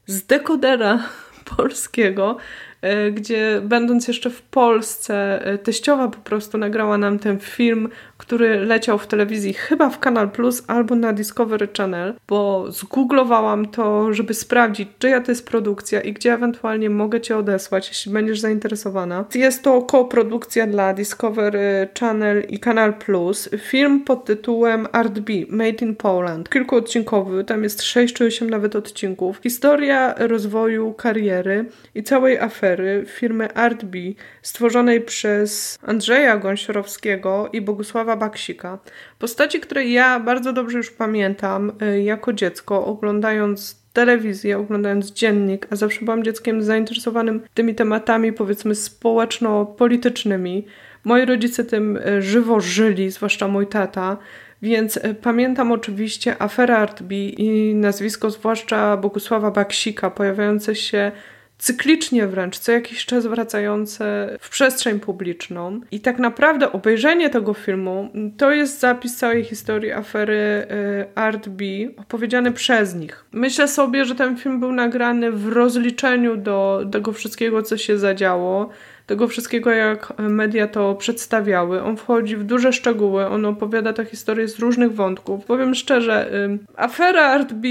z 0.07 0.26
dekodera 0.26 1.09
polskiego, 1.57 2.36
e, 2.82 3.11
gdzie 3.11 3.61
będąc 3.64 4.09
jeszcze 4.09 4.30
w 4.30 4.42
Polsce, 4.42 5.46
e, 5.46 5.59
teściowa 5.59 6.09
po 6.09 6.18
prostu 6.18 6.59
nagrała 6.59 6.98
nam 6.98 7.18
ten 7.18 7.38
film 7.38 7.88
który 8.21 8.61
leciał 8.61 8.99
w 8.99 9.07
telewizji 9.07 9.53
chyba 9.53 9.91
w 9.91 9.99
Kanal 9.99 10.31
Plus 10.31 10.64
albo 10.66 10.95
na 10.95 11.12
Discovery 11.12 11.68
Channel, 11.77 12.14
bo 12.29 12.66
zgooglowałam 12.73 13.66
to, 13.66 14.14
żeby 14.14 14.35
sprawdzić, 14.35 14.89
czyja 14.99 15.21
to 15.21 15.33
jest 15.33 15.47
produkcja 15.47 16.01
i 16.01 16.12
gdzie 16.12 16.35
ewentualnie 16.35 16.91
mogę 16.91 17.21
Cię 17.21 17.37
odesłać, 17.37 17.89
jeśli 17.89 18.12
będziesz 18.12 18.41
zainteresowana. 18.41 19.25
Jest 19.35 19.62
to 19.62 19.83
koprodukcja 19.83 20.66
dla 20.66 20.95
Discovery 20.95 21.89
Channel 22.01 22.45
i 22.49 22.59
Kanal 22.59 22.95
Plus. 22.95 23.49
Film 23.59 24.05
pod 24.05 24.25
tytułem 24.25 24.87
Art 24.93 25.18
B, 25.18 25.33
Made 25.49 25.85
in 25.85 25.97
Poland. 25.97 26.49
Kilkuodcinkowy, 26.49 27.45
tam 27.45 27.62
jest 27.62 27.83
6 27.83 28.14
czy 28.14 28.25
8 28.25 28.51
nawet 28.51 28.77
odcinków. 28.77 29.41
Historia 29.43 30.14
rozwoju 30.18 30.93
kariery 30.93 31.64
i 31.95 32.03
całej 32.03 32.39
afery 32.39 33.05
firmy 33.07 33.55
Art 33.55 33.85
B, 33.85 33.99
stworzonej 34.43 35.01
przez 35.01 35.78
Andrzeja 35.82 36.36
Gąsiorowskiego 36.36 37.49
i 37.53 37.61
Bogusława 37.61 38.16
Baksika. 38.16 38.78
Postaci, 39.18 39.61
której 39.61 39.93
ja 39.93 40.20
bardzo 40.20 40.53
dobrze 40.53 40.78
już 40.78 40.91
pamiętam 40.91 41.72
y, 41.82 42.03
jako 42.03 42.32
dziecko, 42.32 42.86
oglądając 42.86 43.80
telewizję, 43.93 44.59
oglądając 44.59 45.12
dziennik, 45.12 45.66
a 45.70 45.76
zawsze 45.76 46.05
byłam 46.05 46.24
dzieckiem 46.24 46.62
zainteresowanym 46.62 47.43
tymi 47.55 47.74
tematami, 47.74 48.32
powiedzmy, 48.32 48.74
społeczno-politycznymi. 48.74 50.66
Moi 51.05 51.24
rodzice 51.24 51.64
tym 51.64 51.97
y, 51.97 52.22
żywo 52.22 52.61
żyli, 52.61 53.11
zwłaszcza 53.11 53.49
mój 53.49 53.66
tata, 53.66 54.16
Więc 54.62 54.97
e, 54.97 55.14
pamiętam 55.14 55.72
oczywiście 55.72 56.43
aferę 56.43 56.76
Artbi 56.76 57.43
i 57.43 57.74
nazwisko 57.74 58.30
zwłaszcza 58.30 58.97
Bogusława 58.97 59.51
Baksika 59.51 60.11
pojawiające 60.11 60.74
się 60.74 61.12
cyklicznie 61.61 62.26
wręcz, 62.26 62.58
co 62.58 62.72
jakiś 62.72 63.06
czas 63.06 63.26
wracające 63.26 64.36
w 64.40 64.50
przestrzeń 64.50 65.00
publiczną. 65.00 65.80
I 65.90 66.00
tak 66.00 66.18
naprawdę 66.18 66.72
obejrzenie 66.72 67.30
tego 67.30 67.54
filmu 67.54 68.11
to 68.36 68.50
jest 68.50 68.80
zapis 68.80 69.16
całej 69.16 69.44
historii 69.44 69.92
afery 69.92 70.66
y, 70.70 71.14
Art 71.14 71.48
B, 71.48 71.64
opowiedziany 71.96 72.52
przez 72.52 72.94
nich. 72.94 73.24
Myślę 73.32 73.68
sobie, 73.68 74.04
że 74.04 74.14
ten 74.14 74.36
film 74.36 74.61
był 74.61 74.72
nagrany 74.72 75.32
w 75.32 75.48
rozliczeniu 75.48 76.36
do 76.36 76.86
tego 76.92 77.12
wszystkiego, 77.12 77.62
co 77.62 77.76
się 77.76 77.98
zadziało 77.98 78.70
tego 79.06 79.28
wszystkiego, 79.28 79.70
jak 79.70 80.12
media 80.18 80.68
to 80.68 80.94
przedstawiały. 80.94 81.82
On 81.82 81.96
wchodzi 81.96 82.36
w 82.36 82.44
duże 82.44 82.72
szczegóły, 82.72 83.26
on 83.26 83.44
opowiada 83.44 83.92
tę 83.92 84.04
historię 84.04 84.48
z 84.48 84.58
różnych 84.58 84.94
wątków. 84.94 85.44
Powiem 85.44 85.74
szczerze, 85.74 86.34
y, 86.34 86.58
afera 86.76 87.22
Art 87.22 87.52
B 87.52 87.68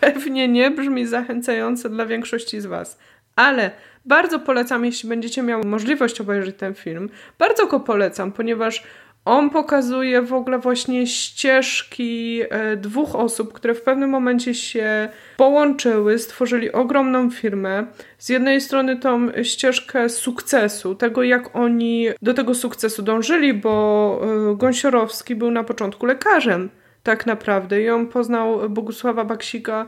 pewnie 0.00 0.48
nie 0.48 0.70
brzmi 0.70 1.06
zachęcająco 1.06 1.88
dla 1.88 2.06
większości 2.06 2.60
z 2.60 2.66
Was, 2.66 2.98
ale 3.36 3.70
bardzo 4.04 4.38
polecam, 4.38 4.84
jeśli 4.84 5.08
będziecie 5.08 5.42
miały 5.42 5.64
możliwość 5.64 6.20
obejrzeć 6.20 6.56
ten 6.56 6.74
film. 6.74 7.08
Bardzo 7.38 7.66
go 7.66 7.80
polecam, 7.80 8.32
ponieważ 8.32 8.82
on 9.24 9.50
pokazuje 9.50 10.22
w 10.22 10.32
ogóle 10.32 10.58
właśnie 10.58 11.06
ścieżki 11.06 12.40
e, 12.50 12.76
dwóch 12.76 13.14
osób, 13.16 13.52
które 13.52 13.74
w 13.74 13.82
pewnym 13.82 14.10
momencie 14.10 14.54
się 14.54 15.08
połączyły, 15.36 16.18
stworzyli 16.18 16.72
ogromną 16.72 17.30
firmę. 17.30 17.86
Z 18.18 18.28
jednej 18.28 18.60
strony 18.60 18.96
tą 18.96 19.28
ścieżkę 19.42 20.08
sukcesu, 20.08 20.94
tego 20.94 21.22
jak 21.22 21.56
oni 21.56 22.08
do 22.22 22.34
tego 22.34 22.54
sukcesu 22.54 23.02
dążyli, 23.02 23.54
bo 23.54 24.20
e, 24.52 24.56
Gąsiorowski 24.56 25.34
był 25.34 25.50
na 25.50 25.64
początku 25.64 26.06
lekarzem 26.06 26.70
tak 27.04 27.26
naprawdę. 27.26 27.94
On 27.94 28.06
poznał 28.06 28.70
Bogusława 28.70 29.24
Baksika. 29.24 29.86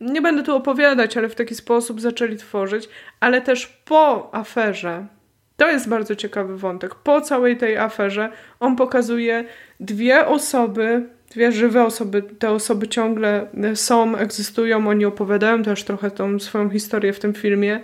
Nie 0.00 0.22
będę 0.22 0.42
tu 0.42 0.56
opowiadać, 0.56 1.16
ale 1.16 1.28
w 1.28 1.34
taki 1.34 1.54
sposób 1.54 2.00
zaczęli 2.00 2.36
tworzyć, 2.36 2.88
ale 3.20 3.40
też 3.40 3.66
po 3.66 4.34
aferze. 4.34 5.06
To 5.56 5.70
jest 5.70 5.88
bardzo 5.88 6.16
ciekawy 6.16 6.58
wątek. 6.58 6.94
Po 6.94 7.20
całej 7.20 7.56
tej 7.56 7.78
aferze 7.78 8.30
on 8.60 8.76
pokazuje 8.76 9.44
dwie 9.80 10.26
osoby, 10.26 11.08
dwie 11.30 11.52
żywe 11.52 11.84
osoby. 11.84 12.22
Te 12.22 12.50
osoby 12.50 12.88
ciągle 12.88 13.46
są, 13.74 14.16
egzystują, 14.16 14.88
oni 14.88 15.04
opowiadają 15.04 15.62
też 15.62 15.84
trochę 15.84 16.10
tą 16.10 16.38
swoją 16.38 16.70
historię 16.70 17.12
w 17.12 17.20
tym 17.20 17.34
filmie 17.34 17.80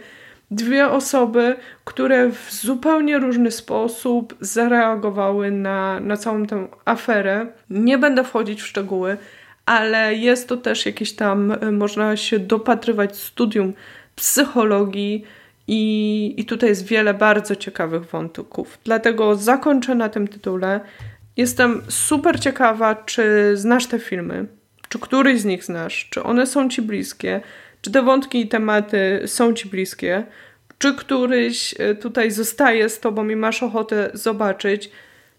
dwie 0.50 0.88
osoby, 0.88 1.56
które 1.84 2.30
w 2.30 2.52
zupełnie 2.52 3.18
różny 3.18 3.50
sposób 3.50 4.36
zareagowały 4.40 5.50
na, 5.50 6.00
na 6.00 6.16
całą 6.16 6.46
tę 6.46 6.68
aferę. 6.84 7.46
Nie 7.70 7.98
będę 7.98 8.24
wchodzić 8.24 8.62
w 8.62 8.66
szczegóły, 8.66 9.16
ale 9.66 10.14
jest 10.14 10.48
to 10.48 10.56
też 10.56 10.86
jakieś 10.86 11.12
tam, 11.12 11.50
y, 11.50 11.72
można 11.72 12.16
się 12.16 12.38
dopatrywać 12.38 13.16
studium 13.16 13.72
psychologii. 14.16 15.24
I, 15.72 16.34
I 16.36 16.44
tutaj 16.44 16.68
jest 16.68 16.86
wiele 16.86 17.14
bardzo 17.14 17.56
ciekawych 17.56 18.04
wątków. 18.04 18.78
Dlatego 18.84 19.36
zakończę 19.36 19.94
na 19.94 20.08
tym 20.08 20.28
tytule. 20.28 20.80
Jestem 21.36 21.82
super 21.88 22.40
ciekawa, 22.40 22.94
czy 22.94 23.52
znasz 23.56 23.86
te 23.86 23.98
filmy, 23.98 24.46
czy 24.88 24.98
któryś 24.98 25.40
z 25.40 25.44
nich 25.44 25.64
znasz, 25.64 26.08
czy 26.10 26.22
one 26.22 26.46
są 26.46 26.68
ci 26.68 26.82
bliskie, 26.82 27.40
czy 27.80 27.90
te 27.90 28.02
wątki 28.02 28.40
i 28.40 28.48
tematy 28.48 29.22
są 29.26 29.54
ci 29.54 29.68
bliskie? 29.68 30.24
Czy 30.78 30.94
któryś 30.94 31.74
e, 31.78 31.94
tutaj 31.94 32.30
zostaje 32.30 32.88
z 32.88 33.00
tobą 33.00 33.28
i 33.28 33.36
masz 33.36 33.62
ochotę 33.62 34.10
zobaczyć? 34.14 34.90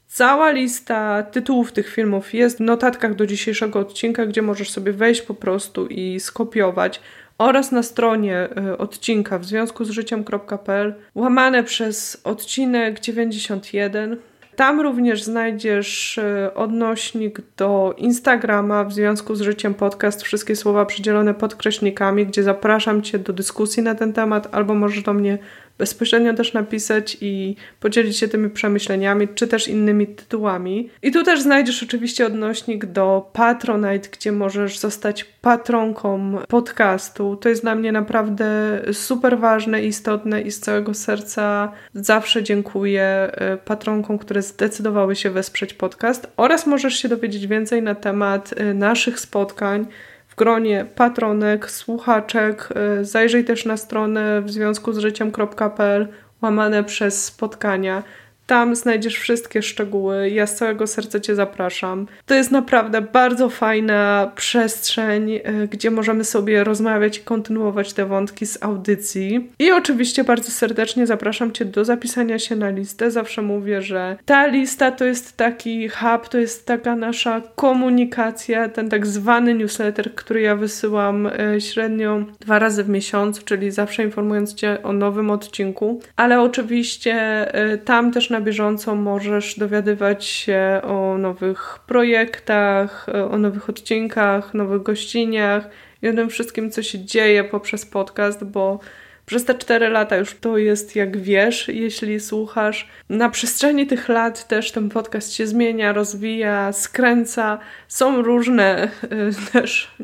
Cała 0.08 0.52
lista 0.52 1.24
tytułów 1.24 1.72
tych 1.72 1.90
filmów 1.90 2.34
jest 2.34 2.58
w 2.58 2.62
notatkach 2.62 3.16
do 3.16 3.28
dzisiejszego 3.28 3.80
odcinka, 3.80 4.26
gdzie 4.26 4.42
możesz 4.42 4.72
sobie 4.72 4.94
wejść 4.94 5.22
po 5.22 5.34
prostu 5.34 5.88
i 5.88 6.20
skopiować 6.20 7.02
oraz 7.38 7.72
na 7.72 7.84
stronie 7.84 8.36
e, 8.38 8.78
odcinka 8.78 9.40
w 9.40 9.46
związku 9.46 9.86
z 9.86 9.90
życiem.pl 9.90 10.94
łamane 11.16 11.64
przez 11.64 12.22
odcinek 12.24 13.00
91 13.00 14.18
tam 14.56 14.82
również 14.82 15.24
znajdziesz 15.24 16.18
e, 16.18 16.54
odnośnik 16.56 17.42
do 17.58 17.96
Instagrama 17.98 18.84
w 18.84 18.94
związku 18.94 19.36
z 19.36 19.42
życiem 19.42 19.74
podcast, 19.74 20.22
wszystkie 20.22 20.56
słowa 20.56 20.86
przydzielone 20.86 21.34
podkreśnikami, 21.34 22.26
gdzie 22.26 22.44
zapraszam 22.44 23.02
Cię 23.02 23.20
do 23.20 23.34
dyskusji 23.34 23.84
na 23.84 23.96
ten 23.96 24.14
temat, 24.14 24.48
albo 24.52 24.76
możesz 24.76 25.04
do 25.04 25.14
mnie 25.14 25.38
bezpośrednio 25.78 26.34
też 26.34 26.54
napisać 26.54 27.18
i 27.22 27.56
podzielić 27.80 28.18
się 28.18 28.28
tymi 28.28 28.50
przemyśleniami, 28.50 29.28
czy 29.36 29.48
też 29.48 29.68
innymi 29.68 30.08
tytułami. 30.08 30.90
I 31.02 31.12
tu 31.12 31.24
też 31.24 31.42
znajdziesz 31.42 31.84
oczywiście 31.84 32.26
odnośnik 32.26 32.86
do 32.86 33.30
Patronite, 33.34 34.10
gdzie 34.12 34.32
możesz 34.32 34.80
zostać 34.80 35.24
patronką 35.24 36.38
podcastu. 36.48 37.36
To 37.36 37.50
jest 37.50 37.62
dla 37.62 37.76
mnie 37.76 37.92
naprawdę 37.92 38.46
super 38.94 39.40
ważne, 39.40 39.84
istotne 39.84 40.42
i 40.42 40.52
z 40.52 40.60
całego 40.60 40.94
serca 40.94 41.72
zawsze 41.94 42.44
dziękuję 42.44 43.04
e, 43.04 43.58
patronkom, 43.58 44.18
które 44.18 44.42
zdecydowały 44.42 45.16
się 45.16 45.30
wesprzeć 45.30 45.74
podcast 45.74 46.28
oraz 46.38 46.68
możesz 46.68 46.94
się 46.94 47.10
dowiedzieć 47.10 47.48
więcej 47.48 47.82
na 47.82 47.96
temat 47.96 48.54
e, 48.58 48.74
naszych 48.74 49.20
spotkań 49.20 49.86
w 50.32 50.36
gronie 50.36 50.86
patronek, 50.96 51.72
słuchaczek. 51.72 52.70
Y, 53.02 53.06
zajrzyj 53.06 53.46
też 53.46 53.66
na 53.66 53.78
stronę 53.78 54.42
w 54.42 54.52
związku 54.52 54.94
z 54.94 54.98
życiem.pl 54.98 56.08
łamane 56.42 56.84
przez 56.84 57.26
spotkania. 57.26 58.04
Tam 58.48 58.76
znajdziesz 58.76 59.18
wszystkie 59.18 59.62
szczegóły. 59.62 60.30
Ja 60.30 60.48
z 60.48 60.56
całego 60.56 60.88
serca 60.88 61.20
Cię 61.20 61.36
zapraszam. 61.36 62.08
To 62.26 62.36
jest 62.36 62.52
naprawdę 62.52 63.02
bardzo 63.02 63.50
fajna 63.50 64.32
przestrzeń, 64.36 65.32
e, 65.32 65.42
gdzie 65.68 65.92
możemy 65.92 66.24
sobie 66.24 66.64
rozmawiać 66.64 67.18
i 67.18 67.22
kontynuować 67.22 67.94
te 67.94 68.06
wątki 68.06 68.46
z 68.46 68.64
audycji. 68.64 69.50
I 69.60 69.72
oczywiście 69.72 70.24
bardzo 70.24 70.52
serdecznie 70.52 71.08
zapraszam 71.08 71.52
Cię 71.52 71.66
do 71.66 71.86
zapisania 71.86 72.40
się 72.40 72.56
na 72.56 72.70
listę. 72.70 73.12
Zawsze 73.12 73.42
mówię, 73.42 73.82
że 73.82 74.18
ta 74.26 74.48
lista 74.48 74.92
to 74.92 75.06
jest 75.06 75.38
taki 75.38 75.90
hub, 75.90 76.30
to 76.30 76.38
jest 76.38 76.66
taka 76.66 76.96
nasza 76.96 77.42
komunikacja, 77.56 78.70
ten 78.70 78.90
tak 78.90 79.08
zwany 79.08 79.54
newsletter, 79.56 80.16
który 80.16 80.42
ja 80.42 80.56
wysyłam 80.56 81.28
e, 81.28 81.62
średnio 81.62 82.24
dwa 82.40 82.60
razy 82.60 82.84
w 82.84 82.90
miesiącu, 82.90 83.42
czyli 83.46 83.72
zawsze 83.72 84.04
informując 84.04 84.54
Cię 84.54 84.84
o 84.84 84.94
nowym 84.94 85.30
odcinku. 85.30 86.02
Ale 86.16 86.42
oczywiście 86.42 87.14
e, 87.54 87.78
tam 87.78 88.12
też 88.12 88.30
na 88.32 88.42
bieżąco 88.42 88.96
możesz 88.96 89.60
dowiadywać 89.60 90.26
się 90.26 90.82
o 90.84 91.18
nowych 91.18 91.80
projektach, 91.88 93.08
o 93.32 93.38
nowych 93.38 93.70
odcinkach, 93.70 94.54
nowych 94.54 94.84
gościniach 94.84 95.70
i 96.02 96.08
o 96.08 96.14
tym 96.14 96.30
wszystkim, 96.30 96.72
co 96.72 96.84
się 96.84 97.06
dzieje 97.06 97.44
poprzez 97.44 97.86
podcast, 97.86 98.44
bo 98.44 98.80
przez 99.26 99.46
te 99.46 99.56
cztery 99.56 99.90
lata 99.90 100.18
już 100.18 100.36
to 100.36 100.58
jest 100.58 100.96
jak 100.96 101.18
wiesz, 101.18 101.68
jeśli 101.68 102.20
słuchasz. 102.20 102.88
Na 103.10 103.30
przestrzeni 103.30 103.88
tych 103.88 104.10
lat 104.10 104.48
też 104.48 104.72
ten 104.72 104.90
podcast 104.90 105.34
się 105.34 105.48
zmienia, 105.48 105.94
rozwija, 105.94 106.72
skręca. 106.72 107.60
Są 107.88 108.22
różne 108.22 108.88
y, 109.04 109.52
też. 109.52 109.96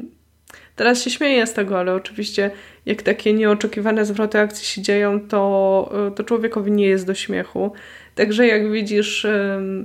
Teraz 0.75 1.01
się 1.01 1.09
śmieję 1.09 1.47
z 1.47 1.53
tego, 1.53 1.80
ale 1.80 1.93
oczywiście 1.93 2.51
jak 2.86 3.01
takie 3.01 3.34
nieoczekiwane 3.34 4.05
zwroty 4.05 4.39
akcji 4.39 4.65
się 4.65 4.82
dzieją, 4.82 5.28
to, 5.28 5.91
y, 6.07 6.15
to 6.15 6.23
człowiekowi 6.23 6.71
nie 6.71 6.88
jest 6.88 7.07
do 7.07 7.13
śmiechu. 7.13 7.71
Także 8.18 8.47
jak 8.47 8.72
widzisz, 8.72 9.28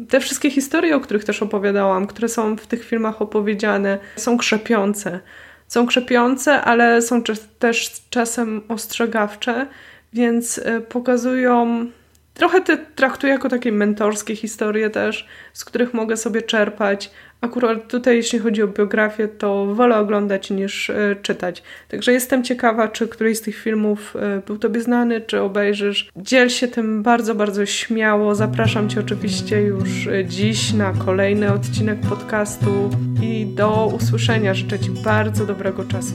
te 0.08 0.20
wszystkie 0.20 0.50
historie, 0.50 0.96
o 0.96 1.00
których 1.00 1.24
też 1.24 1.42
opowiadałam, 1.42 2.06
które 2.06 2.28
są 2.28 2.56
w 2.56 2.66
tych 2.66 2.84
filmach 2.84 3.22
opowiedziane, 3.22 3.98
są 4.16 4.38
krzepiące. 4.38 5.20
Są 5.68 5.86
krzepiące, 5.86 6.60
ale 6.60 7.02
są 7.02 7.22
też 7.58 7.92
czasem 8.10 8.62
ostrzegawcze, 8.68 9.66
więc 10.12 10.58
e, 10.58 10.80
pokazują 10.80 11.86
Trochę 12.34 12.60
te 12.60 12.76
traktuję 12.76 13.32
jako 13.32 13.48
takie 13.48 13.72
mentorskie 13.72 14.36
historie 14.36 14.90
też, 14.90 15.26
z 15.52 15.64
których 15.64 15.94
mogę 15.94 16.16
sobie 16.16 16.42
czerpać. 16.42 17.10
Akurat 17.40 17.88
tutaj, 17.88 18.16
jeśli 18.16 18.38
chodzi 18.38 18.62
o 18.62 18.68
biografię, 18.68 19.28
to 19.28 19.66
wolę 19.74 19.98
oglądać 19.98 20.50
niż 20.50 20.90
y, 20.90 21.16
czytać. 21.22 21.62
Także 21.88 22.12
jestem 22.12 22.44
ciekawa, 22.44 22.88
czy 22.88 23.08
któryś 23.08 23.38
z 23.38 23.40
tych 23.40 23.56
filmów 23.56 24.16
y, 24.16 24.42
był 24.46 24.58
Tobie 24.58 24.80
znany, 24.80 25.20
czy 25.20 25.40
obejrzysz. 25.40 26.10
Dziel 26.16 26.48
się 26.48 26.68
tym 26.68 27.02
bardzo, 27.02 27.34
bardzo 27.34 27.66
śmiało. 27.66 28.34
Zapraszam 28.34 28.88
Cię 28.88 29.00
oczywiście 29.00 29.60
już 29.60 30.06
y, 30.06 30.24
dziś 30.28 30.72
na 30.72 30.92
kolejny 30.92 31.52
odcinek 31.52 32.00
podcastu 32.08 32.90
i 33.22 33.46
do 33.46 33.92
usłyszenia. 33.96 34.54
Życzę 34.54 34.78
Ci 34.78 34.90
bardzo 34.90 35.46
dobrego 35.46 35.84
czasu. 35.84 36.14